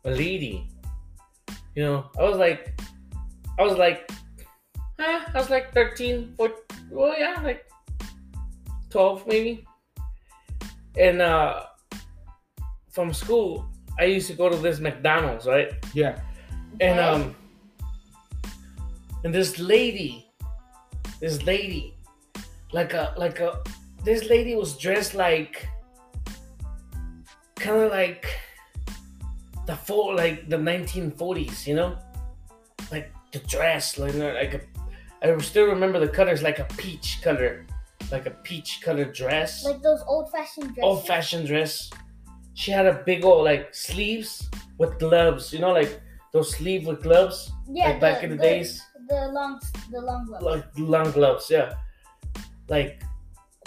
a 0.04 0.10
lady. 0.10 0.71
You 1.74 1.84
know, 1.84 2.10
I 2.18 2.22
was 2.24 2.36
like, 2.38 2.78
I 3.58 3.62
was 3.62 3.76
like, 3.78 4.10
eh, 4.98 5.20
I 5.26 5.32
was 5.34 5.48
like 5.50 5.72
13, 5.72 6.34
14, 6.36 6.56
well, 6.90 7.14
yeah, 7.18 7.40
like 7.42 7.64
12 8.90 9.26
maybe. 9.26 9.66
And 10.98 11.22
uh, 11.22 11.64
from 12.90 13.12
school, 13.14 13.66
I 13.98 14.04
used 14.04 14.28
to 14.28 14.34
go 14.34 14.48
to 14.48 14.56
this 14.56 14.80
McDonald's, 14.80 15.46
right? 15.46 15.72
Yeah. 15.94 16.20
And 16.80 16.98
Okay. 16.98 17.08
um 17.08 17.36
and 19.24 19.32
this 19.34 19.58
lady 19.58 20.26
this 21.20 21.42
lady 21.44 21.94
like 22.72 22.92
a 22.94 23.14
like 23.16 23.38
a 23.40 23.62
this 24.04 24.28
lady 24.28 24.56
was 24.56 24.76
dressed 24.76 25.14
like 25.14 25.68
kind 27.56 27.76
of 27.82 27.90
like 27.92 28.26
the 29.72 29.78
full 29.88 30.14
like 30.14 30.48
the 30.54 30.56
1940s 30.70 31.66
you 31.66 31.74
know 31.80 31.96
like 32.90 33.06
the 33.32 33.38
dress 33.54 33.98
like 33.98 34.14
like 34.14 34.52
a 34.58 34.60
i 35.26 35.38
still 35.38 35.66
remember 35.74 35.98
the 35.98 36.12
colors 36.18 36.42
like 36.48 36.58
a 36.58 36.68
peach 36.82 37.08
color 37.22 37.64
like 38.10 38.26
a 38.26 38.34
peach 38.48 38.70
colored 38.84 39.12
dress 39.14 39.64
Like 39.64 39.80
those 39.80 40.02
old-fashioned 40.06 40.74
dresses. 40.74 40.84
old 40.88 41.06
fashioned 41.06 41.46
dress. 41.46 41.88
She 42.60 42.70
had 42.78 42.86
a 42.94 42.96
big 43.06 43.24
old 43.24 43.44
like 43.50 43.64
sleeves 43.74 44.50
with 44.76 44.98
gloves, 44.98 45.44
you 45.54 45.60
know, 45.64 45.72
like 45.80 45.92
those 46.34 46.48
sleeve 46.56 46.86
with 46.86 47.00
gloves, 47.02 47.50
Yeah, 47.78 47.88
like 47.90 48.00
back 48.00 48.18
in 48.24 48.30
the, 48.30 48.36
days, 48.36 48.82
The 49.08 49.28
long, 49.38 49.58
the 49.90 50.00
long 50.08 50.26
gloves. 50.26 50.44
like 50.44 50.64
long 50.76 51.10
gloves, 51.12 51.44
yeah, 51.48 51.68
like 52.68 53.02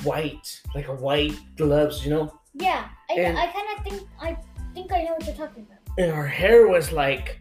white, 0.04 0.48
like 0.76 0.88
a 0.90 0.94
white 1.08 1.34
gloves, 1.58 2.04
you 2.06 2.12
know. 2.16 2.26
yeah, 2.54 2.90
I, 3.10 3.14
and- 3.14 3.38
I 3.40 3.48
kind 3.48 3.68
of 3.74 3.78
think 3.86 3.98
I 4.28 4.38
think 4.76 4.92
I 4.92 5.02
know 5.04 5.14
what 5.18 5.26
you're 5.26 5.40
talking 5.44 5.64
about. 5.68 5.75
And 5.98 6.12
her 6.12 6.28
hair 6.28 6.68
was 6.68 6.92
like, 6.92 7.40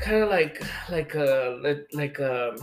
kind 0.00 0.22
of 0.22 0.28
like 0.28 0.62
like 0.90 1.14
a 1.14 1.58
like- 1.62 1.88
like 1.92 2.18
a 2.18 2.54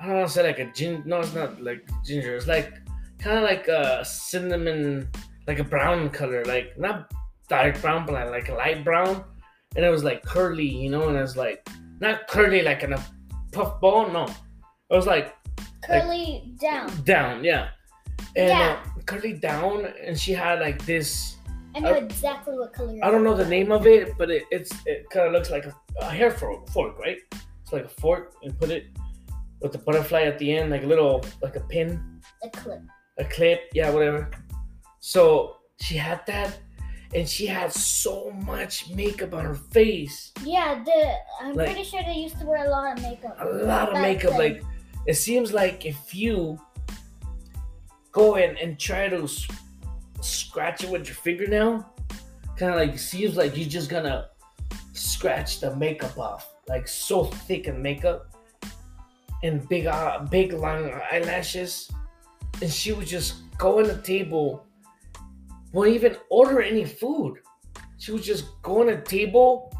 I 0.00 0.06
don't 0.06 0.16
want 0.16 0.28
to 0.28 0.34
say 0.34 0.42
like 0.42 0.58
a 0.58 0.70
ginger. 0.72 1.02
No, 1.06 1.20
it's 1.20 1.34
not 1.34 1.62
like 1.62 1.88
ginger. 2.04 2.34
It's 2.36 2.46
like 2.46 2.72
kind 3.18 3.38
of 3.38 3.44
like 3.44 3.68
a 3.68 4.04
cinnamon, 4.04 5.08
like 5.46 5.58
a 5.60 5.64
brown 5.64 6.10
color, 6.10 6.44
like 6.44 6.78
not 6.78 7.12
dark 7.48 7.80
brown, 7.80 8.04
but 8.04 8.12
like, 8.14 8.30
like 8.30 8.48
a 8.48 8.54
light 8.54 8.84
brown. 8.84 9.24
And 9.76 9.84
it 9.84 9.88
was 9.90 10.04
like 10.04 10.22
curly, 10.24 10.66
you 10.66 10.90
know, 10.90 11.08
and 11.08 11.16
it 11.16 11.20
was 11.22 11.36
like 11.36 11.66
not 12.00 12.26
curly 12.28 12.62
like 12.62 12.82
in 12.82 12.92
a 12.92 13.04
puff 13.52 13.80
ball. 13.80 14.08
No, 14.10 14.24
it 14.26 14.94
was 14.94 15.06
like 15.06 15.34
Curly 15.84 16.52
down. 16.60 16.88
down, 17.04 17.44
yeah, 17.44 17.68
and 18.36 18.48
Yeah. 18.48 18.78
uh, 18.96 19.00
curly 19.06 19.34
down, 19.34 19.86
and 20.04 20.18
she 20.18 20.32
had 20.32 20.60
like 20.60 20.84
this. 20.86 21.36
I 21.74 21.80
know 21.80 21.90
I- 21.94 21.98
exactly 21.98 22.56
what 22.58 22.72
color. 22.72 22.98
I 23.02 23.10
don't 23.10 23.24
know 23.24 23.34
the 23.36 23.46
name 23.48 23.72
of 23.72 23.86
it, 23.86 24.16
but 24.18 24.30
it, 24.30 24.44
it's 24.50 24.72
it 24.86 25.08
kind 25.10 25.26
of 25.26 25.32
looks 25.32 25.50
like 25.50 25.66
a, 25.66 25.74
a 26.00 26.04
hair 26.10 26.30
fork, 26.30 26.68
fork, 26.70 26.98
right? 26.98 27.18
It's 27.62 27.72
like 27.72 27.84
a 27.84 27.88
fork, 27.88 28.34
and 28.42 28.58
put 28.58 28.70
it 28.70 28.86
with 29.60 29.72
the 29.72 29.78
butterfly 29.78 30.22
at 30.22 30.38
the 30.38 30.52
end, 30.56 30.70
like 30.70 30.82
a 30.84 30.86
little, 30.86 31.24
like 31.42 31.56
a 31.56 31.60
pin, 31.60 32.20
The 32.42 32.50
clip. 32.50 32.80
a 33.18 33.24
clip, 33.24 33.60
yeah, 33.72 33.90
whatever. 33.90 34.30
So 35.00 35.56
she 35.80 35.96
had 35.96 36.20
that, 36.26 36.58
and 37.14 37.26
she 37.28 37.46
had 37.46 37.72
so 37.72 38.30
much 38.44 38.90
makeup 38.90 39.32
on 39.34 39.44
her 39.44 39.54
face, 39.54 40.32
Yeah, 40.44 40.82
the 40.84 41.14
I'm 41.40 41.54
Like- 41.54 41.68
pretty 41.68 41.84
sure 41.84 42.02
they 42.04 42.14
used 42.14 42.38
to 42.40 42.46
wear 42.46 42.66
a 42.66 42.70
lot 42.70 42.96
of 42.96 43.02
makeup. 43.02 43.36
a 43.40 43.44
lot 43.64 43.88
of 43.94 44.00
makeup. 44.02 44.30
then. 44.32 44.38
Like 44.38 44.62
it 45.06 45.14
seems 45.14 45.52
like 45.52 45.84
if 45.86 46.14
you 46.14 46.58
go 48.12 48.36
in 48.36 48.56
and 48.58 48.78
try 48.78 49.08
to 49.08 49.26
scratch 50.24 50.84
it 50.84 50.90
with 50.90 51.06
your 51.06 51.16
fingernail, 51.16 51.86
kind 52.56 52.72
of 52.72 52.76
like 52.76 52.98
seems 52.98 53.36
like 53.36 53.56
you're 53.56 53.68
just 53.68 53.90
gonna 53.90 54.28
scratch 54.92 55.60
the 55.60 55.74
makeup 55.76 56.18
off, 56.18 56.54
like 56.68 56.88
so 56.88 57.24
thick 57.24 57.66
in 57.68 57.80
makeup 57.82 58.34
and 59.42 59.68
big, 59.68 59.86
uh, 59.86 60.20
big 60.30 60.52
long 60.52 60.90
eyelashes, 61.12 61.90
and 62.62 62.72
she 62.72 62.92
would 62.92 63.06
just 63.06 63.34
go 63.58 63.80
on 63.80 63.86
the 63.86 64.00
table, 64.02 64.66
won't 65.72 65.90
even 65.90 66.16
order 66.30 66.62
any 66.62 66.84
food. 66.84 67.38
She 67.98 68.12
would 68.12 68.22
just 68.22 68.46
go 68.62 68.80
on 68.80 68.86
the 68.86 69.00
table 69.00 69.72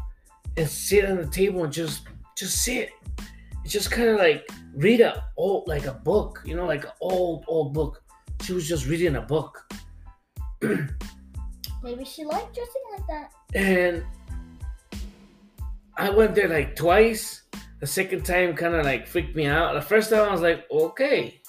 and 0.57 0.67
sit 0.67 1.05
on 1.05 1.17
the 1.17 1.27
table 1.27 1.63
and 1.63 1.73
just 1.73 2.07
just 2.37 2.63
sit. 2.63 2.91
It's 3.63 3.73
just 3.73 3.91
kind 3.91 4.09
of 4.09 4.17
like 4.17 4.47
read 4.75 5.01
a 5.01 5.23
old 5.37 5.67
like 5.67 5.85
a 5.85 5.93
book, 5.93 6.41
you 6.45 6.55
know, 6.55 6.65
like 6.65 6.83
an 6.85 6.91
old 7.01 7.45
old 7.47 7.73
book. 7.73 8.03
She 8.41 8.53
was 8.53 8.67
just 8.67 8.85
reading 8.85 9.15
a 9.15 9.21
book, 9.21 9.65
Maybe 11.83 12.03
she 12.05 12.25
liked 12.25 12.55
dressing 12.55 12.81
like 12.93 13.07
that. 13.07 13.31
and 13.53 14.03
I 15.97 16.09
went 16.09 16.35
there 16.35 16.47
like 16.49 16.75
twice. 16.75 17.43
The 17.79 17.87
second 17.87 18.25
time 18.25 18.55
kind 18.55 18.73
of 18.75 18.85
like 18.85 19.07
freaked 19.07 19.35
me 19.35 19.45
out. 19.45 19.73
The 19.73 19.81
first 19.81 20.09
time 20.09 20.27
I 20.27 20.31
was 20.31 20.41
like, 20.41 20.65
okay, 20.71 21.41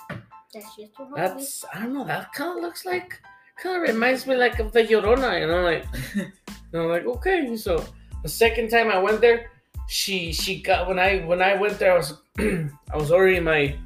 That's 0.53 0.77
just 0.77 0.97
her 0.99 1.07
that's 1.15 1.65
I 1.73 1.81
don't 1.81 1.95
know. 1.95 2.05
That 2.05 2.33
kind 2.33 2.57
of 2.59 2.63
looks 2.63 2.85
like 2.85 3.21
kind 3.57 3.77
of 3.77 3.83
reminds 3.83 4.27
me 4.27 4.37
like 4.37 4.59
of 4.59 4.73
the 4.73 4.83
Llorona, 4.83 5.41
you 5.41 5.47
know, 5.47 5.63
like 5.63 5.87
you 6.15 6.33
know, 6.73 6.87
like 6.87 7.07
okay. 7.07 7.57
So 7.57 7.85
the 8.23 8.29
second 8.29 8.69
time 8.69 8.91
I 8.91 8.99
went 8.99 9.21
there, 9.21 9.51
she 9.89 10.33
she 10.33 10.61
got 10.61 10.87
when 10.89 10.99
I 10.99 11.21
when 11.21 11.41
I 11.41 11.55
went 11.55 11.79
there, 11.79 11.93
I 11.95 11.97
was 11.97 12.15
I 12.39 12.97
was 12.97 13.11
ordering 13.11 13.45
my 13.45 13.77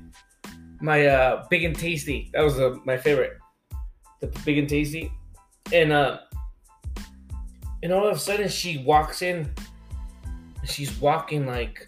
my 0.81 1.07
uh 1.07 1.47
big 1.51 1.65
and 1.65 1.77
tasty. 1.77 2.31
That 2.33 2.43
was 2.43 2.59
uh, 2.59 2.77
my 2.85 2.97
favorite, 2.97 3.39
the 4.21 4.27
big 4.45 4.59
and 4.59 4.69
tasty, 4.69 5.13
and 5.73 5.93
uh, 5.93 6.19
and 7.83 7.93
all 7.93 8.07
of 8.07 8.17
a 8.17 8.19
sudden 8.19 8.49
she 8.49 8.79
walks 8.79 9.23
in. 9.23 9.51
She's 10.65 10.99
walking 11.01 11.47
like 11.47 11.87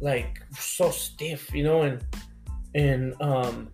like 0.00 0.42
so 0.58 0.90
stiff, 0.90 1.52
you 1.54 1.64
know, 1.64 1.82
and 1.82 2.04
and 2.74 3.14
um 3.20 3.70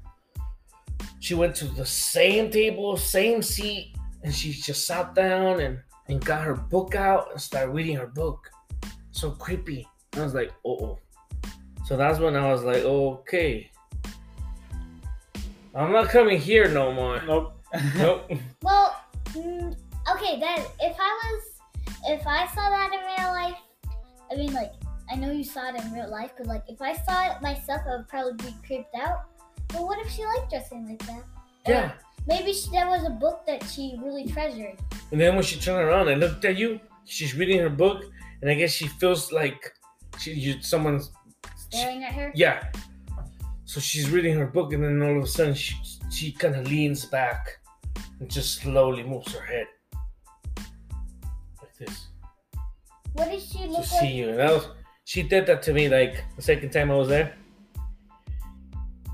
she 1.21 1.35
went 1.35 1.55
to 1.57 1.66
the 1.66 1.87
same 1.87 2.51
table, 2.51 2.97
same 2.97 3.43
seat, 3.43 3.95
and 4.25 4.35
she 4.35 4.53
just 4.53 4.87
sat 4.87 5.14
down 5.14 5.61
and, 5.61 5.79
and 6.09 6.25
got 6.25 6.43
her 6.43 6.55
book 6.55 6.95
out 6.95 7.31
and 7.31 7.40
started 7.40 7.73
reading 7.73 7.97
her 7.97 8.07
book. 8.07 8.51
So 9.12 9.31
creepy. 9.31 9.87
I 10.14 10.23
was 10.23 10.35
like, 10.35 10.51
oh, 10.64 10.79
oh. 10.83 10.99
So 11.85 11.97
that's 11.97 12.19
when 12.19 12.37
I 12.37 12.51
was 12.51 12.62
like, 12.64 12.85
okay. 12.85 13.71
I'm 15.75 15.93
not 15.93 16.09
coming 16.09 16.40
here 16.40 16.69
no 16.69 16.90
more. 16.90 17.23
Nope. 17.27 17.53
Nope. 17.97 18.31
Well, 18.62 18.99
mm, 19.33 19.77
okay, 20.14 20.40
then 20.40 20.59
if 20.81 20.97
I 20.99 21.21
was, 21.23 21.43
if 22.09 22.27
I 22.27 22.47
saw 22.49 22.69
that 22.71 22.90
in 22.93 23.01
real 23.01 23.33
life, 23.33 23.57
I 24.31 24.37
mean, 24.37 24.53
like, 24.53 24.73
I 25.11 25.16
know 25.16 25.31
you 25.31 25.45
saw 25.45 25.75
it 25.75 25.83
in 25.83 25.93
real 25.93 26.11
life, 26.11 26.33
but 26.37 26.47
like, 26.47 26.64
if 26.69 26.81
I 26.81 26.95
saw 26.95 27.35
it 27.35 27.43
myself, 27.43 27.83
I 27.87 27.97
would 27.97 28.09
probably 28.09 28.33
be 28.45 28.55
creeped 28.66 28.95
out. 28.95 29.25
But 29.69 29.83
what 29.83 29.99
if 30.05 30.11
she 30.11 30.25
liked 30.25 30.51
dressing 30.51 30.88
like 30.88 31.05
that? 31.07 31.25
Yeah. 31.66 31.93
Maybe 32.27 32.53
she, 32.53 32.71
that 32.71 32.88
was 32.88 33.05
a 33.05 33.11
book 33.11 33.47
that 33.47 33.64
she 33.64 33.99
really 34.03 34.27
treasured. 34.27 34.79
And 35.11 35.21
then 35.21 35.35
when 35.35 35.45
she 35.45 35.59
turned 35.59 35.88
around 35.88 36.09
and 36.09 36.21
looked 36.21 36.45
at 36.45 36.57
you, 36.57 36.81
she's 37.05 37.35
reading 37.35 37.59
her 37.61 37.71
book, 37.71 38.05
and 38.43 38.51
I 38.51 38.55
guess 38.55 38.73
she 38.73 38.87
feels 38.87 39.33
like 39.33 39.75
she 40.19 40.33
you, 40.33 40.62
someone's 40.62 41.11
Staring 41.71 42.03
at 42.03 42.12
her. 42.14 42.33
Yeah. 42.35 42.64
So 43.64 43.81
she's 43.81 44.11
reading 44.11 44.37
her 44.37 44.47
book, 44.47 44.73
and 44.73 44.83
then 44.83 45.01
all 45.03 45.19
of 45.19 45.25
a 45.25 45.27
sudden 45.27 45.55
she 45.55 45.77
she 46.11 46.33
kind 46.33 46.57
of 46.57 46.66
leans 46.66 47.05
back 47.05 47.60
and 48.20 48.30
just 48.30 48.60
slowly 48.60 49.02
moves 49.02 49.32
her 49.32 49.44
head 49.44 49.66
like 51.60 51.76
this 51.78 52.06
What 53.14 53.30
did 53.30 53.40
she 53.42 53.58
to 53.58 53.66
look 53.66 53.84
see 53.84 53.96
like? 53.96 54.14
you. 54.14 54.28
And 54.30 54.38
that 54.38 54.52
was 54.52 54.68
she 55.04 55.22
did 55.22 55.46
that 55.46 55.62
to 55.64 55.72
me 55.72 55.88
like 55.88 56.24
the 56.36 56.42
second 56.42 56.70
time 56.70 56.90
I 56.90 56.94
was 56.94 57.08
there, 57.08 57.34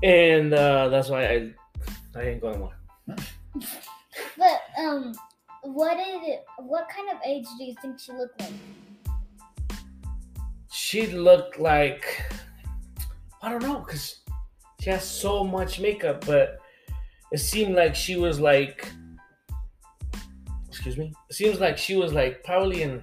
and 0.03 0.53
uh, 0.53 0.89
that's 0.89 1.09
why 1.09 1.25
I 1.25 1.53
I 2.15 2.21
ain't 2.21 2.41
going 2.41 2.59
more. 2.59 2.73
But 4.37 4.61
um, 4.79 5.13
what 5.63 5.97
did 5.97 6.23
it? 6.23 6.45
What 6.57 6.87
kind 6.89 7.09
of 7.09 7.17
age 7.25 7.45
do 7.57 7.63
you 7.63 7.75
think 7.81 7.99
she 7.99 8.11
looked 8.11 8.39
like? 8.39 8.53
She 10.71 11.07
looked 11.07 11.59
like 11.59 12.31
I 13.41 13.49
don't 13.49 13.63
know 13.63 13.79
because 13.79 14.21
she 14.79 14.89
has 14.89 15.03
so 15.07 15.43
much 15.43 15.79
makeup, 15.79 16.25
but 16.25 16.59
it 17.31 17.39
seemed 17.39 17.75
like 17.75 17.95
she 17.95 18.15
was 18.15 18.39
like 18.39 18.91
excuse 20.87 20.97
me. 20.97 21.13
It 21.29 21.33
seems 21.33 21.59
like 21.59 21.77
she 21.77 21.95
was 21.95 22.13
like 22.13 22.43
probably 22.43 22.83
in 22.83 23.01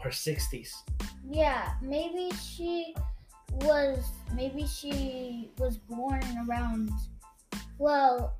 her 0.00 0.10
sixties. 0.10 0.74
Yeah, 1.30 1.72
maybe 1.80 2.30
she 2.32 2.94
was. 3.52 4.04
Maybe 4.34 4.66
she 4.66 5.50
was 5.58 5.78
born 5.78 6.22
around. 6.46 6.90
Well, 7.78 8.38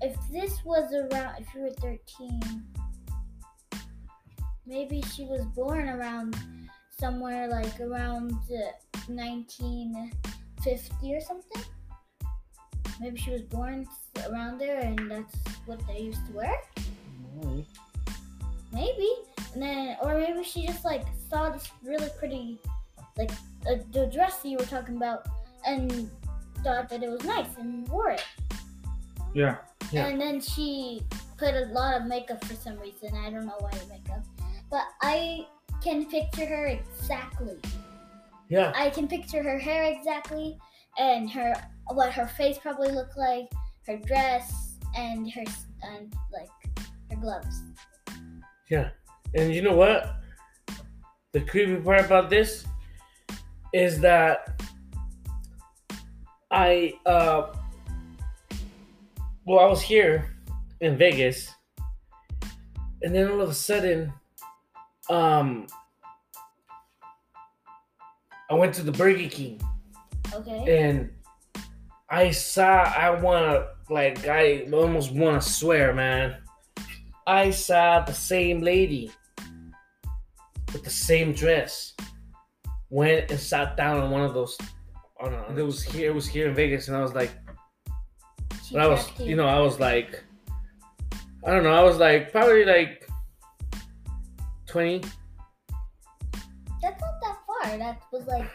if 0.00 0.16
this 0.30 0.64
was 0.64 0.92
around, 0.92 1.40
if 1.40 1.52
you 1.54 1.62
were 1.62 1.70
thirteen, 1.70 2.40
maybe 4.66 5.02
she 5.02 5.24
was 5.24 5.44
born 5.46 5.88
around 5.88 6.36
somewhere 7.00 7.48
like 7.48 7.80
around 7.80 8.32
nineteen 9.08 10.12
fifty 10.62 11.14
or 11.14 11.20
something. 11.20 11.62
Maybe 13.00 13.18
she 13.18 13.30
was 13.30 13.42
born 13.42 13.86
around 14.30 14.58
there, 14.58 14.80
and 14.80 15.10
that's 15.10 15.34
what 15.66 15.80
they 15.86 16.00
used 16.00 16.24
to 16.26 16.32
wear. 16.32 16.54
Maybe. 17.42 17.66
Maybe. 18.72 19.08
And 19.54 19.62
then, 19.62 19.96
or 20.02 20.18
maybe 20.18 20.44
she 20.44 20.66
just 20.66 20.84
like 20.84 21.04
saw 21.28 21.50
this 21.50 21.68
really 21.82 22.08
pretty, 22.18 22.58
like 23.16 23.30
uh, 23.66 23.76
the 23.92 24.06
dress 24.06 24.42
that 24.42 24.48
you 24.48 24.58
were 24.58 24.66
talking 24.66 24.96
about, 24.96 25.26
and 25.66 26.10
thought 26.62 26.88
that 26.90 27.02
it 27.02 27.10
was 27.10 27.24
nice 27.24 27.56
and 27.58 27.88
wore 27.88 28.10
it. 28.10 28.24
Yeah. 29.34 29.56
Yeah. 29.90 30.06
And 30.06 30.20
then 30.20 30.40
she 30.40 31.02
put 31.36 31.54
a 31.54 31.66
lot 31.72 32.00
of 32.00 32.06
makeup 32.06 32.44
for 32.44 32.54
some 32.54 32.78
reason. 32.78 33.14
I 33.16 33.30
don't 33.30 33.46
know 33.46 33.56
why 33.58 33.70
makeup, 33.88 34.24
but 34.70 34.84
I 35.02 35.46
can 35.82 36.04
picture 36.04 36.46
her 36.46 36.66
exactly. 36.66 37.58
Yeah, 38.48 38.72
I 38.74 38.90
can 38.90 39.08
picture 39.08 39.42
her 39.42 39.58
hair 39.58 39.84
exactly, 39.84 40.58
and 40.98 41.30
her 41.30 41.54
what 41.94 42.12
her 42.12 42.26
face 42.26 42.58
probably 42.58 42.90
looked 42.92 43.16
like, 43.16 43.48
her 43.86 43.96
dress, 43.98 44.76
and 44.96 45.30
her 45.32 45.44
and 45.82 46.12
like 46.32 46.48
her 47.10 47.16
gloves. 47.16 47.62
yeah. 48.70 48.90
And 49.34 49.54
you 49.54 49.62
know 49.62 49.74
what? 49.76 50.16
The 51.32 51.40
creepy 51.42 51.76
part 51.76 52.04
about 52.04 52.30
this 52.30 52.64
is 53.72 54.00
that 54.00 54.60
I 56.50 56.94
uh 57.06 57.54
well 59.44 59.60
I 59.60 59.66
was 59.66 59.80
here 59.80 60.34
in 60.80 60.96
Vegas 60.98 61.54
and 63.02 63.14
then 63.14 63.30
all 63.30 63.40
of 63.40 63.48
a 63.50 63.54
sudden 63.54 64.12
um 65.08 65.68
I 68.50 68.54
went 68.54 68.74
to 68.74 68.82
the 68.82 68.90
Burger 68.92 69.28
King 69.28 69.60
Okay. 70.34 70.78
and 70.78 71.10
I 72.10 72.30
saw 72.30 72.82
I 72.82 73.10
wanna 73.10 73.68
like 73.88 74.26
I 74.26 74.66
almost 74.72 75.12
wanna 75.12 75.40
swear, 75.40 75.94
man. 75.94 76.36
I 77.26 77.50
saw 77.50 78.00
the 78.00 78.12
same 78.12 78.60
lady 78.60 79.12
with 80.72 80.84
the 80.84 80.90
same 80.90 81.32
dress 81.32 81.94
went 82.88 83.30
and 83.30 83.38
sat 83.38 83.76
down 83.76 84.00
on 84.00 84.10
one 84.10 84.22
of 84.22 84.34
those 84.34 84.56
oh 85.20 85.28
no, 85.28 85.44
it 85.56 85.62
was 85.62 85.82
here. 85.82 86.10
It 86.10 86.14
was 86.14 86.26
here 86.26 86.48
in 86.48 86.54
Vegas, 86.54 86.88
and 86.88 86.96
I 86.96 87.02
was 87.02 87.14
like, 87.14 87.30
I 88.76 88.86
was, 88.86 89.10
you 89.18 89.36
know, 89.36 89.46
I 89.46 89.60
was 89.60 89.78
like, 89.78 90.22
I 91.44 91.50
don't 91.52 91.64
know, 91.64 91.72
I 91.72 91.82
was 91.82 91.98
like 91.98 92.32
probably 92.32 92.64
like 92.64 93.08
twenty. 94.66 95.02
That's 96.82 97.00
not 97.00 97.20
that 97.22 97.38
far. 97.46 97.78
That 97.78 98.02
was 98.12 98.26
like 98.26 98.50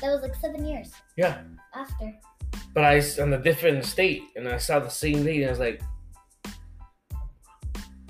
that 0.00 0.10
was 0.10 0.22
like 0.22 0.34
seven 0.36 0.64
years 0.64 0.92
Yeah, 1.16 1.38
after. 1.74 2.12
But 2.78 2.84
I 2.84 2.94
was 2.94 3.18
in 3.18 3.32
a 3.32 3.42
different 3.42 3.84
state, 3.84 4.22
and 4.36 4.46
I 4.48 4.56
saw 4.58 4.78
the 4.78 4.88
same 4.88 5.24
lady. 5.24 5.42
And 5.42 5.48
I 5.48 5.50
was 5.50 5.58
like, 5.58 5.82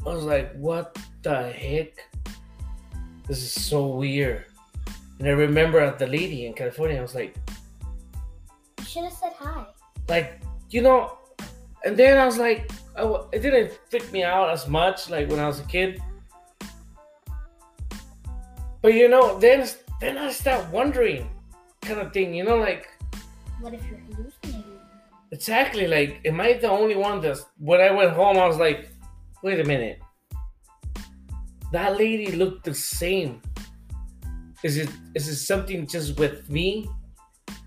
I 0.05 0.13
was 0.13 0.25
like, 0.25 0.53
what 0.57 0.95
the 1.23 1.51
heck? 1.51 1.97
This 3.27 3.39
is 3.43 3.53
so 3.53 3.87
weird. 3.87 4.45
And 5.19 5.27
I 5.27 5.31
remember 5.31 5.81
at 5.81 5.99
the 5.99 6.07
lady 6.07 6.45
in 6.45 6.53
California, 6.53 6.99
I 6.99 7.01
was 7.01 7.15
like, 7.15 7.35
You 8.79 8.85
should 8.85 9.05
have 9.05 9.13
said 9.15 9.33
hi. 9.39 9.65
like 10.07 10.39
you 10.69 10.83
know 10.83 11.17
and 11.85 11.97
then 11.97 12.19
i 12.19 12.27
was 12.27 12.37
like 12.37 12.71
I 12.97 13.03
it 13.33 13.41
didn't 13.41 13.73
freak 13.91 14.11
me 14.13 14.23
out 14.23 14.51
as 14.51 14.69
much 14.69 15.09
like 15.09 15.29
when 15.31 15.41
i 15.41 15.47
was 15.47 15.61
a 15.61 15.65
kid 15.65 16.01
but 18.83 18.93
you 18.93 19.09
know 19.09 19.39
then 19.39 19.67
then 20.01 20.17
i 20.19 20.31
start 20.31 20.69
wondering 20.73 21.29
kind 21.83 22.01
of 22.01 22.13
thing 22.13 22.35
you 22.35 22.45
know 22.45 22.57
like 22.57 22.85
What 23.61 23.73
if 23.75 23.83
you're? 23.89 23.99
Exactly 25.38 25.87
like 25.87 26.20
am 26.24 26.40
i 26.40 26.53
the 26.64 26.70
only 26.81 26.96
one 26.96 27.20
that's 27.20 27.42
when 27.59 27.81
i 27.81 27.90
went 27.90 28.12
home 28.20 28.37
i 28.38 28.46
was 28.46 28.59
like 28.59 28.90
wait 29.42 29.61
a 29.61 29.64
minute. 29.64 30.01
That 31.72 31.98
lady 31.98 32.33
looked 32.33 32.64
the 32.64 32.74
same. 32.74 33.42
Is 34.64 34.77
it 34.77 34.90
is 35.14 35.29
it 35.29 35.37
something 35.37 35.87
just 35.87 36.18
with 36.18 36.48
me? 36.51 36.88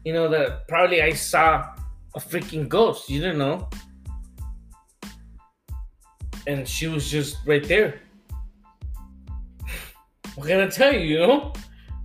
You 0.03 0.13
know 0.13 0.27
that 0.29 0.67
probably 0.67 1.01
i 1.01 1.13
saw 1.13 1.73
a 2.15 2.19
freaking 2.19 2.67
ghost 2.67 3.09
you 3.09 3.21
don't 3.21 3.37
know. 3.37 3.69
And 6.47 6.67
she 6.67 6.87
was 6.87 7.09
just 7.09 7.37
right 7.45 7.65
there. 7.67 8.01
What 10.35 10.47
can 10.47 10.61
i 10.61 10.67
tell 10.67 10.93
you 10.93 11.01
you 11.01 11.19
know? 11.19 11.53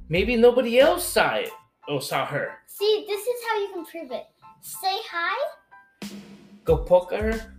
Maybe 0.08 0.36
nobody 0.36 0.78
else 0.78 1.04
saw 1.04 1.34
it 1.34 1.50
or 1.88 2.00
saw 2.00 2.26
her. 2.26 2.58
See, 2.66 3.04
this 3.08 3.22
is 3.22 3.42
how 3.48 3.58
you 3.58 3.68
can 3.72 3.84
prove 3.86 4.12
it. 4.12 4.26
Say 4.66 4.98
hi. 5.12 6.10
go 6.64 6.78
poke 6.78 7.12
at 7.12 7.20
her 7.20 7.52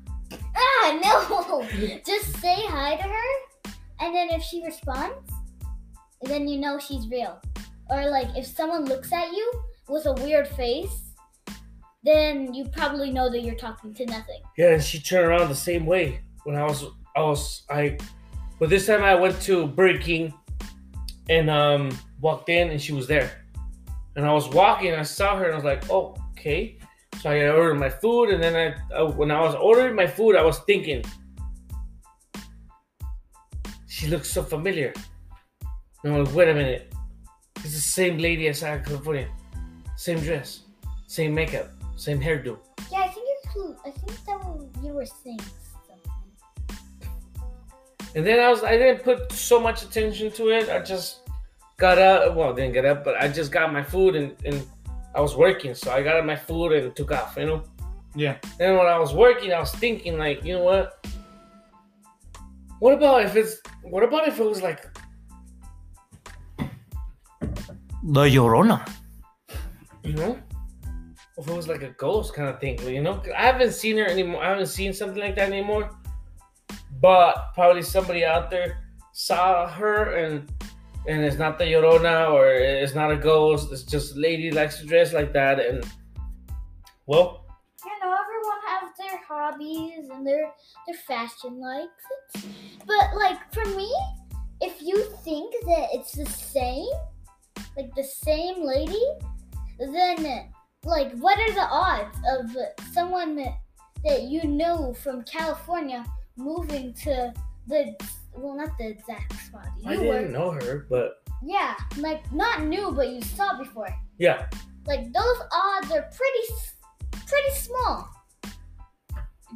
Ah, 0.57 0.99
no. 1.01 1.65
Just 2.05 2.35
say 2.41 2.55
hi 2.55 2.97
to 2.97 3.03
her, 3.03 3.71
and 4.01 4.13
then 4.13 4.29
if 4.31 4.43
she 4.43 4.61
responds, 4.65 5.31
then 6.23 6.49
you 6.49 6.59
know 6.59 6.77
she's 6.79 7.07
real. 7.07 7.41
Or 7.89 8.09
like 8.09 8.27
if 8.35 8.45
someone 8.45 8.83
looks 8.85 9.13
at 9.13 9.31
you 9.31 9.51
with 9.87 10.05
a 10.05 10.13
weird 10.13 10.49
face, 10.49 11.13
then 12.03 12.53
you 12.53 12.65
probably 12.65 13.11
know 13.11 13.29
that 13.29 13.41
you're 13.41 13.55
talking 13.55 13.93
to 13.93 14.05
nothing. 14.05 14.41
Yeah, 14.57 14.73
and 14.73 14.83
she 14.83 14.99
turned 14.99 15.27
around 15.27 15.47
the 15.47 15.55
same 15.55 15.85
way 15.85 16.19
when 16.43 16.57
I 16.57 16.63
was 16.63 16.83
I 17.15 17.21
was 17.21 17.63
I 17.69 17.97
but 18.59 18.69
this 18.69 18.85
time 18.87 19.03
I 19.03 19.15
went 19.15 19.39
to 19.43 19.67
Burger 19.67 19.99
King 19.99 20.33
and 21.29 21.49
um 21.49 21.97
walked 22.19 22.49
in 22.49 22.69
and 22.69 22.81
she 22.81 22.91
was 22.91 23.07
there. 23.07 23.45
And 24.17 24.25
I 24.25 24.33
was 24.33 24.49
walking, 24.49 24.93
I 24.93 25.03
saw 25.03 25.37
her 25.37 25.45
and 25.45 25.53
I 25.53 25.55
was 25.55 25.63
like, 25.63 25.89
oh, 25.91 26.15
okay. 26.31 26.79
So 27.21 27.31
I 27.31 27.49
ordered 27.49 27.79
my 27.79 27.89
food 27.89 28.29
and 28.29 28.43
then 28.43 28.55
I 28.55 28.93
uh, 28.93 29.11
when 29.11 29.31
I 29.31 29.41
was 29.41 29.55
ordering 29.55 29.95
my 29.95 30.07
food, 30.07 30.35
I 30.35 30.43
was 30.43 30.59
thinking 30.59 31.03
she 33.87 34.07
looks 34.07 34.29
so 34.29 34.43
familiar. 34.43 34.93
And 36.03 36.13
I'm 36.13 36.23
like, 36.23 36.35
wait 36.35 36.49
a 36.49 36.53
minute. 36.53 36.93
It's 37.57 37.73
the 37.73 37.91
same 38.01 38.19
lady 38.19 38.47
as 38.47 38.61
I 38.63 38.67
saw 38.67 38.73
in 38.75 38.83
California. 38.83 39.27
Same 39.95 40.19
dress, 40.19 40.61
same 41.07 41.33
makeup, 41.33 41.69
same 41.95 42.21
hairdo. 42.21 42.59
Yeah, 42.91 42.99
I 42.99 43.07
think 43.07 43.27
you. 43.57 43.75
I 43.85 43.89
think 43.89 44.25
that 44.25 44.83
you 44.83 44.93
were 44.93 45.05
saying 45.05 45.39
something. 45.39 46.01
And 48.15 48.25
then 48.25 48.39
I 48.39 48.49
was 48.49 48.63
I 48.63 48.77
didn't 48.77 49.03
put 49.03 49.31
so 49.31 49.59
much 49.59 49.83
attention 49.83 50.31
to 50.33 50.49
it. 50.49 50.69
I 50.69 50.79
just 50.79 51.21
got 51.77 51.97
up 51.97 52.35
well 52.35 52.53
didn't 52.53 52.73
get 52.73 52.85
up, 52.85 53.03
but 53.03 53.15
I 53.21 53.27
just 53.27 53.51
got 53.51 53.73
my 53.73 53.83
food 53.83 54.15
and, 54.15 54.35
and 54.45 54.65
I 55.17 55.19
was 55.19 55.35
working, 55.35 55.73
so 55.73 55.91
I 55.91 56.03
got 56.03 56.23
my 56.27 56.35
food 56.35 56.73
and 56.73 56.95
took 56.95 57.11
off, 57.11 57.37
you 57.37 57.47
know. 57.47 57.63
Yeah. 58.13 58.37
Then 58.59 58.77
when 58.77 58.85
I 58.85 58.99
was 58.99 59.15
working, 59.15 59.51
I 59.51 59.59
was 59.59 59.71
thinking 59.71 60.19
like, 60.19 60.43
you 60.45 60.53
know 60.53 60.63
what? 60.63 61.07
What 62.77 62.93
about 62.93 63.23
if 63.23 63.35
it's 63.35 63.59
what 63.81 64.03
about 64.03 64.27
if 64.27 64.39
it 64.39 64.43
was 64.43 64.61
like 64.61 64.85
The 68.03 68.21
Llorona. 68.29 68.87
you 70.03 70.13
know? 70.13 70.39
If 71.35 71.47
it 71.47 71.53
was 71.53 71.67
like 71.67 71.81
a 71.81 71.89
ghost 71.97 72.35
kind 72.35 72.49
of 72.49 72.59
thing, 72.59 72.79
you 72.87 73.01
know? 73.01 73.19
I 73.35 73.41
haven't 73.41 73.71
seen 73.71 73.97
her 73.97 74.05
anymore. 74.05 74.43
I 74.43 74.49
haven't 74.49 74.67
seen 74.67 74.93
something 74.93 75.19
like 75.19 75.35
that 75.37 75.51
anymore. 75.51 75.89
But 77.01 77.55
probably 77.55 77.81
somebody 77.81 78.23
out 78.23 78.51
there 78.51 78.83
saw 79.13 79.67
her 79.67 80.15
and 80.15 80.47
and 81.07 81.23
it's 81.23 81.37
not 81.37 81.57
the 81.57 81.65
Llorona 81.65 82.31
or 82.31 82.51
it's 82.51 82.93
not 82.93 83.11
a 83.11 83.17
ghost. 83.17 83.71
It's 83.71 83.83
just 83.83 84.15
a 84.15 84.19
lady 84.19 84.51
likes 84.51 84.79
to 84.79 84.85
dress 84.85 85.13
like 85.13 85.33
that 85.33 85.59
and 85.59 85.85
well, 87.05 87.45
You 87.85 87.91
know, 88.03 88.13
everyone 88.13 88.61
has 88.67 88.91
their 88.97 89.21
hobbies 89.27 90.09
and 90.09 90.27
their 90.27 90.51
their 90.85 90.97
fashion 91.07 91.59
likes. 91.59 92.45
But 92.85 93.15
like 93.15 93.53
for 93.53 93.65
me, 93.65 93.89
if 94.59 94.81
you 94.81 95.03
think 95.23 95.53
that 95.65 95.87
it's 95.93 96.11
the 96.11 96.25
same, 96.25 96.89
like 97.77 97.95
the 97.95 98.03
same 98.03 98.61
lady, 98.61 99.05
then 99.79 100.51
like 100.83 101.13
what 101.19 101.39
are 101.39 101.53
the 101.53 101.67
odds 101.69 102.17
of 102.37 102.55
someone 102.93 103.35
that 103.35 104.23
you 104.23 104.43
know 104.43 104.93
from 104.93 105.23
California 105.23 106.05
moving 106.35 106.93
to 106.93 107.33
the 107.67 107.95
well 108.37 108.55
not 108.55 108.77
the 108.77 108.87
exact 108.87 109.33
spot 109.45 109.67
you 109.81 109.91
I 109.91 109.95
didn't 109.97 110.31
know 110.31 110.51
her, 110.51 110.85
but 110.89 111.23
yeah 111.43 111.75
like 111.97 112.21
not 112.31 112.63
new 112.63 112.91
but 112.91 113.09
you 113.09 113.21
saw 113.21 113.57
before 113.57 113.89
yeah. 114.17 114.47
like 114.85 115.11
those 115.13 115.39
odds 115.51 115.91
are 115.91 116.09
pretty 116.15 116.43
pretty 117.27 117.53
small 117.55 118.09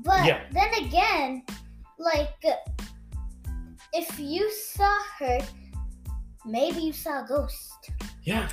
but 0.04 0.26
Yeah. 0.26 0.42
then 0.52 0.74
again 0.86 1.44
like 1.98 2.44
if 3.94 4.20
you 4.20 4.52
saw 4.52 4.98
her 5.20 5.40
maybe 6.46 6.82
you 6.82 6.94
saw 6.94 7.24
a 7.24 7.28
ghost 7.28 7.92
Yeah. 8.24 8.50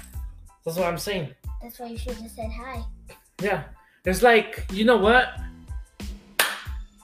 That's 0.64 0.76
what 0.76 0.86
I'm 0.86 0.98
saying. 0.98 1.34
that's 1.62 1.78
why 1.78 1.86
you 1.86 1.96
should 1.98 2.14
have 2.14 2.30
said 2.30 2.50
hi 2.50 2.82
Yeah. 3.42 3.64
It's 4.04 4.22
like, 4.22 4.64
you 4.72 4.84
know 4.86 4.96
what? 4.96 5.28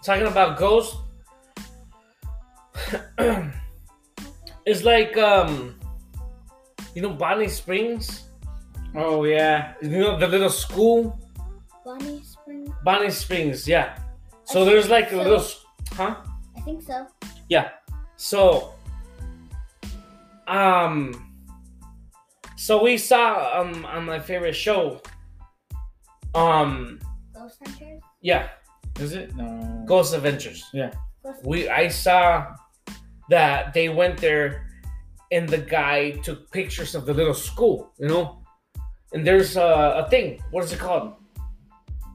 Talking 0.03 0.27
about 0.27 0.57
ghosts. 0.59 0.97
it's 4.67 4.83
like 4.85 5.17
um 5.17 5.75
you 6.95 7.03
know 7.03 7.11
Bonnie 7.11 7.49
Springs? 7.49 8.25
Oh 8.95 9.25
yeah. 9.25 9.75
You 9.83 9.89
know 9.91 10.19
the 10.19 10.27
little 10.29 10.51
school? 10.51 11.19
bonnie 11.85 12.23
spring 12.23 12.73
Bonnie 12.83 13.11
Springs, 13.11 13.69
yeah. 13.69 13.99
So 14.45 14.63
I 14.63 14.65
there's 14.65 14.87
think 14.87 15.07
like 15.07 15.13
a 15.13 15.17
little 15.17 15.45
huh? 15.93 16.17
i 16.57 16.61
think 16.61 16.83
so 16.83 17.07
Yeah. 17.49 17.71
So 18.17 18.73
um 20.49 21.33
so 22.57 22.83
we 22.83 22.97
saw 22.97 23.61
um 23.61 23.85
on 23.85 24.05
my 24.07 24.19
favorite 24.19 24.55
show. 24.55 25.01
Um 26.35 26.99
ghost 27.35 27.59
hunters 27.65 28.01
yeah, 28.23 28.49
Is 28.99 29.13
it? 29.13 29.35
No. 29.37 29.85
Ghost 29.87 30.15
Adventures. 30.15 30.65
ghost 30.73 31.45
we 31.45 31.69
I 31.69 31.89
saw 31.89 32.55
that 33.31 33.75
they 33.75 33.89
went 33.89 34.19
there 34.19 34.67
and 35.33 35.49
the 35.49 35.59
guy 35.59 36.13
took 36.23 36.51
pictures 36.51 36.95
of 36.95 37.07
the 37.07 37.15
little 37.15 37.35
school, 37.35 37.93
you 37.99 38.09
know? 38.09 38.43
And 39.13 39.27
there's 39.27 39.57
a, 39.57 40.05
a 40.05 40.11
thing. 40.11 40.43
What 40.51 40.65
is 40.65 40.73
it 40.73 40.79
called? 40.79 41.15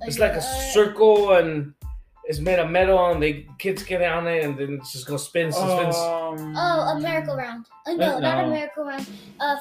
It's 0.02 0.20
like 0.20 0.34
a 0.34 0.38
uh, 0.38 0.72
circle 0.72 1.34
and 1.34 1.74
it's 2.30 2.40
made 2.40 2.60
of 2.60 2.70
metal 2.70 3.12
and 3.12 3.22
the 3.22 3.46
kids 3.58 3.84
get 3.84 4.02
on 4.04 4.28
it 4.28 4.44
and 4.44 4.58
then 4.58 4.74
it's 4.76 4.94
just 4.94 5.08
goes 5.08 5.26
spins 5.26 5.58
and 5.58 5.72
spins. 5.72 5.96
Um, 5.96 6.54
oh 6.56 6.96
a 6.96 7.00
miracle 7.02 7.36
round 7.36 7.66
uh, 7.88 7.94
no, 7.94 8.18
Uh, 8.18 8.20
not 8.20 8.44
a 8.44 8.48
no. 8.48 8.54
miracle 8.54 8.86
round 8.86 9.10
uh, 9.40 9.58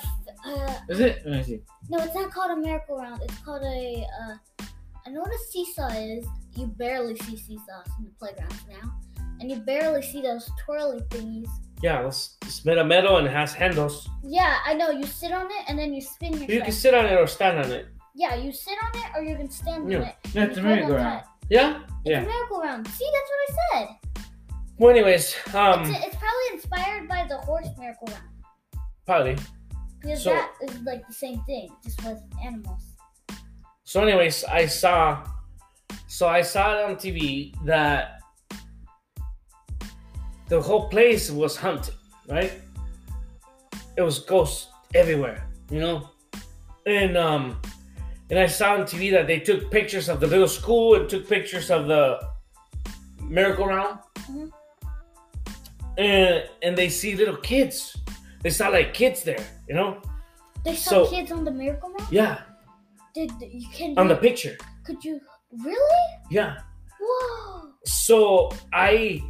uh 0.47 0.75
Is 0.89 1.01
it? 1.01 1.23
Let 1.25 1.39
me 1.39 1.43
see. 1.43 1.61
No, 1.89 1.99
it's 2.05 2.15
not 2.15 2.31
called 2.31 2.51
a 2.53 2.61
miracle 2.61 2.99
round. 2.99 3.23
It's 3.23 3.39
called 3.39 3.63
a. 3.63 4.07
Uh, 4.21 4.65
I 5.07 5.11
know 5.11 5.21
what 5.21 5.31
a 5.31 5.39
seesaw 5.51 5.89
is. 5.89 6.27
You 6.55 6.67
barely 6.67 7.17
see 7.17 7.37
seesaws 7.37 7.87
in 7.99 8.05
the 8.05 8.11
playgrounds 8.19 8.63
now, 8.69 8.93
and 9.41 9.51
you 9.51 9.57
barely 9.59 10.03
see 10.03 10.21
those 10.23 10.51
twirly 10.65 11.01
thingies. 11.11 11.49
Yeah, 11.83 12.07
it's, 12.07 12.37
it's 12.43 12.65
made 12.65 12.79
of 12.79 12.87
metal 12.87 13.19
and 13.19 13.27
it 13.27 13.33
has 13.33 13.53
handles. 13.55 14.09
Yeah, 14.25 14.59
I 14.67 14.75
know. 14.75 14.91
You 14.91 15.07
sit 15.07 15.31
on 15.33 15.47
it 15.47 15.65
and 15.69 15.79
then 15.79 15.95
you 15.95 16.01
spin 16.01 16.33
You 16.49 16.61
can 16.63 16.73
sit 16.73 16.93
on 16.95 17.07
it 17.07 17.13
or 17.19 17.27
stand 17.27 17.59
on 17.59 17.71
it. 17.71 17.87
yeah, 18.15 18.35
you 18.35 18.51
sit 18.53 18.75
on 18.83 18.91
it 19.01 19.07
or 19.17 19.23
you 19.23 19.37
can 19.37 19.49
stand 19.51 19.91
Yeah. 19.91 19.99
on 19.99 20.05
it. 20.05 20.15
Yeah, 20.33 20.45
it's 20.45 20.59
a 20.59 20.61
You 20.61 20.67
hold 20.67 20.77
miracle 20.79 20.97
on 20.97 21.03
round. 21.05 21.25
Yeah? 21.51 21.79
It's 21.79 21.87
Yeah. 22.05 22.23
a 22.23 22.27
miracle 22.27 22.61
round. 22.61 22.89
See, 22.89 23.09
that's 23.15 23.31
what 23.31 23.41
I 23.49 23.87
said. 23.87 23.89
Well, 24.79 24.91
anyways, 24.91 25.37
um, 25.55 25.81
it's, 25.83 26.05
it's 26.07 26.17
probably 26.17 26.47
inspired 26.55 27.09
by 27.09 27.27
the 27.29 27.37
horse 27.39 27.69
miracle 27.79 28.09
round 28.09 28.25
probably. 29.07 29.37
because 30.01 30.23
So- 30.25 30.31
that 30.31 30.51
is 30.63 30.81
like 30.83 31.07
the 31.07 31.15
same 31.15 31.41
thing, 31.45 31.69
just 31.85 32.03
with 32.05 32.21
animals. 32.45 32.83
So, 33.85 34.03
anyways, 34.03 34.45
I 34.45 34.67
saw. 34.67 35.25
So 36.09 36.27
I 36.29 36.43
saw 36.43 36.77
it 36.79 36.85
on 36.85 36.97
TV 36.97 37.55
that 37.65 38.18
the 40.49 40.61
whole 40.61 40.89
place 40.89 41.31
was 41.31 41.57
haunted, 41.57 41.95
right? 42.29 42.53
It 43.97 44.03
was 44.03 44.19
ghosts 44.21 44.69
everywhere, 44.95 45.47
you 45.71 45.81
know, 45.81 46.09
and 46.87 47.17
um, 47.17 47.61
and 48.31 48.39
I 48.39 48.47
saw 48.47 48.75
on 48.75 48.83
TV 48.83 49.11
that 49.13 49.27
they 49.27 49.41
took 49.41 49.71
pictures 49.71 50.09
of 50.09 50.21
the 50.21 50.27
little 50.27 50.49
school 50.49 50.95
and 50.95 51.09
took 51.09 51.29
pictures 51.29 51.71
of 51.71 51.87
the 51.87 52.19
merry-go-round, 53.23 53.99
Mhm. 54.31 54.51
and 55.99 56.45
and 56.63 56.77
they 56.77 56.89
see 56.89 57.15
little 57.17 57.37
kids. 57.37 57.97
They 58.43 58.51
saw 58.51 58.69
like 58.69 58.95
kids 58.95 59.23
there, 59.25 59.45
you 59.69 59.75
know. 59.75 60.01
They 60.65 60.77
saw 60.77 60.91
So- 61.05 61.11
kids 61.11 61.33
on 61.33 61.45
the 61.45 61.51
Miracle 61.51 61.89
Map. 61.91 62.09
Yeah, 62.13 62.39
Did 63.15 63.33
you 63.41 63.69
can 63.73 63.99
on 63.99 64.07
the 64.09 64.17
picture. 64.17 64.57
Could 64.85 65.05
you 65.05 65.21
really? 65.65 66.07
Yeah. 66.31 66.59
Whoa! 67.01 67.73
So 67.85 68.51
I, 68.73 69.21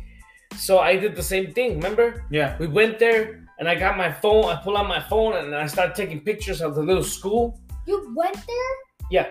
so 0.57 0.79
I 0.79 0.97
did 0.97 1.15
the 1.17 1.23
same 1.23 1.53
thing. 1.53 1.77
Remember, 1.77 2.25
Yeah. 2.31 2.57
we 2.59 2.67
went 2.67 2.99
there 2.99 3.45
and 3.59 3.69
I 3.69 3.75
got 3.75 3.97
my 3.97 4.11
phone. 4.13 4.45
I 4.47 4.57
pull 4.63 4.77
out 4.77 4.89
my 4.89 5.01
phone 5.01 5.37
and 5.37 5.55
I 5.55 5.67
started 5.67 5.95
taking 5.95 6.21
pictures 6.21 6.61
of 6.61 6.75
the 6.75 6.83
little 6.83 7.05
school 7.05 7.61
You 7.87 8.13
went 8.15 8.35
there? 8.35 8.75
Yeah, 9.11 9.29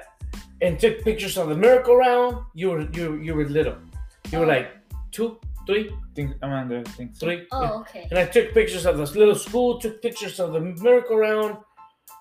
and 0.62 0.80
took 0.80 1.04
pictures 1.04 1.38
of 1.38 1.50
the 1.50 1.56
miracle 1.56 1.96
round. 1.96 2.38
You 2.56 2.68
were 2.72 2.82
you 2.98 3.16
you 3.26 3.36
were 3.36 3.46
little. 3.46 3.78
You 4.32 4.40
were 4.40 4.46
Oh. 4.46 4.56
like 4.58 4.68
two, 5.12 5.38
three, 5.68 5.92
Think 6.16 6.34
I'm 6.42 6.52
on 6.52 6.68
there. 6.70 6.84
Think 6.98 7.16
so. 7.16 7.26
three. 7.28 7.46
Oh, 7.52 7.62
yeah. 7.64 7.72
okay. 7.82 8.08
And 8.10 8.18
I 8.18 8.26
took 8.26 8.54
pictures 8.54 8.86
of 8.88 8.98
this 8.98 9.14
little 9.16 9.36
school. 9.36 9.80
Took 9.80 10.02
pictures 10.02 10.40
of 10.40 10.54
the 10.54 10.60
miracle 10.60 11.18
round. 11.18 11.58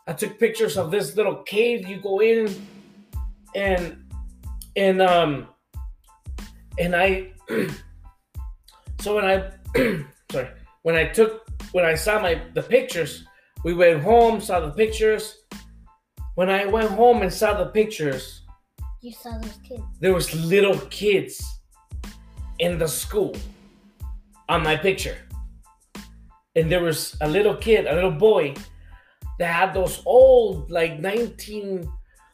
I 0.07 0.13
took 0.13 0.39
pictures 0.39 0.77
of 0.77 0.91
this 0.91 1.17
little 1.17 1.37
cave 1.45 1.89
you 1.89 1.97
go 2.01 2.21
in, 2.21 2.45
and 3.55 3.83
and 4.77 5.01
um 5.01 5.49
and 6.79 6.95
I 6.95 7.33
so 9.07 9.15
when 9.15 9.25
I 9.25 9.37
sorry 10.33 10.49
when 10.83 10.97
I 10.97 11.05
took 11.07 11.47
when 11.71 11.85
I 11.85 11.95
saw 11.95 12.21
my 12.21 12.43
the 12.55 12.63
pictures, 12.63 13.23
we 13.63 13.73
went 13.73 14.03
home, 14.03 14.41
saw 14.41 14.59
the 14.59 14.73
pictures. 14.73 15.45
When 16.35 16.51
I 16.51 16.67
went 16.67 16.91
home 16.91 17.23
and 17.23 17.33
saw 17.33 17.55
the 17.55 17.67
pictures, 17.67 18.43
You 19.01 19.13
saw 19.13 19.39
those 19.39 19.59
kids. 19.63 19.85
there 20.01 20.13
was 20.13 20.35
little 20.35 20.77
kids 20.91 21.39
in 22.59 22.79
the 22.79 22.89
school 22.89 23.37
on 24.49 24.65
my 24.65 24.75
picture. 24.75 25.19
And 26.57 26.69
there 26.69 26.83
was 26.83 27.17
a 27.21 27.29
little 27.29 27.55
kid, 27.55 27.87
a 27.87 27.95
little 27.95 28.19
boy 28.31 28.55
that 29.39 29.53
had 29.55 29.73
those 29.73 30.03
old 30.05 30.69
like 30.73 30.99
19 30.99 31.87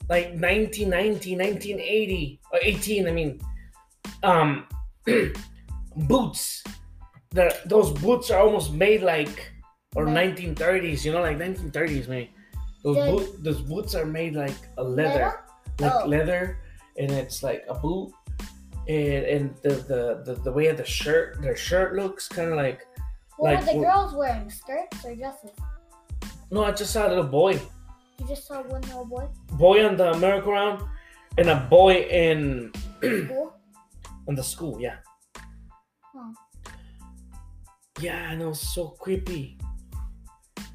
like 0.09 0.29
1990, 0.41 1.37
1980 1.37 2.41
or 2.51 2.59
18, 2.63 3.09
I 3.09 3.13
mean 3.13 3.41
um 4.23 4.65
boots. 5.97 6.63
That 7.31 7.67
those 7.69 7.91
boots 7.93 8.31
are 8.31 8.41
almost 8.43 8.73
made 8.73 9.03
like 9.03 9.53
or 9.95 10.05
Right. 10.07 10.35
1930s, 10.37 11.05
you 11.05 11.13
know, 11.13 11.21
like 11.23 11.39
1930s, 11.39 12.09
man. 12.09 12.29
Those, 12.85 12.97
The- 12.97 13.11
boot, 13.11 13.45
those 13.45 13.61
boots 13.63 13.95
are 13.95 14.05
made 14.07 14.35
like 14.35 14.57
a 14.79 14.83
leather 14.85 15.41
like 15.81 15.93
Oh. 15.95 16.07
leather 16.07 16.59
and 16.99 17.11
it's 17.11 17.43
like 17.43 17.65
a 17.69 17.75
boot 17.75 18.13
and 18.89 19.25
and 19.25 19.55
the 19.63 19.71
the 19.91 20.03
the, 20.27 20.35
the 20.43 20.53
way 20.53 20.71
the 20.73 20.85
shirt 20.85 21.41
their 21.41 21.57
shirt 21.57 21.95
looks 21.95 22.29
kind 22.29 22.51
of 22.51 22.57
like 22.57 22.85
What 23.39 23.55
Like, 23.55 23.61
were 23.61 23.73
the 23.73 23.79
wh- 23.79 23.83
girls 23.89 24.13
wearing? 24.15 24.51
Skirts 24.51 25.05
or 25.05 25.15
dresses? 25.15 25.51
no 26.51 26.65
i 26.65 26.73
just 26.73 26.93
saw 26.93 27.07
a 27.07 27.09
little 27.09 27.25
boy 27.41 27.53
You 28.19 28.27
just 28.29 28.47
saw 28.47 28.61
one 28.63 28.83
little 28.83 29.07
boy. 29.07 29.27
boy 29.57 29.87
on 29.87 29.97
the 29.97 30.13
merry-go-round 30.19 30.83
and 31.39 31.49
a 31.49 31.57
boy 31.71 31.95
in 32.11 32.73
Cool. 33.01 33.55
in 34.29 34.35
the 34.35 34.43
school 34.45 34.77
yeah. 34.81 34.97
Yeah 38.01 38.31
and 38.31 38.43
it 38.43 38.47
was 38.47 38.61
so 38.61 38.89
creepy. 38.89 39.59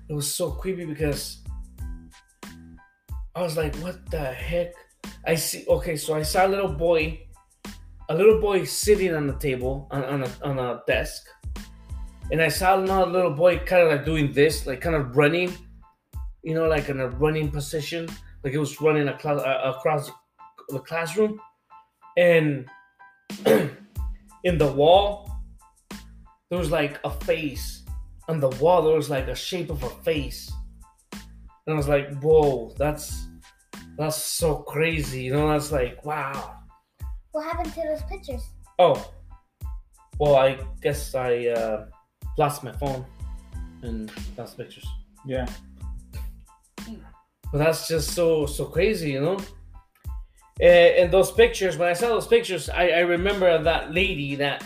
It 0.10 0.14
was 0.14 0.34
so 0.34 0.52
creepy 0.52 0.86
because 0.86 1.44
i 3.36 3.42
was 3.42 3.58
like 3.58 3.76
what 3.78 4.10
the 4.10 4.20
heck? 4.20 4.74
I 5.26 5.36
see 5.36 5.66
okay 5.68 5.96
so 5.96 6.16
i 6.16 6.24
saw 6.24 6.48
a 6.48 6.50
little 6.50 6.72
boy 6.72 7.20
a 8.10 8.16
little 8.16 8.40
boy 8.40 8.64
sitting 8.64 9.14
on 9.14 9.28
the 9.28 9.38
table 9.38 9.88
on, 9.92 10.04
on, 10.06 10.24
a, 10.24 10.30
on 10.44 10.60
a 10.60 10.82
desk. 10.88 11.28
And 12.32 12.42
i 12.42 12.48
saw 12.48 12.80
another 12.80 13.12
little 13.12 13.34
boy 13.34 13.60
kind 13.60 13.84
of 13.84 13.90
like 13.92 14.06
doing 14.06 14.32
this 14.32 14.66
like 14.66 14.82
kind 14.82 14.96
of 14.96 15.18
running 15.18 15.54
you 16.44 16.54
know 16.54 16.68
like 16.68 16.90
in 16.90 17.00
a 17.02 17.10
running 17.10 17.52
position 17.52 18.08
like 18.44 18.54
it 18.54 18.60
was 18.60 18.80
running 18.80 19.10
across, 19.10 19.42
uh, 19.42 19.74
across 19.76 20.10
the 20.70 20.80
classroom. 20.80 21.40
And 22.16 22.66
in 23.46 24.58
the 24.58 24.72
wall 24.72 25.27
there 26.50 26.60
was 26.60 26.72
like 26.72 27.00
a 27.04 27.12
face 27.12 27.84
on 28.28 28.40
the 28.40 28.50
wall. 28.50 28.82
There 28.84 28.96
was 28.96 29.10
like 29.10 29.28
a 29.28 29.36
shape 29.36 29.70
of 29.70 29.84
a 29.84 29.90
face. 30.04 30.52
And 31.14 31.74
i 31.74 31.78
was 31.78 31.90
like 31.90 32.18
whoa 32.22 32.74
that's 32.78 33.28
that's 33.98 34.16
so 34.16 34.56
crazy 34.56 35.24
you 35.24 35.34
know? 35.34 35.50
That's 35.50 35.72
like 35.72 36.04
wow. 36.06 36.56
What 37.32 37.44
happened 37.44 37.74
to 37.74 37.82
those 37.82 38.04
pictures? 38.04 38.42
oh 38.80 39.12
well 40.20 40.36
i 40.36 40.58
guess 40.82 41.14
i 41.16 41.48
uh 41.48 41.88
lost 42.38 42.64
my 42.64 42.72
phone 42.72 43.04
and 43.82 44.12
lost 44.38 44.56
pictures. 44.58 44.88
Yeah. 45.26 45.48
but 47.52 47.58
that's 47.58 47.88
just 47.88 48.12
so 48.12 48.46
so 48.46 48.66
crazy 48.66 49.12
you 49.12 49.22
know? 49.22 49.38
And, 50.62 50.96
and 51.00 51.12
those 51.12 51.32
pictures 51.32 51.76
when 51.76 51.90
i 51.90 51.94
saw 51.94 52.08
those 52.08 52.28
pictures 52.28 52.70
I, 52.70 52.90
I 52.90 53.00
remember 53.00 53.62
that 53.62 53.94
lady 53.94 54.36
that 54.36 54.64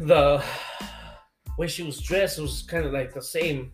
the 0.00 0.42
way 1.58 1.66
she 1.66 1.82
was 1.82 2.00
dressed 2.00 2.38
was 2.38 2.62
kind 2.62 2.84
of 2.84 2.92
like 2.92 3.12
the 3.14 3.22
same 3.22 3.72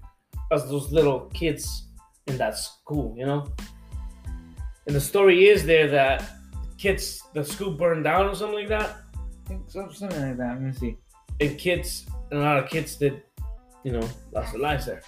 as 0.53 0.69
those 0.69 0.93
little 0.93 1.21
kids 1.35 1.89
in 2.27 2.37
that 2.39 2.57
school 2.57 3.15
you 3.17 3.27
know 3.27 3.47
and 4.87 4.95
the 4.95 5.01
story 5.01 5.47
is 5.49 5.65
there 5.65 5.89
that 5.89 6.23
kids 6.79 7.21
the 7.35 7.45
school 7.45 7.73
burned 7.73 8.05
down 8.05 8.27
or 8.27 8.35
something 8.35 8.59
like 8.59 8.69
that 8.69 8.97
I 9.45 9.49
think 9.49 9.63
so, 9.69 9.89
something 9.91 10.21
like 10.29 10.37
that. 10.39 10.53
Let 10.55 10.63
me 10.63 10.73
see. 10.73 10.97
and 11.41 11.59
kids 11.59 12.07
and 12.31 12.41
a 12.41 12.43
lot 12.43 12.59
of 12.59 12.71
kids 12.71 12.97
did 12.97 13.23
you 13.85 13.93
know 13.93 14.09
lost 14.33 14.53
their 14.53 14.61
lives 14.61 14.87
there 14.87 15.03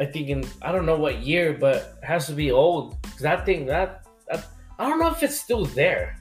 i 0.00 0.04
think 0.04 0.28
in 0.28 0.44
i 0.62 0.72
don't 0.72 0.84
know 0.86 0.96
what 0.98 1.18
year 1.22 1.52
but 1.58 1.76
it 2.02 2.04
has 2.04 2.26
to 2.26 2.32
be 2.32 2.50
old 2.50 2.96
'Cause 3.02 3.20
that 3.20 3.46
thing 3.46 3.66
that, 3.66 4.04
that 4.28 4.46
i 4.78 4.88
don't 4.88 4.98
know 4.98 5.08
if 5.10 5.22
it's 5.22 5.38
still 5.40 5.64
there 5.66 6.16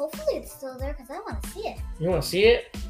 Hopefully 0.00 0.38
it's 0.38 0.52
still 0.52 0.78
there 0.78 0.94
because 0.94 1.10
I 1.10 1.18
want 1.28 1.42
to 1.42 1.50
see 1.50 1.60
it. 1.68 1.78
you 2.00 2.08
want 2.08 2.22
to 2.22 2.28
see 2.28 2.44
it 2.44 2.74
you 2.74 2.80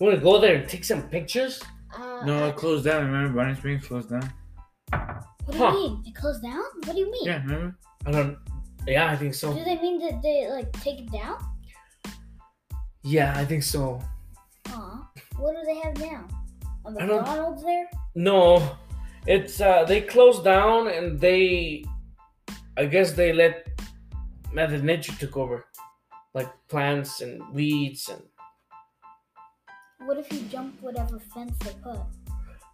want 0.00 0.14
to 0.14 0.20
go 0.20 0.38
there 0.38 0.56
and 0.56 0.68
take 0.68 0.84
some 0.84 1.02
pictures 1.08 1.62
Uh, 1.96 2.24
No, 2.26 2.48
it 2.48 2.56
closed 2.56 2.84
down. 2.84 3.06
Remember, 3.06 3.32
Bonnie 3.40 3.54
Springs 3.54 3.86
closed 3.86 4.10
down. 4.10 4.28
what 4.90 5.52
do 5.52 5.58
Huh. 5.58 5.72
you 5.72 5.78
mean? 5.80 6.02
It 6.06 6.14
closed 6.14 6.42
down? 6.42 6.62
What 6.84 6.92
do 6.94 6.98
you 7.00 7.10
mean? 7.10 7.24
Yeah, 7.30 7.42
remember? 7.44 7.76
i 8.06 8.10
don't 8.12 8.36
yeah 8.86 9.10
i 9.10 9.16
think 9.16 9.34
so 9.34 9.52
Do 9.52 9.64
they 9.64 9.78
mean 9.80 9.98
that 10.04 10.22
they 10.22 10.46
like 10.56 10.70
take 10.84 10.98
it 11.00 11.10
down? 11.10 11.38
yeah 13.02 13.32
i 13.36 13.44
think 13.44 13.62
so 13.62 14.00
Aw. 14.70 15.08
What 15.38 15.54
do 15.56 15.62
they 15.64 15.78
have 15.84 15.96
now? 15.98 16.26
A 16.84 16.88
I 16.90 17.06
don't- 17.06 17.16
McDonald's 17.16 17.62
there? 17.64 17.86
no 18.14 18.42
it's 19.26 19.60
uh 19.60 19.84
they 19.84 20.00
closed 20.02 20.44
down 20.44 20.86
and 20.88 21.18
they 21.20 21.84
i 22.76 22.84
guess 22.86 23.12
they 23.12 23.32
let 23.32 23.54
mother 24.52 24.78
nature 24.78 25.14
took 25.18 25.36
over 25.36 25.64
like 26.34 26.50
plants 26.68 27.20
and 27.22 27.34
weeds 27.52 28.08
and 28.12 28.22
What 30.06 30.18
if 30.18 30.32
you 30.32 30.40
jump 30.48 30.80
whatever 30.80 31.18
fence 31.18 31.56
they 31.58 31.72
put? 31.82 31.98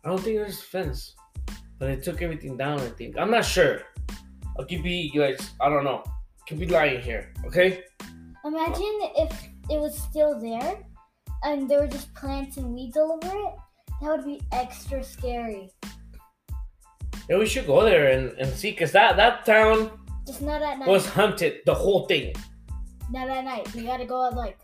I 0.04 0.08
don't 0.08 0.20
think 0.20 0.36
there's 0.36 0.58
a 0.58 0.62
fence, 0.62 1.14
but 1.78 1.86
they 1.86 1.96
took 1.96 2.20
everything 2.22 2.56
down. 2.56 2.78
I 2.80 2.88
think 2.88 3.16
I'm 3.18 3.30
not 3.30 3.44
sure. 3.44 3.80
I 4.58 4.64
could 4.64 4.82
be 4.82 5.10
like 5.14 5.40
I 5.60 5.68
don't 5.68 5.84
know. 5.84 6.04
Could 6.46 6.58
be 6.60 6.66
lying 6.66 7.00
here. 7.00 7.32
Okay. 7.46 7.82
Imagine 8.44 8.98
if 9.16 9.32
it 9.70 9.80
was 9.80 9.96
still 9.98 10.38
there 10.40 10.78
and 11.44 11.68
there 11.70 11.80
were 11.80 11.86
just 11.86 12.12
plants 12.14 12.56
and 12.56 12.74
weeds 12.74 12.96
all 12.96 13.12
over 13.22 13.34
it. 13.36 13.54
That 14.02 14.16
would 14.16 14.24
be 14.24 14.40
extra 14.52 15.02
scary. 15.02 15.70
Yeah, 17.30 17.38
we 17.38 17.46
should 17.46 17.66
go 17.66 17.84
there 17.84 18.08
and, 18.10 18.32
and 18.38 18.52
see, 18.52 18.72
cause 18.72 18.90
that 18.92 19.16
that 19.16 19.46
town 19.46 19.90
Just 20.26 20.42
not 20.42 20.60
at 20.60 20.80
night. 20.80 20.88
was 20.88 21.06
hunted. 21.06 21.60
The 21.66 21.74
whole 21.74 22.06
thing. 22.08 22.34
Not 23.12 23.28
at 23.30 23.44
night. 23.44 23.72
We 23.74 23.82
gotta 23.84 24.04
go 24.04 24.26
at 24.26 24.34
like 24.34 24.58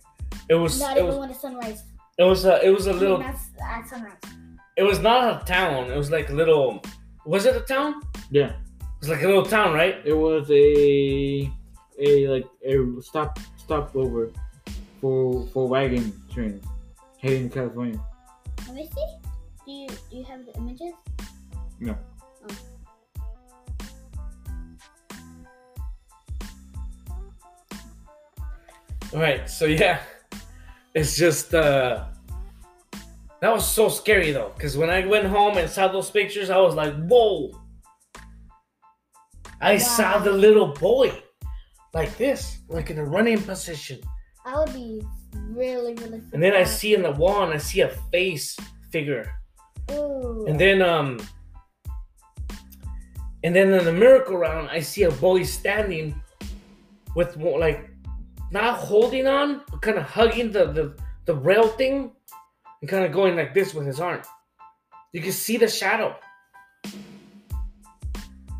It 0.51 0.57
was. 0.57 0.81
not 0.81 0.97
It 0.97 1.01
even 1.01 1.11
was. 1.11 1.19
when 1.19 1.29
the 1.29 1.35
sunrise. 1.37 1.83
It 2.19 2.25
was 2.25 2.45
a. 2.45 2.61
It 2.67 2.71
was 2.71 2.89
a 2.89 2.93
little. 2.93 3.19
That's, 3.19 3.51
that's 3.57 3.93
nice. 3.93 4.13
It 4.77 4.83
was 4.83 4.99
not 4.99 5.43
a 5.43 5.45
town. 5.45 5.89
It 5.91 5.97
was 5.97 6.11
like 6.11 6.31
a 6.31 6.33
little. 6.33 6.83
Was 7.25 7.47
it 7.47 7.55
a 7.55 7.61
town? 7.61 8.03
Yeah. 8.31 8.49
It 8.51 9.01
was 9.01 9.09
like 9.09 9.23
a 9.23 9.27
little 9.27 9.45
town, 9.45 9.73
right? 9.73 9.97
It 10.05 10.15
was 10.15 10.51
a 10.51 11.49
a 12.01 12.29
like 12.29 12.47
a 12.67 13.01
stop 13.01 13.39
stopover 13.57 14.33
for 15.01 15.47
for 15.49 15.69
wagon 15.69 16.13
trains 16.33 16.65
heading 17.21 17.49
to 17.49 17.55
California. 17.55 18.01
Let 18.67 18.75
me 18.75 18.89
see. 18.93 19.07
Do 19.65 19.73
you 19.73 19.89
do 19.89 20.17
you 20.17 20.25
have 20.25 20.45
the 20.45 20.55
images? 20.57 20.95
No. 21.79 21.97
Oh. 22.43 22.57
All 29.15 29.21
right. 29.21 29.49
So 29.49 29.67
yeah 29.67 30.01
it's 30.99 31.17
just 31.17 31.55
uh, 31.55 32.07
that 33.41 33.53
was 33.53 33.67
so 33.71 33.89
scary 33.89 34.33
though, 34.33 34.53
because 34.57 34.77
when 34.77 34.91
I 34.91 35.07
went 35.07 35.27
home 35.27 35.57
and 35.57 35.71
saw 35.71 35.87
those 35.87 36.11
pictures, 36.11 36.51
I 36.51 36.59
was 36.59 36.75
like, 36.75 36.95
whoa. 37.07 37.53
I 39.61 39.79
saw 39.79 40.19
the 40.19 40.33
little 40.33 40.69
boy 40.69 41.13
like 41.95 42.17
this, 42.17 42.59
like 42.69 42.91
in 42.91 42.99
a 42.99 43.05
running 43.05 43.41
position. 43.41 44.01
I 44.45 44.59
would 44.59 44.73
be 44.73 45.03
really, 45.51 45.95
really. 45.95 46.23
And 46.33 46.43
then 46.43 46.55
I 46.55 46.65
see 46.65 46.95
in 46.95 47.03
the 47.03 47.13
wall 47.13 47.45
and 47.45 47.53
I 47.53 47.59
see 47.59 47.81
a 47.83 47.89
face 48.11 48.57
figure. 48.91 49.33
Ooh. 49.93 50.45
And 50.49 50.59
then 50.59 50.83
um 50.83 51.21
and 53.45 53.55
then 53.55 53.73
in 53.73 53.85
the 53.85 53.93
miracle 53.93 54.37
round 54.37 54.69
I 54.69 54.81
see 54.81 55.05
a 55.05 55.11
boy 55.11 55.45
standing 55.45 56.21
with 57.15 57.37
like 57.37 57.88
not 58.51 58.79
holding 58.79 59.27
on, 59.27 59.63
but 59.71 59.83
kind 59.83 59.99
of 59.99 60.05
hugging 60.05 60.53
the, 60.53 60.73
the 60.73 60.95
the 61.27 61.35
rail 61.35 61.69
thing 61.69 62.13
and 62.81 62.89
kind 62.89 63.05
of 63.05 63.13
going 63.13 63.37
like 63.37 63.53
this 63.53 63.75
with 63.75 63.87
his 63.87 64.01
arm. 64.01 64.23
You 65.13 65.21
can 65.21 65.33
see 65.33 65.57
the 65.57 65.69
shadow. 65.69 66.17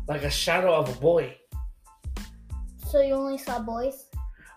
Like 0.07 0.23
a 0.23 0.29
shadow 0.29 0.73
of 0.73 0.89
a 0.89 0.99
boy. 0.99 1.35
So 2.87 3.01
you 3.01 3.13
only 3.13 3.37
saw 3.37 3.59
boys? 3.59 4.05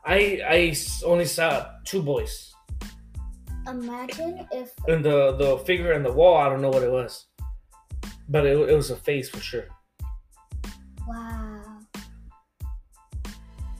I 0.04 0.40
I 0.46 0.76
only 1.04 1.26
saw 1.26 1.66
two 1.84 2.02
boys. 2.02 2.52
Imagine 3.68 4.46
if 4.50 4.72
And 4.88 5.04
the 5.04 5.32
the 5.36 5.58
figure 5.58 5.92
in 5.92 6.02
the 6.02 6.12
wall, 6.12 6.36
I 6.36 6.48
don't 6.48 6.60
know 6.60 6.70
what 6.70 6.82
it 6.82 6.90
was. 6.90 7.26
But 8.28 8.46
it, 8.46 8.56
it 8.56 8.74
was 8.74 8.90
a 8.90 8.96
face 8.96 9.28
for 9.28 9.40
sure. 9.40 9.68
wow. 11.06 11.60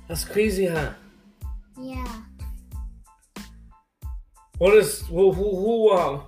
That's 0.09 0.25
crazy, 0.25 0.67
huh? 0.67 0.93
Yeah. 1.83 2.23
What 4.59 4.75
is 4.75 5.01
who 5.09 5.33
who 5.33 5.57
who 5.57 5.91
um 5.91 6.23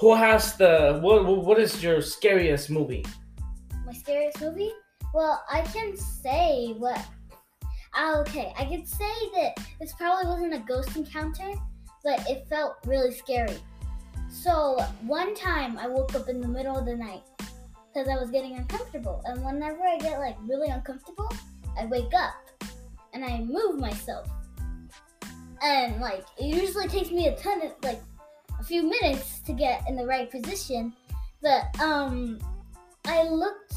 who 0.00 0.12
has 0.12 0.56
the 0.56 0.98
what 1.00 1.24
what 1.24 1.58
is 1.60 1.80
your 1.80 2.02
scariest 2.02 2.68
movie? 2.68 3.06
My 3.86 3.92
scariest 3.92 4.40
movie? 4.40 4.72
Well, 5.14 5.40
I 5.48 5.62
can 5.62 5.96
say 5.96 6.74
what. 6.78 6.98
Ah, 7.94 8.18
okay, 8.20 8.52
I 8.58 8.64
can 8.64 8.84
say 8.84 9.14
that 9.36 9.54
this 9.80 9.92
probably 9.94 10.26
wasn't 10.26 10.54
a 10.54 10.58
ghost 10.58 10.96
encounter, 10.96 11.54
but 12.02 12.18
it 12.28 12.46
felt 12.48 12.76
really 12.84 13.12
scary. 13.12 13.56
So 14.28 14.78
one 15.06 15.34
time 15.36 15.78
I 15.78 15.86
woke 15.86 16.14
up 16.16 16.28
in 16.28 16.40
the 16.40 16.48
middle 16.48 16.76
of 16.76 16.86
the 16.86 16.96
night 16.96 17.22
because 17.86 18.08
I 18.08 18.16
was 18.18 18.30
getting 18.30 18.56
uncomfortable, 18.56 19.22
and 19.26 19.44
whenever 19.44 19.86
I 19.86 19.98
get 19.98 20.18
like 20.18 20.36
really 20.42 20.68
uncomfortable, 20.68 21.32
I 21.78 21.86
wake 21.86 22.12
up 22.14 22.34
and 23.14 23.24
I 23.24 23.40
move 23.40 23.78
myself, 23.78 24.28
and 25.62 26.00
like 26.00 26.24
it 26.38 26.44
usually 26.46 26.88
takes 26.88 27.10
me 27.10 27.26
a 27.28 27.36
ton 27.36 27.62
of 27.62 27.72
like 27.82 28.00
a 28.60 28.62
few 28.64 28.82
minutes 28.82 29.40
to 29.40 29.52
get 29.52 29.84
in 29.88 29.96
the 29.96 30.04
right 30.06 30.30
position, 30.30 30.92
but 31.42 31.64
um 31.80 32.38
I 33.06 33.22
looked, 33.24 33.74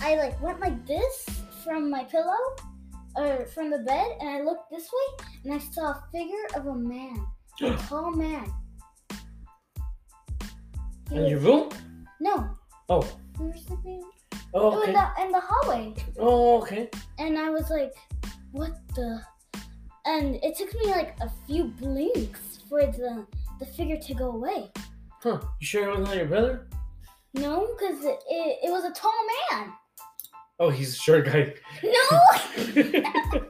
I 0.00 0.14
like 0.16 0.40
went 0.40 0.60
like 0.60 0.86
this 0.86 1.26
from 1.64 1.90
my 1.90 2.04
pillow 2.04 2.38
or 3.16 3.46
from 3.46 3.70
the 3.70 3.78
bed, 3.78 4.16
and 4.20 4.28
I 4.30 4.40
looked 4.42 4.70
this 4.70 4.88
way, 4.92 5.26
and 5.44 5.52
I 5.54 5.58
saw 5.58 5.90
a 5.90 6.04
figure 6.12 6.46
of 6.54 6.66
a 6.66 6.74
man, 6.74 7.26
a 7.62 7.74
tall 7.88 8.10
man. 8.12 8.52
He 11.08 11.16
In 11.16 11.22
was- 11.22 11.30
your 11.30 11.40
room? 11.40 11.68
no, 12.20 12.50
Oh, 12.88 13.06
we 13.38 13.46
were 13.46 13.54
sleeping 13.56 14.02
oh 14.54 14.78
okay. 14.80 14.88
in 14.90 14.94
the 14.94 15.06
in 15.22 15.32
the 15.32 15.40
hallway, 15.40 15.94
Oh 16.18 16.60
okay. 16.62 16.90
and 17.18 17.38
I 17.38 17.50
was 17.50 17.70
like, 17.70 17.92
"What 18.52 18.72
the?" 18.94 19.20
And 20.06 20.36
it 20.42 20.56
took 20.56 20.72
me 20.74 20.86
like 20.86 21.16
a 21.20 21.30
few 21.46 21.64
blinks 21.64 22.60
for 22.68 22.80
the 22.80 23.26
the 23.58 23.66
figure 23.66 23.98
to 23.98 24.14
go 24.14 24.30
away. 24.32 24.70
Huh? 25.22 25.40
You 25.60 25.66
sure 25.66 25.90
it 25.90 25.98
was 25.98 26.08
not 26.08 26.16
your 26.16 26.26
brother? 26.26 26.66
No, 27.34 27.68
because 27.78 28.04
it, 28.04 28.18
it, 28.28 28.58
it 28.64 28.70
was 28.70 28.84
a 28.84 28.92
tall 28.92 29.12
man. 29.52 29.72
Oh, 30.58 30.70
he's 30.70 30.94
a 30.94 30.98
short 30.98 31.26
guy. 31.26 31.54
No, 31.84 32.20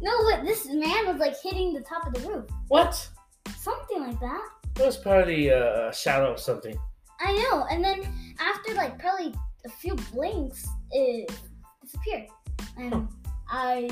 no, 0.00 0.30
but 0.30 0.44
this 0.44 0.66
man 0.66 1.06
was 1.06 1.18
like 1.18 1.34
hitting 1.42 1.72
the 1.74 1.80
top 1.80 2.06
of 2.06 2.14
the 2.14 2.28
roof. 2.28 2.44
what? 2.68 3.08
Something 3.56 4.00
like 4.00 4.20
that. 4.20 4.48
It 4.78 4.86
was 4.86 4.96
probably 4.96 5.50
uh, 5.50 5.88
a 5.88 5.92
shadow 5.94 6.32
of 6.32 6.40
something. 6.40 6.78
I 7.20 7.32
know. 7.34 7.66
And 7.70 7.82
then 7.82 8.06
after 8.38 8.74
like 8.74 8.98
probably 8.98 9.34
a 9.64 9.68
few 9.68 9.94
blinks, 10.12 10.66
it 10.90 11.32
disappeared. 11.82 12.28
And 12.76 13.08
I 13.48 13.90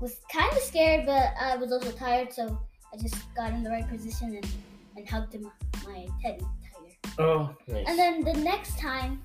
was 0.00 0.16
kind 0.32 0.52
of 0.52 0.58
scared, 0.58 1.06
but 1.06 1.32
I 1.40 1.56
was 1.56 1.72
also 1.72 1.90
tired, 1.90 2.32
so 2.32 2.58
I 2.92 2.96
just 2.96 3.16
got 3.34 3.52
in 3.52 3.62
the 3.62 3.70
right 3.70 3.88
position 3.88 4.34
and, 4.36 4.46
and 4.96 5.08
hugged 5.08 5.34
him, 5.34 5.50
my 5.86 6.06
teddy 6.22 6.40
tighter. 6.40 7.18
Oh, 7.18 7.54
nice. 7.66 7.84
And 7.88 7.98
then 7.98 8.22
the 8.22 8.34
next 8.34 8.78
time, 8.78 9.22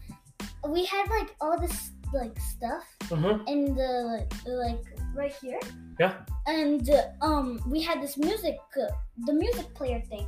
we 0.68 0.86
had 0.86 1.10
like 1.10 1.36
all 1.42 1.60
this 1.60 1.92
like 2.14 2.38
stuff 2.40 2.84
uh 3.12 3.16
huh. 3.16 3.40
in 3.48 3.76
the 3.76 4.26
like 4.46 4.84
right 5.14 5.34
here. 5.42 5.60
Yeah. 6.00 6.14
And 6.48 6.90
uh, 6.90 7.26
um, 7.26 7.60
we 7.68 7.82
had 7.82 8.02
this 8.02 8.18
music, 8.18 8.58
uh, 8.82 8.92
the 9.26 9.34
music 9.34 9.74
player 9.74 10.02
thing. 10.10 10.28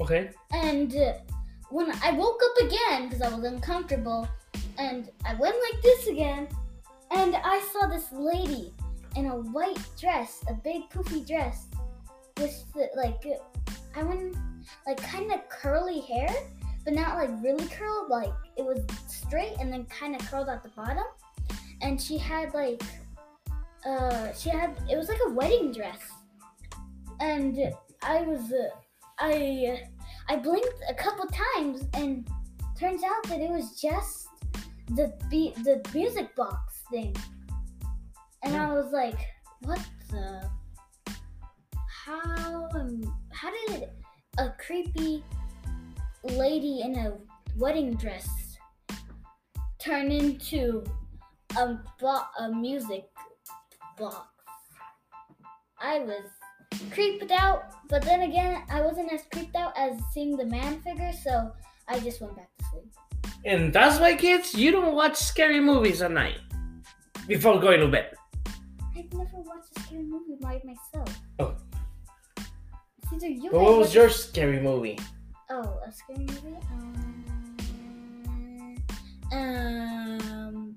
Okay. 0.00 0.30
And 0.52 0.94
uh, 0.96 1.14
when 1.70 1.90
I 2.02 2.12
woke 2.12 2.40
up 2.44 2.66
again 2.66 3.08
because 3.08 3.22
I 3.22 3.34
was 3.34 3.44
uncomfortable, 3.44 4.28
and 4.78 5.10
I 5.24 5.34
went 5.34 5.56
like 5.70 5.82
this 5.82 6.06
again, 6.08 6.48
and 7.10 7.36
I 7.36 7.60
saw 7.72 7.86
this 7.86 8.10
lady 8.12 8.72
in 9.16 9.26
a 9.26 9.36
white 9.36 9.80
dress, 9.98 10.42
a 10.48 10.54
big 10.54 10.88
poofy 10.90 11.26
dress, 11.26 11.66
with 12.38 12.64
the, 12.72 12.88
like 12.96 13.22
I 13.94 14.02
went 14.02 14.36
like 14.86 15.02
kind 15.02 15.32
of 15.32 15.48
curly 15.48 16.00
hair, 16.00 16.30
but 16.84 16.94
not 16.94 17.16
like 17.16 17.30
really 17.42 17.66
curled. 17.66 18.08
Like 18.08 18.32
it 18.56 18.64
was 18.64 18.80
straight 19.06 19.54
and 19.60 19.72
then 19.72 19.84
kind 19.86 20.14
of 20.14 20.22
curled 20.30 20.48
at 20.48 20.62
the 20.62 20.70
bottom, 20.70 21.04
and 21.80 22.00
she 22.00 22.18
had 22.18 22.54
like 22.54 22.82
uh 23.86 24.32
she 24.32 24.48
had 24.50 24.76
it 24.90 24.96
was 24.96 25.08
like 25.08 25.20
a 25.26 25.30
wedding 25.30 25.72
dress, 25.72 26.00
and 27.20 27.58
I 28.02 28.22
was 28.22 28.52
uh, 28.52 28.68
I 29.18 29.82
I 30.28 30.36
blinked 30.36 30.82
a 30.88 30.94
couple 30.94 31.26
times 31.26 31.84
and 31.94 32.26
turns 32.78 33.02
out 33.04 33.22
that 33.24 33.40
it 33.40 33.50
was 33.50 33.80
just 33.80 34.28
the 34.90 35.12
be- 35.30 35.54
the 35.64 35.82
music 35.94 36.34
box 36.34 36.82
thing. 36.90 37.14
And 38.44 38.56
I 38.56 38.72
was 38.72 38.92
like, 38.92 39.18
what 39.60 39.80
the 40.10 40.48
how 41.86 42.68
um, 42.74 43.00
how 43.30 43.50
did 43.68 43.88
a 44.38 44.50
creepy 44.58 45.24
lady 46.24 46.80
in 46.80 46.96
a 46.96 47.12
wedding 47.56 47.94
dress 47.94 48.28
turn 49.78 50.10
into 50.10 50.84
a 51.56 51.78
bo- 52.00 52.26
a 52.40 52.48
music 52.48 53.08
box? 53.96 54.28
I 55.80 56.00
was 56.00 56.26
creeped 56.90 57.30
out, 57.30 57.74
but 57.88 58.02
then 58.02 58.22
again, 58.22 58.62
I 58.70 58.80
wasn't 58.80 59.12
as 59.12 59.22
creeped 59.32 59.56
out 59.56 59.72
as 59.76 60.00
seeing 60.12 60.36
the 60.36 60.46
man 60.46 60.80
figure, 60.80 61.12
so 61.12 61.52
I 61.88 62.00
just 62.00 62.20
went 62.20 62.36
back 62.36 62.50
to 62.58 62.64
sleep. 62.66 62.92
And 63.44 63.72
that's 63.72 63.98
why, 64.00 64.14
kids, 64.14 64.54
you 64.54 64.70
don't 64.70 64.94
watch 64.94 65.16
scary 65.16 65.60
movies 65.60 66.02
at 66.02 66.12
night 66.12 66.38
before 67.26 67.60
going 67.60 67.80
to 67.80 67.88
bed. 67.88 68.14
I've 68.96 69.12
never 69.14 69.36
watched 69.36 69.76
a 69.76 69.80
scary 69.80 70.04
movie 70.04 70.36
by 70.40 70.60
myself. 70.64 71.20
Oh. 71.38 71.54
It's 72.36 73.12
either 73.12 73.28
you 73.28 73.50
But 73.50 73.60
what 73.60 73.78
was 73.78 73.94
your 73.94 74.10
scary 74.10 74.60
movie? 74.60 74.98
Oh, 75.50 75.80
a 75.86 75.92
scary 75.92 76.26
movie? 76.26 76.56
Um, 76.72 77.16
um, 79.32 80.76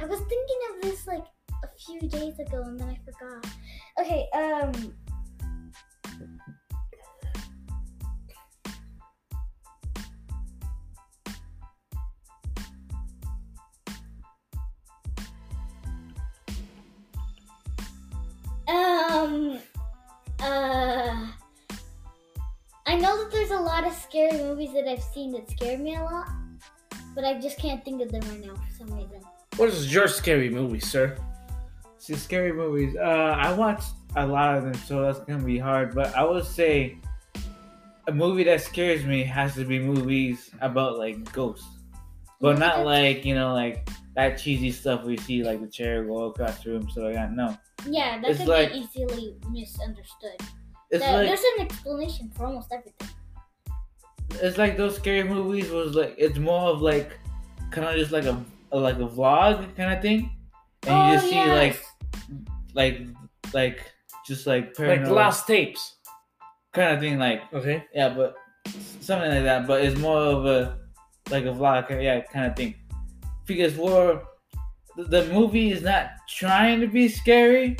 I 0.00 0.06
was 0.06 0.20
thinking 0.20 0.60
of 0.70 0.82
this 0.82 1.06
like 1.06 1.24
a 1.64 1.68
few 1.78 2.00
days 2.08 2.38
ago 2.38 2.62
and 2.62 2.78
then 2.78 2.88
I 2.88 2.98
forgot. 3.04 3.46
Okay, 4.00 4.28
um. 4.34 4.94
Um, 18.68 19.58
uh, 20.40 21.26
I 22.86 22.96
know 22.96 23.22
that 23.22 23.30
there's 23.30 23.50
a 23.50 23.58
lot 23.58 23.86
of 23.86 23.92
scary 23.92 24.38
movies 24.38 24.72
that 24.74 24.88
I've 24.88 25.02
seen 25.02 25.32
that 25.32 25.50
scare 25.50 25.78
me 25.78 25.96
a 25.96 26.02
lot, 26.02 26.28
but 27.14 27.24
I 27.24 27.40
just 27.40 27.58
can't 27.58 27.84
think 27.84 28.02
of 28.02 28.10
them 28.10 28.22
right 28.28 28.44
now 28.44 28.54
for 28.54 28.76
some 28.76 28.94
reason. 28.94 29.20
What 29.56 29.68
is 29.68 29.92
your 29.92 30.08
scary 30.08 30.50
movie, 30.50 30.80
sir? 30.80 31.16
See, 31.98 32.14
scary 32.14 32.52
movies. 32.52 32.96
Uh, 32.96 33.36
I 33.38 33.52
watched 33.52 33.92
a 34.16 34.26
lot 34.26 34.56
of 34.56 34.64
them, 34.64 34.74
so 34.74 35.02
that's 35.02 35.20
gonna 35.20 35.44
be 35.44 35.58
hard. 35.58 35.94
But 35.94 36.14
I 36.14 36.24
would 36.24 36.44
say 36.44 36.98
a 38.06 38.12
movie 38.12 38.44
that 38.44 38.60
scares 38.60 39.04
me 39.04 39.22
has 39.24 39.54
to 39.54 39.64
be 39.64 39.78
movies 39.78 40.50
about 40.60 40.98
like 40.98 41.32
ghosts, 41.32 41.66
but 42.40 42.58
not 42.58 42.84
like 42.84 43.24
you 43.24 43.34
know 43.34 43.54
like 43.54 43.88
that 44.16 44.38
cheesy 44.38 44.70
stuff 44.70 45.04
we 45.04 45.16
see 45.18 45.42
like 45.42 45.60
the 45.60 45.66
chair 45.68 46.04
go 46.04 46.24
across 46.24 46.62
the 46.62 46.70
room. 46.70 46.88
So 46.90 47.08
I 47.08 47.12
got 47.14 47.32
No, 47.32 47.56
Yeah, 47.86 48.20
that 48.20 48.30
It's 48.30 48.38
could 48.40 48.48
like- 48.48 48.72
be 48.72 48.78
easily 48.78 49.36
misunderstood. 49.50 50.38
it's 50.90 51.02
That- 51.04 51.14
like 51.16 51.26
there's 51.28 51.42
an 51.58 51.66
explanation 51.66 52.30
for 52.34 52.46
almost 52.46 52.72
everything. 52.72 53.08
it's 54.42 54.58
like 54.58 54.76
those 54.76 54.96
scary 54.96 55.22
movies 55.24 55.70
was 55.70 55.94
like 55.94 56.14
it's 56.18 56.38
more 56.38 56.70
of 56.70 56.80
like 56.82 57.18
kind 57.70 57.86
of 57.86 57.94
just 57.96 58.12
like 58.12 58.24
a, 58.24 58.42
a 58.72 58.78
like 58.78 58.96
a 58.96 59.06
vlog 59.06 59.74
kind 59.76 59.92
of 59.94 60.00
thing, 60.02 60.30
and 60.86 60.92
oh, 60.94 61.06
you 61.08 61.14
just 61.14 61.26
oh, 61.26 61.30
see 61.30 61.50
like 61.52 61.82
like 62.74 63.00
like 63.52 63.92
just 64.26 64.46
like 64.46 64.74
paranormal. 64.74 64.88
Like 64.88 65.00
paranormal 65.00 65.14
lost 65.14 65.46
tapes. 65.46 65.96
kind 66.72 66.94
of 66.94 67.00
thing 67.00 67.18
like 67.18 67.42
Okay. 67.52 67.84
yeah, 67.94 68.08
but 68.10 68.34
something 69.00 69.30
like 69.30 69.44
that. 69.44 69.66
But 69.66 69.82
it's 69.84 69.98
more 70.00 70.18
of 70.18 70.46
a 70.46 70.78
like 71.30 71.44
a 71.44 71.48
vlog, 71.54 71.90
yeah, 72.02 72.20
kind 72.22 72.46
of 72.46 72.56
thing. 72.56 72.74
Because 73.46 73.76
we're 73.76 74.20
the, 74.96 75.26
movie 75.32 75.72
is 75.72 75.82
not 75.82 76.10
trying 76.28 76.80
to 76.80 76.86
be 76.86 77.08
scary, 77.08 77.76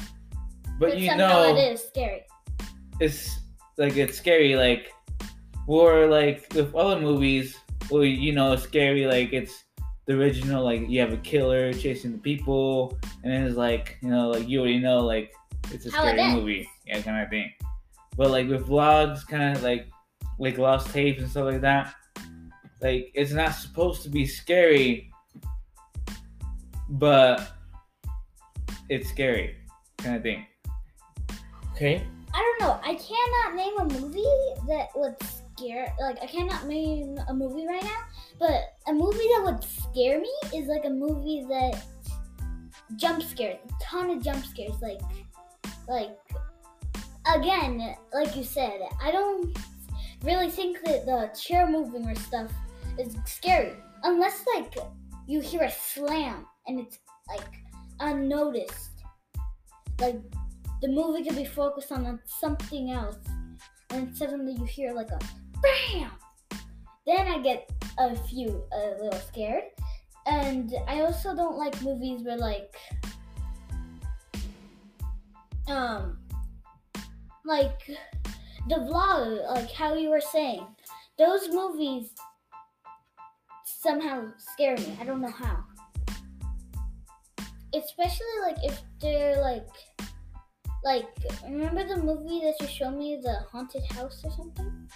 but, 0.78 0.98
you 0.98 1.14
know 1.16 1.54
it 1.54 1.72
is 1.72 1.82
scary. 1.84 2.22
it's 3.00 3.38
like 3.76 3.96
it's 3.96 4.16
scary. 4.18 4.56
Like 4.56 4.92
or 5.66 6.06
like 6.06 6.46
with 6.54 6.74
other 6.74 7.00
movies, 7.00 7.56
where 7.88 8.04
you 8.04 8.32
know 8.32 8.52
it's 8.52 8.62
scary. 8.62 9.06
Like 9.06 9.32
it's 9.32 9.64
the 10.06 10.14
original. 10.14 10.64
Like 10.64 10.88
you 10.88 11.00
have 11.00 11.12
a 11.12 11.18
killer 11.18 11.72
chasing 11.72 12.12
the 12.12 12.18
people, 12.18 12.98
and 13.22 13.32
then 13.32 13.44
it's 13.44 13.56
like 13.56 13.98
you 14.02 14.10
know, 14.10 14.30
like 14.30 14.48
you 14.48 14.60
already 14.60 14.78
know, 14.78 14.98
like 15.00 15.32
it's 15.72 15.86
a 15.86 15.90
How 15.90 16.02
scary 16.02 16.20
ends. 16.20 16.36
movie, 16.36 16.68
yeah, 16.86 17.00
kind 17.00 17.22
of 17.22 17.30
thing. 17.30 17.50
But 18.16 18.30
like 18.30 18.48
with 18.48 18.66
vlogs, 18.66 19.26
kind 19.26 19.56
of 19.56 19.62
like 19.62 19.88
like 20.38 20.58
lost 20.58 20.90
tapes 20.92 21.20
and 21.20 21.30
stuff 21.30 21.44
like 21.44 21.60
that. 21.60 21.94
Like 22.80 23.10
it's 23.14 23.32
not 23.32 23.54
supposed 23.54 24.02
to 24.02 24.10
be 24.10 24.26
scary, 24.26 25.10
but 26.94 27.52
it's 28.88 29.08
scary, 29.08 29.56
kind 29.98 30.16
of 30.16 30.22
thing. 30.22 30.46
Okay. 31.72 32.06
I 32.32 32.56
don't 32.58 32.60
know. 32.60 32.80
I 32.82 32.94
cannot 32.94 33.54
name 33.56 33.78
a 33.78 34.00
movie 34.00 34.24
that 34.68 34.88
would 34.94 35.16
scare. 35.22 35.92
Like 36.00 36.22
I 36.22 36.26
cannot 36.26 36.66
name 36.66 37.18
a 37.28 37.34
movie 37.34 37.66
right 37.66 37.82
now, 37.82 38.02
but 38.38 38.74
a 38.86 38.92
movie 38.92 39.28
that 39.34 39.42
would 39.44 39.64
scare 39.64 40.20
me 40.20 40.30
is 40.54 40.66
like 40.66 40.84
a 40.84 40.90
movie 40.90 41.44
that 41.48 41.84
jump 42.96 43.22
scares, 43.22 43.58
a 43.64 43.84
ton 43.84 44.10
of 44.10 44.22
jump 44.22 44.44
scares. 44.44 44.80
Like, 44.80 45.00
like 45.88 46.18
again, 47.34 47.94
like 48.12 48.36
you 48.36 48.44
said, 48.44 48.80
I 49.02 49.10
don't 49.10 49.56
really 50.22 50.50
think 50.50 50.82
that 50.84 51.06
the 51.06 51.30
chair 51.38 51.68
moving 51.68 52.06
or 52.06 52.14
stuff 52.14 52.52
is 52.98 53.16
scary 53.26 53.74
unless 54.04 54.44
like 54.54 54.74
you 55.26 55.40
hear 55.40 55.62
a 55.62 55.70
slam 55.70 56.46
and 56.66 56.80
it's 56.80 56.98
like 57.28 57.48
unnoticed. 58.00 58.90
Like 60.00 60.20
the 60.82 60.88
movie 60.88 61.24
could 61.24 61.36
be 61.36 61.44
focused 61.44 61.92
on 61.92 62.20
something 62.26 62.90
else, 62.90 63.18
and 63.90 64.16
suddenly 64.16 64.54
you 64.54 64.64
hear 64.64 64.92
like 64.92 65.10
a 65.10 65.18
bam. 65.62 66.10
Then 67.06 67.28
I 67.28 67.38
get 67.40 67.70
a 67.98 68.16
few 68.16 68.64
a 68.72 69.02
little 69.02 69.20
scared, 69.20 69.64
and 70.26 70.72
I 70.88 71.00
also 71.00 71.34
don't 71.34 71.56
like 71.56 71.80
movies 71.82 72.22
where 72.22 72.38
like 72.38 72.74
um 75.68 76.18
like 77.44 77.90
the 78.68 78.76
vlog, 78.76 79.46
like 79.54 79.70
how 79.70 79.94
you 79.94 80.08
were 80.08 80.20
saying, 80.20 80.66
those 81.18 81.48
movies 81.50 82.10
somehow 83.64 84.28
scare 84.38 84.76
me. 84.76 84.96
I 85.00 85.04
don't 85.04 85.20
know 85.20 85.28
how. 85.30 85.64
Especially 87.74 88.36
like 88.42 88.56
if 88.62 88.80
they're 89.00 89.40
like 89.40 89.68
like 90.84 91.08
remember 91.44 91.86
the 91.86 91.96
movie 91.96 92.40
that 92.44 92.54
you 92.60 92.66
showed 92.68 92.96
me 92.96 93.18
the 93.22 93.40
haunted 93.50 93.84
house 93.92 94.20
or 94.24 94.30
something? 94.30 94.88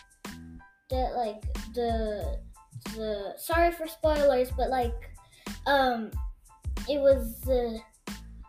That 0.90 1.14
like 1.16 1.42
the 1.74 2.38
the 2.94 3.34
sorry 3.36 3.72
for 3.72 3.86
spoilers 3.86 4.50
but 4.56 4.70
like 4.70 5.10
um 5.66 6.10
it 6.88 7.00
was 7.00 7.46
uh, 7.48 7.76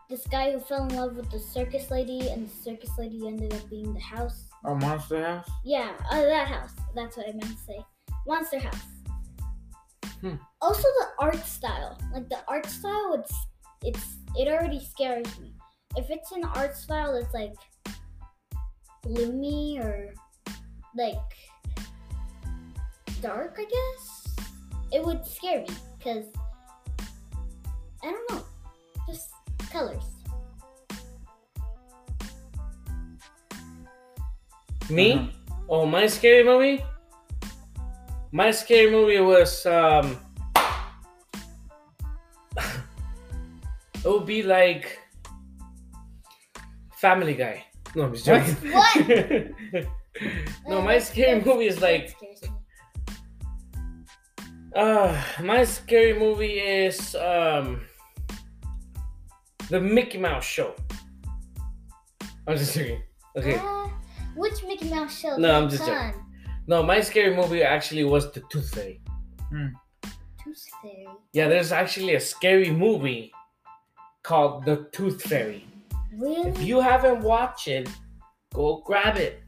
this 0.08 0.26
guy 0.28 0.52
who 0.52 0.60
fell 0.60 0.86
in 0.86 0.96
love 0.96 1.16
with 1.16 1.30
the 1.30 1.38
circus 1.38 1.90
lady 1.90 2.28
and 2.30 2.48
the 2.48 2.54
circus 2.62 2.90
lady 2.98 3.26
ended 3.26 3.52
up 3.54 3.68
being 3.68 3.92
the 3.92 4.00
house. 4.00 4.46
A 4.64 4.74
monster 4.74 5.24
house. 5.24 5.48
yeah 5.64 5.92
uh, 6.10 6.22
that 6.22 6.48
house. 6.48 6.74
That's 6.94 7.16
what 7.16 7.28
i 7.28 7.32
meant 7.32 7.56
to 7.56 7.64
say. 7.64 7.80
Monster 8.26 8.58
house. 8.58 8.86
Hmm. 10.20 10.34
also 10.60 10.82
the 10.82 11.06
art 11.18 11.46
style. 11.46 11.98
Like 12.12 12.28
the 12.28 12.40
art 12.46 12.66
style 12.66 13.14
it's 13.18 13.34
it's 13.84 14.16
it 14.36 14.48
already 14.48 14.80
scares 14.80 15.38
me 15.40 15.54
if 15.96 16.10
it's 16.10 16.32
an 16.32 16.44
art 16.44 16.76
style 16.76 17.12
that's 17.12 17.34
like 17.34 17.54
gloomy 19.02 19.78
or 19.80 20.12
like 20.96 21.16
dark, 23.20 23.58
I 23.58 23.64
guess, 23.64 24.36
it 24.92 25.04
would 25.04 25.24
scare 25.26 25.60
me 25.60 25.68
because 25.98 26.26
I 28.02 28.10
don't 28.10 28.30
know, 28.30 28.44
just 29.08 29.30
colors. 29.70 30.04
Me? 34.88 35.12
Uh-huh. 35.12 35.54
Oh, 35.68 35.86
my 35.86 36.06
scary 36.06 36.42
movie? 36.42 36.82
My 38.32 38.50
scary 38.50 38.90
movie 38.90 39.20
was 39.20 39.66
um 39.66 40.18
it 44.04 44.08
would 44.08 44.26
be 44.26 44.42
like 44.42 44.98
Family 46.94 47.34
Guy. 47.34 47.64
No, 47.94 48.04
I'm 48.04 48.12
just 48.12 48.26
joking. 48.26 48.54
What? 48.72 49.86
no, 50.68 50.82
my 50.82 50.98
scary 50.98 51.42
movie 51.42 51.66
is 51.66 51.80
like 51.80 52.10
scares 52.10 52.42
uh 54.76 55.20
my 55.42 55.64
scary 55.64 56.16
movie 56.18 56.58
is 56.60 57.14
um 57.16 57.80
the 59.68 59.80
Mickey 59.80 60.18
Mouse 60.18 60.44
show. 60.44 60.74
I'm 62.46 62.56
just 62.56 62.74
joking. 62.74 63.02
Okay. 63.36 63.56
Uh, 63.56 63.88
which 64.36 64.64
Mickey 64.64 64.90
Mouse 64.90 65.18
show? 65.18 65.36
No, 65.36 65.52
I'm 65.52 65.68
just 65.68 65.84
Fun. 65.84 66.14
No, 66.66 66.82
my 66.82 67.00
scary 67.00 67.34
movie 67.34 67.62
actually 67.62 68.04
was 68.04 68.30
the 68.32 68.42
Tooth 68.50 68.74
Fairy. 68.74 69.00
Tooth 70.42 70.64
Fairy. 70.82 71.06
Yeah, 71.32 71.48
there's 71.48 71.72
actually 71.72 72.14
a 72.14 72.20
scary 72.20 72.70
movie 72.70 73.32
called 74.22 74.64
The 74.64 74.88
Tooth 74.92 75.22
Fairy. 75.22 75.66
Really? 76.16 76.50
If 76.50 76.62
you 76.62 76.80
haven't 76.80 77.20
watched 77.20 77.68
it, 77.68 77.88
go 78.52 78.82
grab 78.84 79.16
it. 79.16 79.42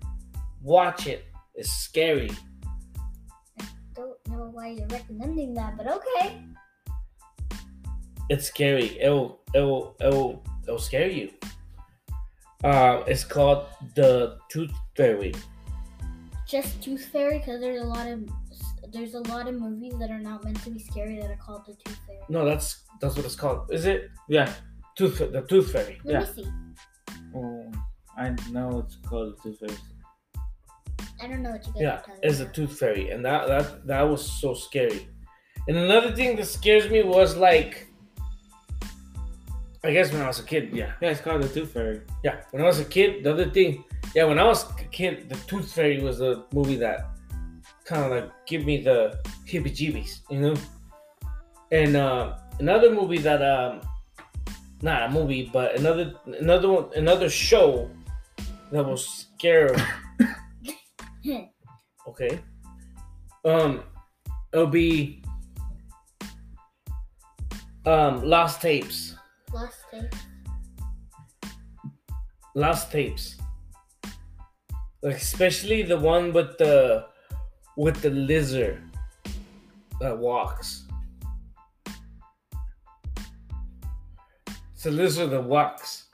Watch 0.63 1.07
it. 1.07 1.25
It's 1.55 1.71
scary. 1.71 2.31
I 3.61 3.65
don't 3.95 4.17
know 4.29 4.51
why 4.53 4.69
you're 4.69 4.87
recommending 4.87 5.55
that, 5.55 5.77
but 5.77 5.87
okay. 5.87 6.43
It's 8.31 8.47
scary. 8.47 8.99
It'll 9.01 9.41
it'll 9.55 9.97
it'll 10.01 10.43
it'll 10.63 10.79
scare 10.79 11.09
you. 11.09 11.31
Uh, 12.65 13.03
it's 13.07 13.25
called 13.25 13.67
The 13.97 14.39
Tooth 14.49 14.73
Fairy. 14.97 15.35
Just 16.47 16.81
Tooth 16.83 17.07
Fairy, 17.07 17.39
because 17.39 17.61
there's 17.61 17.83
a 17.83 17.85
lot 17.85 18.07
of 18.07 18.29
there's 18.93 19.15
a 19.15 19.21
lot 19.21 19.49
of 19.49 19.55
movies 19.59 19.95
that 19.99 20.11
are 20.11 20.21
not 20.21 20.45
meant 20.45 20.63
to 20.63 20.71
be 20.71 20.79
scary 20.79 21.19
that 21.21 21.31
are 21.31 21.37
called 21.37 21.67
the 21.67 21.75
Tooth 21.75 21.99
Fairy. 22.07 22.21
No, 22.29 22.45
that's 22.45 22.85
that's 23.03 23.17
what 23.17 23.25
it's 23.27 23.35
called. 23.37 23.71
Is 23.71 23.85
it 23.85 24.09
Yeah. 24.29 24.51
Tooth 24.97 25.19
the 25.19 25.43
Tooth 25.43 25.73
Fairy? 25.73 26.01
Let 26.05 26.13
Yeah. 26.13 26.21
me 26.21 26.27
see. 26.37 26.49
Oh, 27.35 27.71
I 28.17 28.35
know 28.51 28.79
it's 28.81 28.97
called 29.09 29.35
Two 29.43 29.55
Face. 29.55 29.79
I 31.21 31.27
don't 31.29 31.43
know 31.43 31.51
what 31.51 31.67
you 31.67 31.73
guys 31.73 31.83
Yeah, 31.83 31.95
are 31.95 31.99
talking 31.99 32.15
it's 32.23 32.41
a. 32.41 32.47
Tooth 32.47 32.79
Fairy, 32.79 33.11
and 33.11 33.25
that 33.25 33.47
that 33.49 33.87
that 33.87 34.03
was 34.03 34.23
so 34.41 34.55
scary. 34.55 35.09
And 35.69 35.77
another 35.77 36.13
thing 36.15 36.37
that 36.37 36.47
scares 36.47 36.91
me 36.91 37.03
was 37.03 37.37
like, 37.37 37.87
I 39.85 39.93
guess 39.93 40.13
when 40.13 40.23
I 40.23 40.27
was 40.29 40.39
a 40.41 40.45
kid, 40.45 40.71
yeah, 40.73 40.93
Yeah, 41.01 41.11
it's 41.11 41.21
called 41.21 41.43
the 41.43 41.49
Tooth 41.49 41.73
Fairy. 41.73 42.01
yeah. 42.25 42.37
When 42.51 42.63
I 42.63 42.67
was 42.67 42.81
a 42.81 42.85
kid, 42.85 43.25
the 43.25 43.31
other 43.33 43.49
thing, 43.51 43.85
yeah, 44.15 44.25
when 44.25 44.39
I 44.39 44.45
was 44.45 44.61
a 44.71 44.85
kid, 44.99 45.29
the 45.29 45.37
Tooth 45.49 45.73
Fairy 45.73 46.01
was 46.03 46.19
the 46.19 46.45
movie 46.53 46.77
that 46.77 46.99
kind 47.85 48.05
of 48.05 48.11
like 48.11 48.31
give 48.47 48.65
me 48.65 48.83
the 48.83 49.19
heebie-jeebies, 49.49 50.21
you 50.31 50.41
know. 50.41 50.55
And 51.71 51.97
uh, 51.97 52.37
another 52.59 52.91
movie 52.93 53.19
that 53.19 53.43
um, 53.43 53.81
not 54.83 55.11
a 55.11 55.13
movie, 55.13 55.51
but 55.53 55.79
another 55.79 56.15
another 56.41 56.71
one, 56.71 56.87
another 56.97 57.29
show 57.29 57.91
that 58.71 58.85
was 58.85 59.27
scary. 59.37 59.77
okay. 62.09 62.41
Um, 63.45 63.83
it'll 64.53 64.67
be 64.67 65.23
um 67.87 68.23
Lost 68.25 68.61
Tapes. 68.61 69.17
Lost 69.53 69.85
tapes. 69.91 70.17
Lost 72.55 72.91
Tapes. 72.93 73.37
Like 75.03 75.17
especially 75.17 75.83
the 75.83 75.99
one 75.99 76.33
with 76.33 76.59
the 76.59 77.07
with 77.77 78.01
the 78.03 78.11
lizard 78.11 78.83
that 80.01 80.17
walks. 80.17 80.82
It's 84.83 84.89
a 84.89 84.91
lizard 84.91 85.31
the 85.31 85.41
walks. 85.41 86.07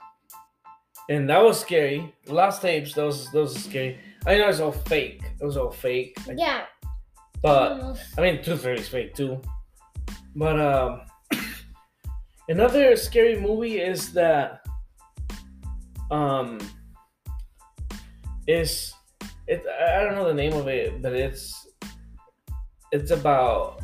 And 1.09 1.27
that 1.27 1.41
was 1.41 1.59
scary. 1.59 2.13
The 2.25 2.35
lost 2.35 2.61
tapes, 2.61 2.93
those 2.93 3.31
those 3.31 3.55
are 3.55 3.59
scary. 3.61 3.97
I 4.27 4.37
know 4.37 4.47
it's 4.47 4.59
all 4.59 4.71
fake. 4.71 5.23
It 5.41 5.43
was 5.43 5.57
all 5.57 5.71
fake. 5.71 6.15
Yeah. 6.35 6.65
but 7.41 7.71
almost. 7.71 8.03
I 8.15 8.21
mean, 8.21 8.43
Tooth 8.43 8.61
Fairy's 8.61 8.87
fake 8.87 9.15
too. 9.15 9.41
But 10.35 10.59
um, 10.59 11.01
another 12.47 12.95
scary 12.95 13.41
movie 13.41 13.79
is 13.79 14.13
that 14.13 14.63
um 16.11 16.59
is 18.45 18.93
it? 19.47 19.65
I 19.65 20.03
don't 20.03 20.13
know 20.13 20.27
the 20.27 20.33
name 20.35 20.53
of 20.53 20.67
it, 20.67 21.01
but 21.01 21.13
it's 21.13 21.65
it's 22.91 23.09
about 23.09 23.81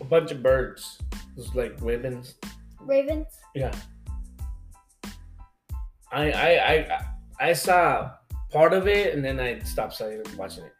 a 0.00 0.04
bunch 0.04 0.30
of 0.30 0.42
birds. 0.42 0.96
It's 1.36 1.54
like 1.54 1.76
ribbons. 1.82 2.36
Ravens. 2.80 3.26
Yeah. 3.54 3.74
I 6.12 6.30
I 6.30 6.50
I 6.72 7.04
I 7.40 7.52
saw 7.52 8.10
part 8.50 8.72
of 8.72 8.88
it 8.88 9.14
and 9.14 9.24
then 9.24 9.38
I 9.40 9.58
stopped 9.60 10.00
watching 10.36 10.64
it. 10.64 10.72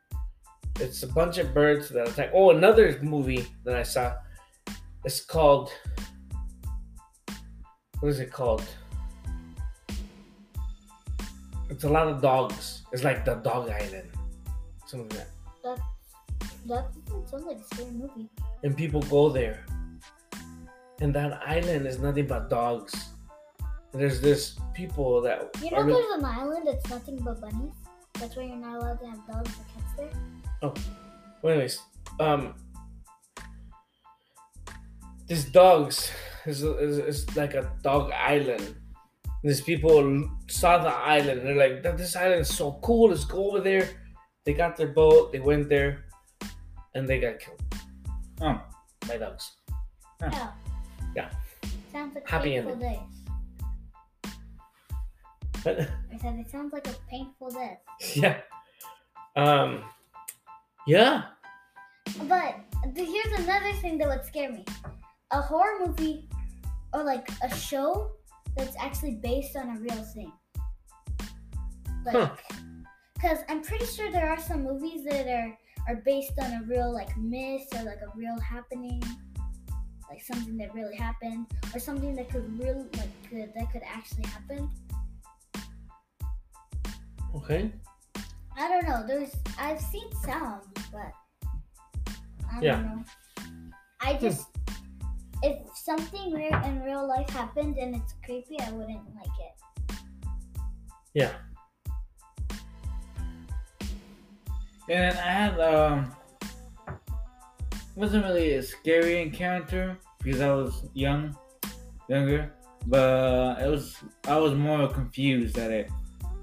It's 0.80 1.02
a 1.02 1.08
bunch 1.08 1.38
of 1.38 1.52
birds 1.52 1.88
that 1.90 2.08
attack. 2.08 2.30
Oh, 2.32 2.50
another 2.50 2.98
movie 3.02 3.46
that 3.64 3.76
I 3.76 3.82
saw. 3.82 4.14
It's 5.04 5.20
called. 5.20 5.70
What 8.00 8.10
is 8.10 8.20
it 8.20 8.30
called? 8.32 8.64
It's 11.68 11.84
a 11.84 11.88
lot 11.88 12.06
of 12.06 12.22
dogs. 12.22 12.82
It's 12.92 13.04
like 13.04 13.24
the 13.24 13.34
Dog 13.34 13.68
Island, 13.68 14.08
something 14.86 15.18
like 15.18 15.28
that. 15.64 15.78
That 16.66 16.86
doesn't 17.06 17.28
sound 17.28 17.44
like 17.44 17.58
a 17.58 17.64
scary 17.74 17.90
movie. 17.90 18.28
And 18.62 18.76
people 18.76 19.02
go 19.02 19.28
there, 19.28 19.66
and 21.00 21.14
that 21.14 21.40
island 21.44 21.86
is 21.86 21.98
nothing 21.98 22.26
but 22.26 22.48
dogs. 22.48 22.94
And 23.92 24.02
there's 24.02 24.20
this 24.20 24.58
people 24.74 25.20
that 25.22 25.50
You 25.62 25.70
know, 25.70 25.78
are- 25.78 25.86
there's 25.86 26.10
an 26.18 26.24
island 26.24 26.66
that's 26.66 26.88
nothing 26.90 27.16
but 27.16 27.40
bunnies. 27.40 27.72
That's 28.14 28.36
why 28.36 28.44
you're 28.44 28.56
not 28.56 28.76
allowed 28.76 29.00
to 29.00 29.06
have 29.06 29.26
dogs 29.26 29.50
or 29.58 29.64
cats 29.74 29.92
there. 29.96 30.10
Oh, 30.62 30.74
well, 31.42 31.52
anyways, 31.52 31.80
um, 32.20 32.54
these 35.26 35.44
dogs 35.46 36.10
is, 36.46 36.62
is, 36.62 36.98
is 36.98 37.36
like 37.36 37.54
a 37.54 37.70
dog 37.82 38.10
island. 38.12 38.74
These 39.44 39.60
people 39.60 40.28
saw 40.48 40.78
the 40.78 40.88
island. 40.90 41.42
They're 41.46 41.54
like, 41.54 41.82
"That- 41.82 41.96
"This 41.96 42.16
island 42.16 42.40
is 42.40 42.54
so 42.54 42.72
cool. 42.82 43.10
Let's 43.10 43.24
go 43.24 43.48
over 43.50 43.60
there." 43.60 43.88
They 44.44 44.52
got 44.52 44.76
their 44.76 44.88
boat. 44.88 45.30
They 45.32 45.38
went 45.40 45.68
there, 45.68 46.06
and 46.94 47.06
they 47.08 47.20
got 47.20 47.38
killed 47.38 47.62
Oh, 48.40 48.60
by 49.06 49.18
dogs. 49.18 49.52
Oh. 50.22 50.52
Yeah. 51.14 51.30
Sounds 51.92 52.14
like 52.14 52.28
Happy 52.28 52.50
painful 52.50 52.72
ending. 52.72 52.88
days. 52.90 53.17
I 55.66 56.18
said 56.20 56.34
it 56.38 56.50
sounds 56.50 56.72
like 56.72 56.86
a 56.86 56.94
painful 57.10 57.50
death. 57.50 57.78
yeah, 58.14 58.40
um, 59.36 59.82
yeah. 60.86 61.24
But 62.28 62.56
here's 62.94 63.40
another 63.40 63.72
thing 63.80 63.98
that 63.98 64.08
would 64.08 64.24
scare 64.24 64.50
me: 64.52 64.64
a 65.30 65.40
horror 65.42 65.86
movie 65.86 66.28
or 66.92 67.04
like 67.04 67.28
a 67.42 67.54
show 67.54 68.10
that's 68.56 68.76
actually 68.78 69.16
based 69.22 69.56
on 69.56 69.76
a 69.76 69.80
real 69.80 70.02
thing. 70.14 70.32
Like, 72.04 72.14
Huh. 72.14 72.30
because 73.14 73.38
I'm 73.48 73.62
pretty 73.62 73.86
sure 73.86 74.10
there 74.10 74.28
are 74.30 74.40
some 74.40 74.64
movies 74.64 75.04
that 75.04 75.26
are 75.28 75.58
are 75.88 75.96
based 76.04 76.32
on 76.38 76.50
a 76.52 76.62
real 76.66 76.92
like 76.92 77.16
myth 77.16 77.66
or 77.76 77.82
like 77.82 78.00
a 78.02 78.16
real 78.16 78.38
happening, 78.40 79.02
like 80.08 80.22
something 80.22 80.56
that 80.58 80.74
really 80.74 80.96
happened 80.96 81.46
or 81.74 81.78
something 81.78 82.14
that 82.14 82.30
could 82.30 82.46
real 82.58 82.86
like 82.96 83.10
could, 83.28 83.52
that 83.54 83.72
could 83.72 83.82
actually 83.84 84.24
happen. 84.24 84.70
Okay. 87.38 87.72
I 88.56 88.68
don't 88.68 88.86
know. 88.86 89.06
There's 89.06 89.34
I've 89.58 89.80
seen 89.80 90.10
some, 90.24 90.60
but 90.92 91.12
I 92.50 92.54
don't 92.54 92.62
Yeah. 92.62 92.76
Hmm. 92.76 92.86
know. 92.86 93.04
I 94.00 94.14
just 94.14 94.48
if 95.42 95.56
something 95.76 96.32
weird 96.32 96.64
in 96.64 96.82
real 96.82 97.06
life 97.06 97.28
happened 97.30 97.76
and 97.78 97.94
it's 97.94 98.14
creepy, 98.24 98.58
I 98.60 98.72
wouldn't 98.72 99.04
like 99.14 99.36
it. 99.48 99.54
Yeah. 101.14 101.32
and 104.90 105.18
I 105.18 105.30
had 105.32 105.60
um, 105.60 106.12
wasn't 107.94 108.24
really 108.24 108.54
a 108.54 108.62
scary 108.62 109.20
encounter 109.20 109.98
because 110.22 110.40
I 110.40 110.50
was 110.54 110.88
young, 110.94 111.36
younger, 112.08 112.54
but 112.86 113.60
it 113.60 113.68
was 113.68 113.96
I 114.26 114.38
was 114.38 114.54
more 114.54 114.88
confused 114.88 115.58
at 115.58 115.70
it. 115.70 115.90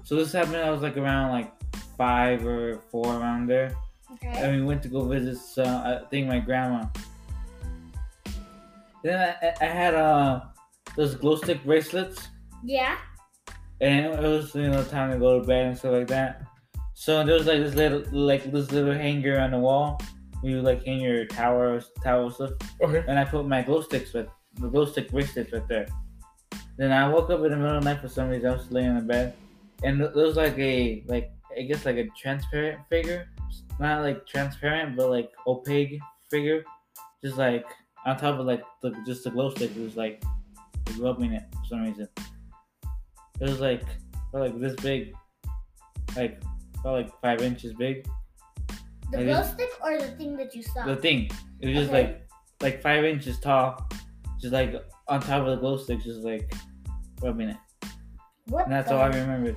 So 0.06 0.14
this 0.14 0.30
happened. 0.32 0.56
I 0.58 0.70
was 0.70 0.82
like 0.82 0.96
around 0.96 1.32
like 1.32 1.50
five 1.98 2.46
or 2.46 2.78
four 2.92 3.06
around 3.18 3.48
there. 3.48 3.74
Okay. 4.12 4.28
and 4.38 4.56
we 4.60 4.62
went 4.64 4.80
to 4.84 4.88
go 4.88 5.04
visit 5.04 5.36
some, 5.36 5.66
I 5.66 6.00
think 6.10 6.28
my 6.28 6.38
grandma. 6.38 6.86
Then 9.02 9.18
I, 9.20 9.46
I- 9.48 9.54
I 9.60 9.64
had 9.66 9.94
uh 9.94 10.40
those 10.96 11.14
glow 11.16 11.34
stick 11.36 11.62
bracelets, 11.64 12.28
Yeah. 12.64 12.96
and 13.80 14.06
it 14.14 14.20
was 14.22 14.54
you 14.54 14.68
know 14.70 14.82
time 14.84 15.10
to 15.12 15.18
go 15.18 15.40
to 15.40 15.46
bed 15.46 15.66
and 15.66 15.76
stuff 15.76 15.92
like 15.92 16.06
that. 16.08 16.42
So 16.94 17.22
there 17.24 17.34
was 17.34 17.46
like 17.46 17.58
this 17.58 17.74
little 17.74 18.02
like 18.12 18.50
this 18.52 18.70
little 18.70 18.94
hanger 18.94 19.38
on 19.40 19.50
the 19.50 19.58
wall. 19.58 20.00
You 20.42 20.62
like 20.62 20.84
hang 20.84 21.00
your 21.00 21.26
tower 21.26 21.82
towel 22.02 22.30
stuff, 22.30 22.52
Okay. 22.80 23.02
and 23.08 23.18
I 23.18 23.24
put 23.24 23.44
my 23.46 23.60
glow 23.62 23.82
sticks 23.82 24.12
with 24.14 24.28
the 24.54 24.68
glow 24.68 24.84
stick 24.86 25.10
bracelets 25.10 25.52
right 25.52 25.66
there. 25.68 25.86
Then 26.78 26.92
I 26.92 27.08
woke 27.08 27.28
up 27.30 27.40
in 27.44 27.50
the 27.50 27.56
middle 27.56 27.76
of 27.76 27.82
the 27.84 27.90
night 27.92 28.00
for 28.00 28.08
some 28.08 28.28
reason. 28.30 28.50
I 28.50 28.54
was 28.54 28.70
laying 28.70 28.88
in 28.88 28.96
the 28.96 29.02
bed, 29.02 29.34
and 29.82 30.00
it 30.00 30.14
was 30.14 30.36
like 30.36 30.58
a 30.58 31.04
like 31.06 31.30
I 31.56 31.62
guess 31.62 31.84
like 31.84 31.96
a 31.96 32.06
transparent 32.20 32.80
figure, 32.88 33.28
not 33.80 34.02
like 34.02 34.26
transparent 34.26 34.96
but 34.96 35.10
like 35.10 35.30
opaque 35.46 36.00
figure, 36.30 36.64
just 37.24 37.36
like 37.36 37.66
on 38.04 38.16
top 38.16 38.38
of 38.38 38.46
like 38.46 38.62
the 38.82 38.90
just 39.06 39.24
the 39.24 39.30
glow 39.30 39.50
stick. 39.50 39.70
It 39.76 39.82
was 39.82 39.96
like 39.96 40.22
rubbing 40.98 41.32
it 41.32 41.44
for 41.52 41.64
some 41.68 41.82
reason. 41.84 42.08
It 43.40 43.42
was 43.50 43.60
like 43.60 43.84
like 44.32 44.58
this 44.60 44.74
big, 44.76 45.14
like 46.16 46.42
about 46.80 46.92
like 46.92 47.20
five 47.20 47.40
inches 47.42 47.72
big. 47.74 48.06
The 49.12 49.18
I 49.20 49.24
glow 49.24 49.32
just- 49.34 49.54
stick 49.54 49.70
or 49.82 49.98
the 49.98 50.08
thing 50.12 50.36
that 50.36 50.54
you 50.54 50.62
saw? 50.62 50.84
The 50.84 50.96
thing, 50.96 51.30
it 51.60 51.68
was 51.68 51.76
just 51.76 51.90
Okay. 51.90 52.02
like 52.06 52.22
like 52.60 52.82
five 52.82 53.04
inches 53.04 53.38
tall, 53.40 53.88
just 54.40 54.52
like 54.52 54.74
on 55.08 55.20
top 55.20 55.42
of 55.42 55.48
the 55.48 55.56
glow 55.56 55.76
stick, 55.76 56.00
just 56.02 56.20
like 56.20 56.52
rubbing 57.22 57.50
it. 57.50 57.56
what? 58.46 58.64
And 58.64 58.72
that's 58.72 58.90
all 58.90 59.00
I 59.00 59.06
remembered. 59.08 59.56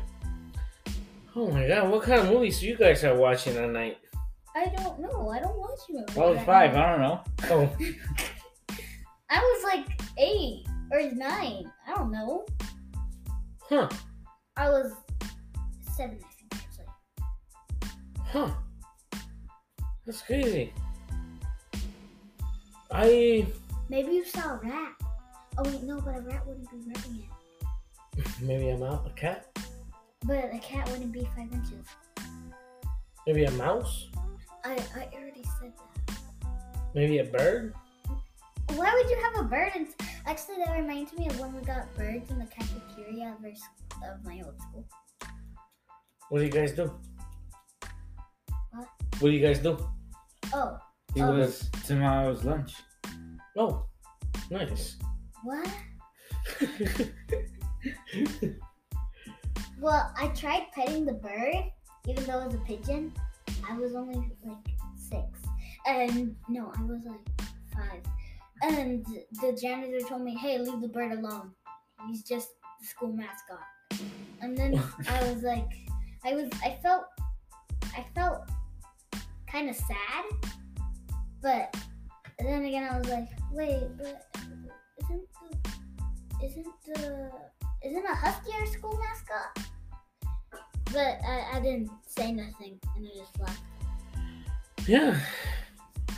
Oh 1.36 1.50
my 1.52 1.68
god, 1.68 1.90
what 1.90 2.04
kind 2.04 2.22
of 2.22 2.30
movies 2.30 2.62
you 2.64 2.76
guys 2.76 3.04
are 3.04 3.16
watching 3.16 3.56
at 3.58 3.70
night? 3.70 3.98
I 4.56 4.66
don't 4.76 5.00
know. 5.00 5.30
I 5.30 5.40
don't 5.40 5.58
watch 5.58 5.80
movies. 5.90 6.18
I 6.18 6.26
was 6.26 6.40
five. 6.46 6.76
I 6.76 6.92
don't 6.92 7.02
know. 7.02 7.24
Oh, 9.32 9.38
I 9.38 9.40
was 9.40 9.64
like 9.64 10.02
eight 10.18 10.66
or 10.92 11.02
nine. 11.12 11.72
I 11.88 11.94
don't 11.96 12.12
know. 12.12 12.46
huh, 13.62 13.88
I 14.58 14.70
was 14.70 14.92
seven, 15.96 16.18
I 16.24 16.34
think. 16.34 16.64
Actually. 16.64 17.92
huh. 18.26 18.50
That's 20.08 20.24
crazy. 20.24 20.74
I 22.92 23.46
Maybe 23.88 24.14
you 24.14 24.26
saw 24.26 24.56
a 24.56 24.60
rat. 24.64 24.94
Oh 25.60 25.64
wait, 25.64 25.84
no, 25.84 26.02
but 26.02 26.18
a 26.18 26.22
rat 26.22 26.46
wouldn't 26.48 26.70
be 26.72 26.78
rubbing 26.78 27.24
it. 27.24 28.32
maybe 28.42 28.70
a 28.70 28.78
mouse, 28.78 29.06
a 29.06 29.12
cat, 29.12 29.46
But 30.26 30.54
a 30.54 30.60
cat 30.60 30.90
wouldn't 30.90 31.12
be 31.12 31.28
five 31.36 31.52
inches. 31.52 31.86
maybe 33.26 33.46
a 33.46 33.52
mouse, 33.52 34.08
I, 34.66 34.74
I 34.96 35.10
already 35.16 35.44
said 35.60 35.74
that. 36.08 36.18
maybe 36.94 37.20
a 37.20 37.24
bird. 37.26 37.74
Why 38.76 38.92
would 38.94 39.10
you 39.10 39.18
have 39.24 39.46
a 39.46 39.50
bird? 39.50 39.72
And 39.76 39.88
actually, 40.28 40.58
that 40.58 40.78
reminds 40.78 41.14
me 41.14 41.28
of 41.28 41.40
when 41.40 41.56
we 41.56 41.62
got 41.64 41.94
birds 41.96 42.30
in 42.30 42.38
the 42.40 42.46
cafeteria 42.46 43.36
of, 43.38 43.44
our, 43.44 43.50
s- 43.52 43.62
of 44.12 44.24
my 44.26 44.42
old 44.46 44.60
school. 44.62 44.86
What 46.30 46.40
do 46.40 46.46
you 46.46 46.52
guys 46.52 46.74
do? 46.74 46.92
What? 48.72 48.88
What 49.20 49.30
do 49.30 49.32
you 49.32 49.46
guys 49.46 49.60
do? 49.60 49.78
Oh, 50.54 50.78
It 51.16 51.22
Oh. 51.24 51.32
was 51.36 51.70
tomorrow's 51.88 52.44
lunch. 52.44 52.76
Oh, 53.58 53.86
nice. 54.52 54.98
what? 55.44 55.68
Well, 59.80 60.14
I 60.18 60.28
tried 60.30 60.68
petting 60.74 61.06
the 61.06 61.14
bird, 61.14 61.56
even 62.06 62.26
though 62.26 62.42
it 62.42 62.48
was 62.48 62.56
a 62.56 62.60
pigeon. 62.60 63.14
I 63.70 63.78
was 63.78 63.96
only 63.96 64.16
like 64.44 64.58
six. 64.98 65.24
And 65.88 66.36
no, 66.50 66.74
I 66.78 66.84
was 66.84 67.06
like 67.06 67.48
five. 67.74 68.02
And 68.62 69.06
the 69.42 69.58
janitor 69.60 70.06
told 70.06 70.24
me, 70.24 70.36
hey, 70.36 70.58
leave 70.58 70.82
the 70.82 70.90
bird 70.90 71.14
alone. 71.14 71.52
He's 72.08 72.24
just 72.24 72.50
the 72.82 72.88
school 72.88 73.14
mascot. 73.14 73.60
And 74.42 74.58
then 74.58 74.82
I 75.10 75.32
was 75.32 75.44
like, 75.44 75.72
I 76.26 76.34
was, 76.34 76.50
I 76.62 76.78
felt, 76.84 77.06
I 77.96 78.06
felt 78.14 78.50
kind 79.48 79.70
of 79.70 79.78
sad. 79.78 80.52
But 81.42 81.74
then 82.38 82.66
again, 82.66 82.84
I 82.92 82.98
was 82.98 83.08
like, 83.08 83.30
wait, 83.54 83.88
but 83.98 84.28
isn't 85.04 85.28
the, 85.40 86.46
isn't 86.46 86.68
the 86.86 87.32
isn't 87.86 88.06
a 88.06 88.16
husky 88.16 88.52
our 88.60 88.66
school 88.68 88.98
mascot? 89.00 89.66
But 90.92 91.20
I, 91.26 91.46
I 91.54 91.60
didn't 91.62 91.90
say 92.08 92.32
nothing 92.32 92.80
and 92.96 93.08
I 93.08 93.18
just 93.18 93.40
left. 93.40 93.60
Yeah. 94.88 95.20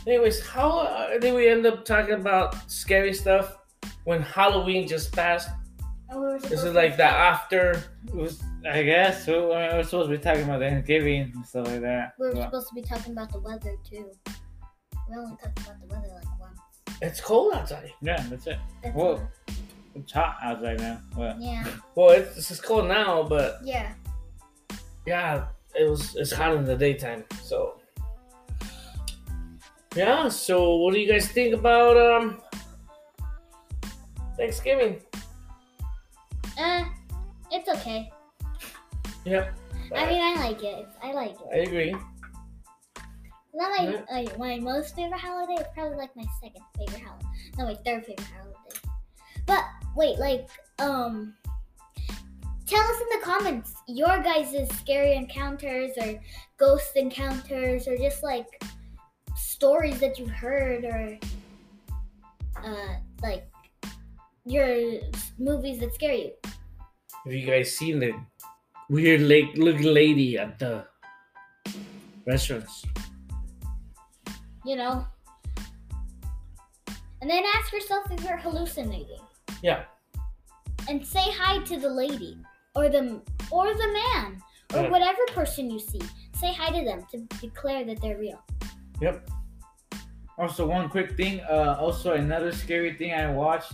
Anyways, 0.06 0.44
how 0.46 0.80
uh, 0.80 1.18
did 1.18 1.34
we 1.34 1.48
end 1.48 1.66
up 1.66 1.84
talking 1.84 2.14
about 2.14 2.70
scary 2.70 3.12
stuff 3.12 3.58
when 4.04 4.22
Halloween 4.22 4.88
just 4.88 5.12
passed? 5.12 5.50
Oh, 6.10 6.20
we 6.20 6.26
were 6.26 6.36
Is 6.36 6.64
it 6.64 6.74
like 6.74 6.96
that 6.96 7.10
talk- 7.12 7.40
after? 7.42 7.84
It 8.08 8.14
was, 8.14 8.42
I 8.68 8.82
guess. 8.82 9.26
We, 9.26 9.34
I 9.34 9.38
mean, 9.38 9.48
we're 9.50 9.82
supposed 9.84 10.10
to 10.10 10.16
be 10.16 10.22
talking 10.22 10.42
about 10.44 10.60
Thanksgiving 10.60 11.32
and 11.34 11.46
stuff 11.46 11.68
like 11.68 11.80
that. 11.82 12.14
We 12.18 12.28
were 12.28 12.34
but- 12.34 12.44
supposed 12.44 12.68
to 12.68 12.74
be 12.74 12.82
talking 12.82 13.12
about 13.12 13.30
the 13.32 13.40
weather 13.40 13.76
too. 13.88 14.10
We 15.08 15.16
only 15.16 15.36
talked 15.42 15.60
about 15.60 15.80
the 15.80 15.86
weather 15.86 16.08
like 16.14 16.40
once. 16.40 16.58
It's 17.02 17.20
cold 17.20 17.54
outside. 17.54 17.92
yeah, 18.00 18.24
that's 18.28 18.46
it. 18.46 18.58
That's 18.82 18.94
Whoa. 18.96 19.20
It's 19.94 20.12
hot 20.12 20.36
outside 20.42 20.80
now. 20.80 21.00
But 21.16 21.40
Yeah. 21.40 21.66
Well, 21.94 22.10
it's, 22.10 22.50
it's 22.50 22.60
cold 22.60 22.88
now, 22.88 23.22
but 23.22 23.58
Yeah. 23.62 23.92
yeah, 25.06 25.46
it 25.74 25.88
was 25.88 26.16
it's 26.16 26.32
hot 26.32 26.54
in 26.54 26.64
the 26.64 26.76
daytime. 26.76 27.24
So 27.42 27.78
yeah. 29.94 30.28
So 30.28 30.76
what 30.76 30.94
do 30.94 31.00
you 31.00 31.10
guys 31.10 31.28
think 31.28 31.54
about 31.54 31.96
um 31.96 32.40
Thanksgiving? 34.36 35.00
Uh, 36.58 36.84
it's 37.50 37.68
okay. 37.68 38.10
Yep. 39.24 39.54
I 39.94 40.06
mean, 40.08 40.20
I 40.22 40.34
like 40.36 40.62
it. 40.62 40.86
I 41.02 41.12
like 41.12 41.32
it. 41.32 41.46
I 41.52 41.56
agree. 41.58 41.94
Not 43.54 43.70
my 43.78 43.88
Yeah. 43.90 44.00
like 44.10 44.38
my 44.38 44.58
most 44.58 44.96
favorite 44.96 45.20
holiday. 45.20 45.54
It's 45.60 45.68
probably 45.74 45.98
like 45.98 46.16
my 46.16 46.24
second 46.40 46.62
favorite 46.78 47.02
holiday. 47.02 47.26
No, 47.58 47.66
my 47.66 47.74
third 47.84 48.06
favorite 48.06 48.26
holiday. 48.26 48.91
But 49.46 49.64
wait, 49.96 50.18
like 50.18 50.48
um, 50.78 51.34
tell 52.66 52.80
us 52.80 53.00
in 53.00 53.20
the 53.20 53.24
comments 53.24 53.74
your 53.86 54.22
guys' 54.22 54.68
scary 54.78 55.14
encounters 55.14 55.92
or 55.98 56.20
ghost 56.56 56.96
encounters 56.96 57.86
or 57.86 57.96
just 57.96 58.22
like 58.22 58.62
stories 59.36 60.00
that 60.00 60.18
you've 60.18 60.30
heard 60.30 60.84
or 60.84 61.18
uh 62.64 62.94
like 63.22 63.46
your 64.44 64.98
movies 65.38 65.78
that 65.80 65.94
scare 65.94 66.14
you. 66.14 66.32
Have 67.24 67.32
you 67.32 67.46
guys 67.46 67.76
seen 67.76 68.00
the 68.00 68.12
weird 68.88 69.20
lake 69.20 69.50
looking 69.56 69.92
lady 69.94 70.38
at 70.38 70.58
the 70.58 70.84
restaurants? 72.26 72.84
You 74.64 74.76
know. 74.76 75.06
And 77.20 77.30
then 77.30 77.44
ask 77.54 77.72
yourself 77.72 78.10
if 78.10 78.24
you're 78.24 78.36
hallucinating. 78.36 79.20
Yeah. 79.62 79.84
and 80.88 81.06
say 81.06 81.22
hi 81.30 81.58
to 81.64 81.78
the 81.78 81.88
lady 81.88 82.36
or 82.74 82.88
the 82.88 83.20
or 83.52 83.66
the 83.72 83.88
man 84.00 84.42
or 84.74 84.82
Yeah. 84.82 84.90
whatever 84.90 85.22
person 85.32 85.70
you 85.70 85.78
see. 85.78 86.00
Say 86.34 86.52
hi 86.52 86.76
to 86.76 86.84
them 86.84 87.06
to 87.12 87.18
declare 87.40 87.84
that 87.84 88.00
they're 88.00 88.18
real. 88.18 88.42
Yep. 89.00 89.30
Also, 90.38 90.66
one 90.66 90.88
quick 90.88 91.16
thing. 91.16 91.40
Uh, 91.42 91.76
also, 91.78 92.14
another 92.14 92.50
scary 92.52 92.94
thing 92.94 93.12
I 93.14 93.30
watched 93.30 93.72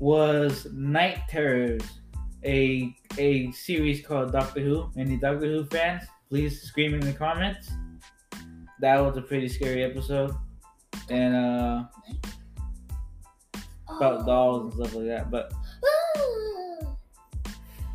was 0.00 0.66
Night 0.72 1.18
Terrors, 1.28 1.82
a 2.44 2.92
a 3.18 3.52
series 3.52 4.04
called 4.04 4.32
Doctor 4.32 4.60
Who. 4.60 4.90
Any 4.96 5.16
Doctor 5.18 5.46
Who 5.46 5.64
fans, 5.66 6.02
please 6.28 6.62
scream 6.62 6.94
in 6.94 7.00
the 7.00 7.12
comments. 7.12 7.70
That 8.80 8.98
was 8.98 9.16
a 9.16 9.22
pretty 9.22 9.48
scary 9.48 9.84
episode, 9.84 10.32
and 11.10 11.34
uh, 11.36 11.84
about 13.98 14.26
dolls 14.26 14.62
and 14.64 14.72
stuff 14.74 14.94
like 14.94 15.06
that. 15.06 15.30
But 15.30 15.52
and 16.84 16.88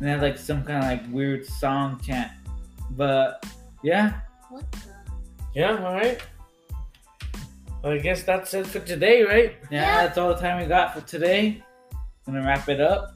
they 0.00 0.10
had 0.10 0.22
like 0.22 0.38
some 0.38 0.64
kind 0.64 0.78
of 0.78 0.84
like 0.84 1.12
weird 1.12 1.44
song 1.46 2.00
chant. 2.04 2.30
But 2.90 3.44
yeah, 3.82 4.20
what 4.50 4.70
the? 4.72 4.78
Yeah. 5.54 5.76
All 5.84 5.94
right. 5.94 6.20
Well, 7.82 7.92
I 7.92 7.98
guess 7.98 8.22
that's 8.22 8.54
it 8.54 8.66
for 8.66 8.80
today, 8.80 9.22
right? 9.24 9.56
yeah, 9.70 9.80
Yeah. 9.82 10.06
that's 10.06 10.16
all 10.18 10.28
the 10.28 10.40
time 10.40 10.60
we 10.60 10.66
got 10.66 10.94
for 10.94 11.02
today. 11.02 11.62
Gonna 12.24 12.40
wrap 12.42 12.68
it 12.68 12.80
up. 12.80 13.10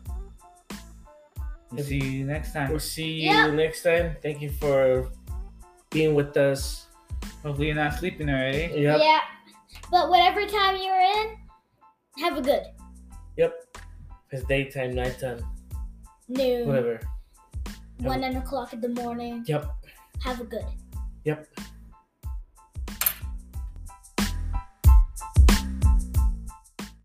We'll 1.72 1.84
see 1.84 1.98
you 1.98 2.24
next 2.26 2.52
time. 2.52 2.70
We'll 2.70 2.78
see 2.80 3.12
you 3.12 3.30
Yeah. 3.30 3.46
next 3.48 3.82
time. 3.82 4.16
Thank 4.22 4.40
you 4.42 4.50
for 4.50 5.10
being 5.90 6.14
with 6.14 6.36
us. 6.36 6.86
Hopefully 7.42 7.68
you're 7.68 7.76
not 7.76 7.94
sleeping 7.94 8.28
already. 8.28 8.72
Yep. 8.80 9.00
Yeah. 9.00 9.20
But 9.90 10.10
whatever 10.10 10.44
time 10.46 10.76
you're 10.76 11.00
in, 11.00 11.36
have 12.22 12.36
a 12.36 12.42
good 12.42 12.62
It's 14.30 14.42
daytime, 14.44 14.94
nighttime, 14.94 15.38
noon, 16.28 16.66
whatever. 16.66 17.00
one 17.98 18.24
o'clock 18.24 18.72
in 18.72 18.80
the 18.80 18.88
morning. 18.88 19.44
Yep. 19.46 19.70
Have 20.24 20.40
a 20.40 20.44
good. 20.44 20.64
Yep. 21.24 21.46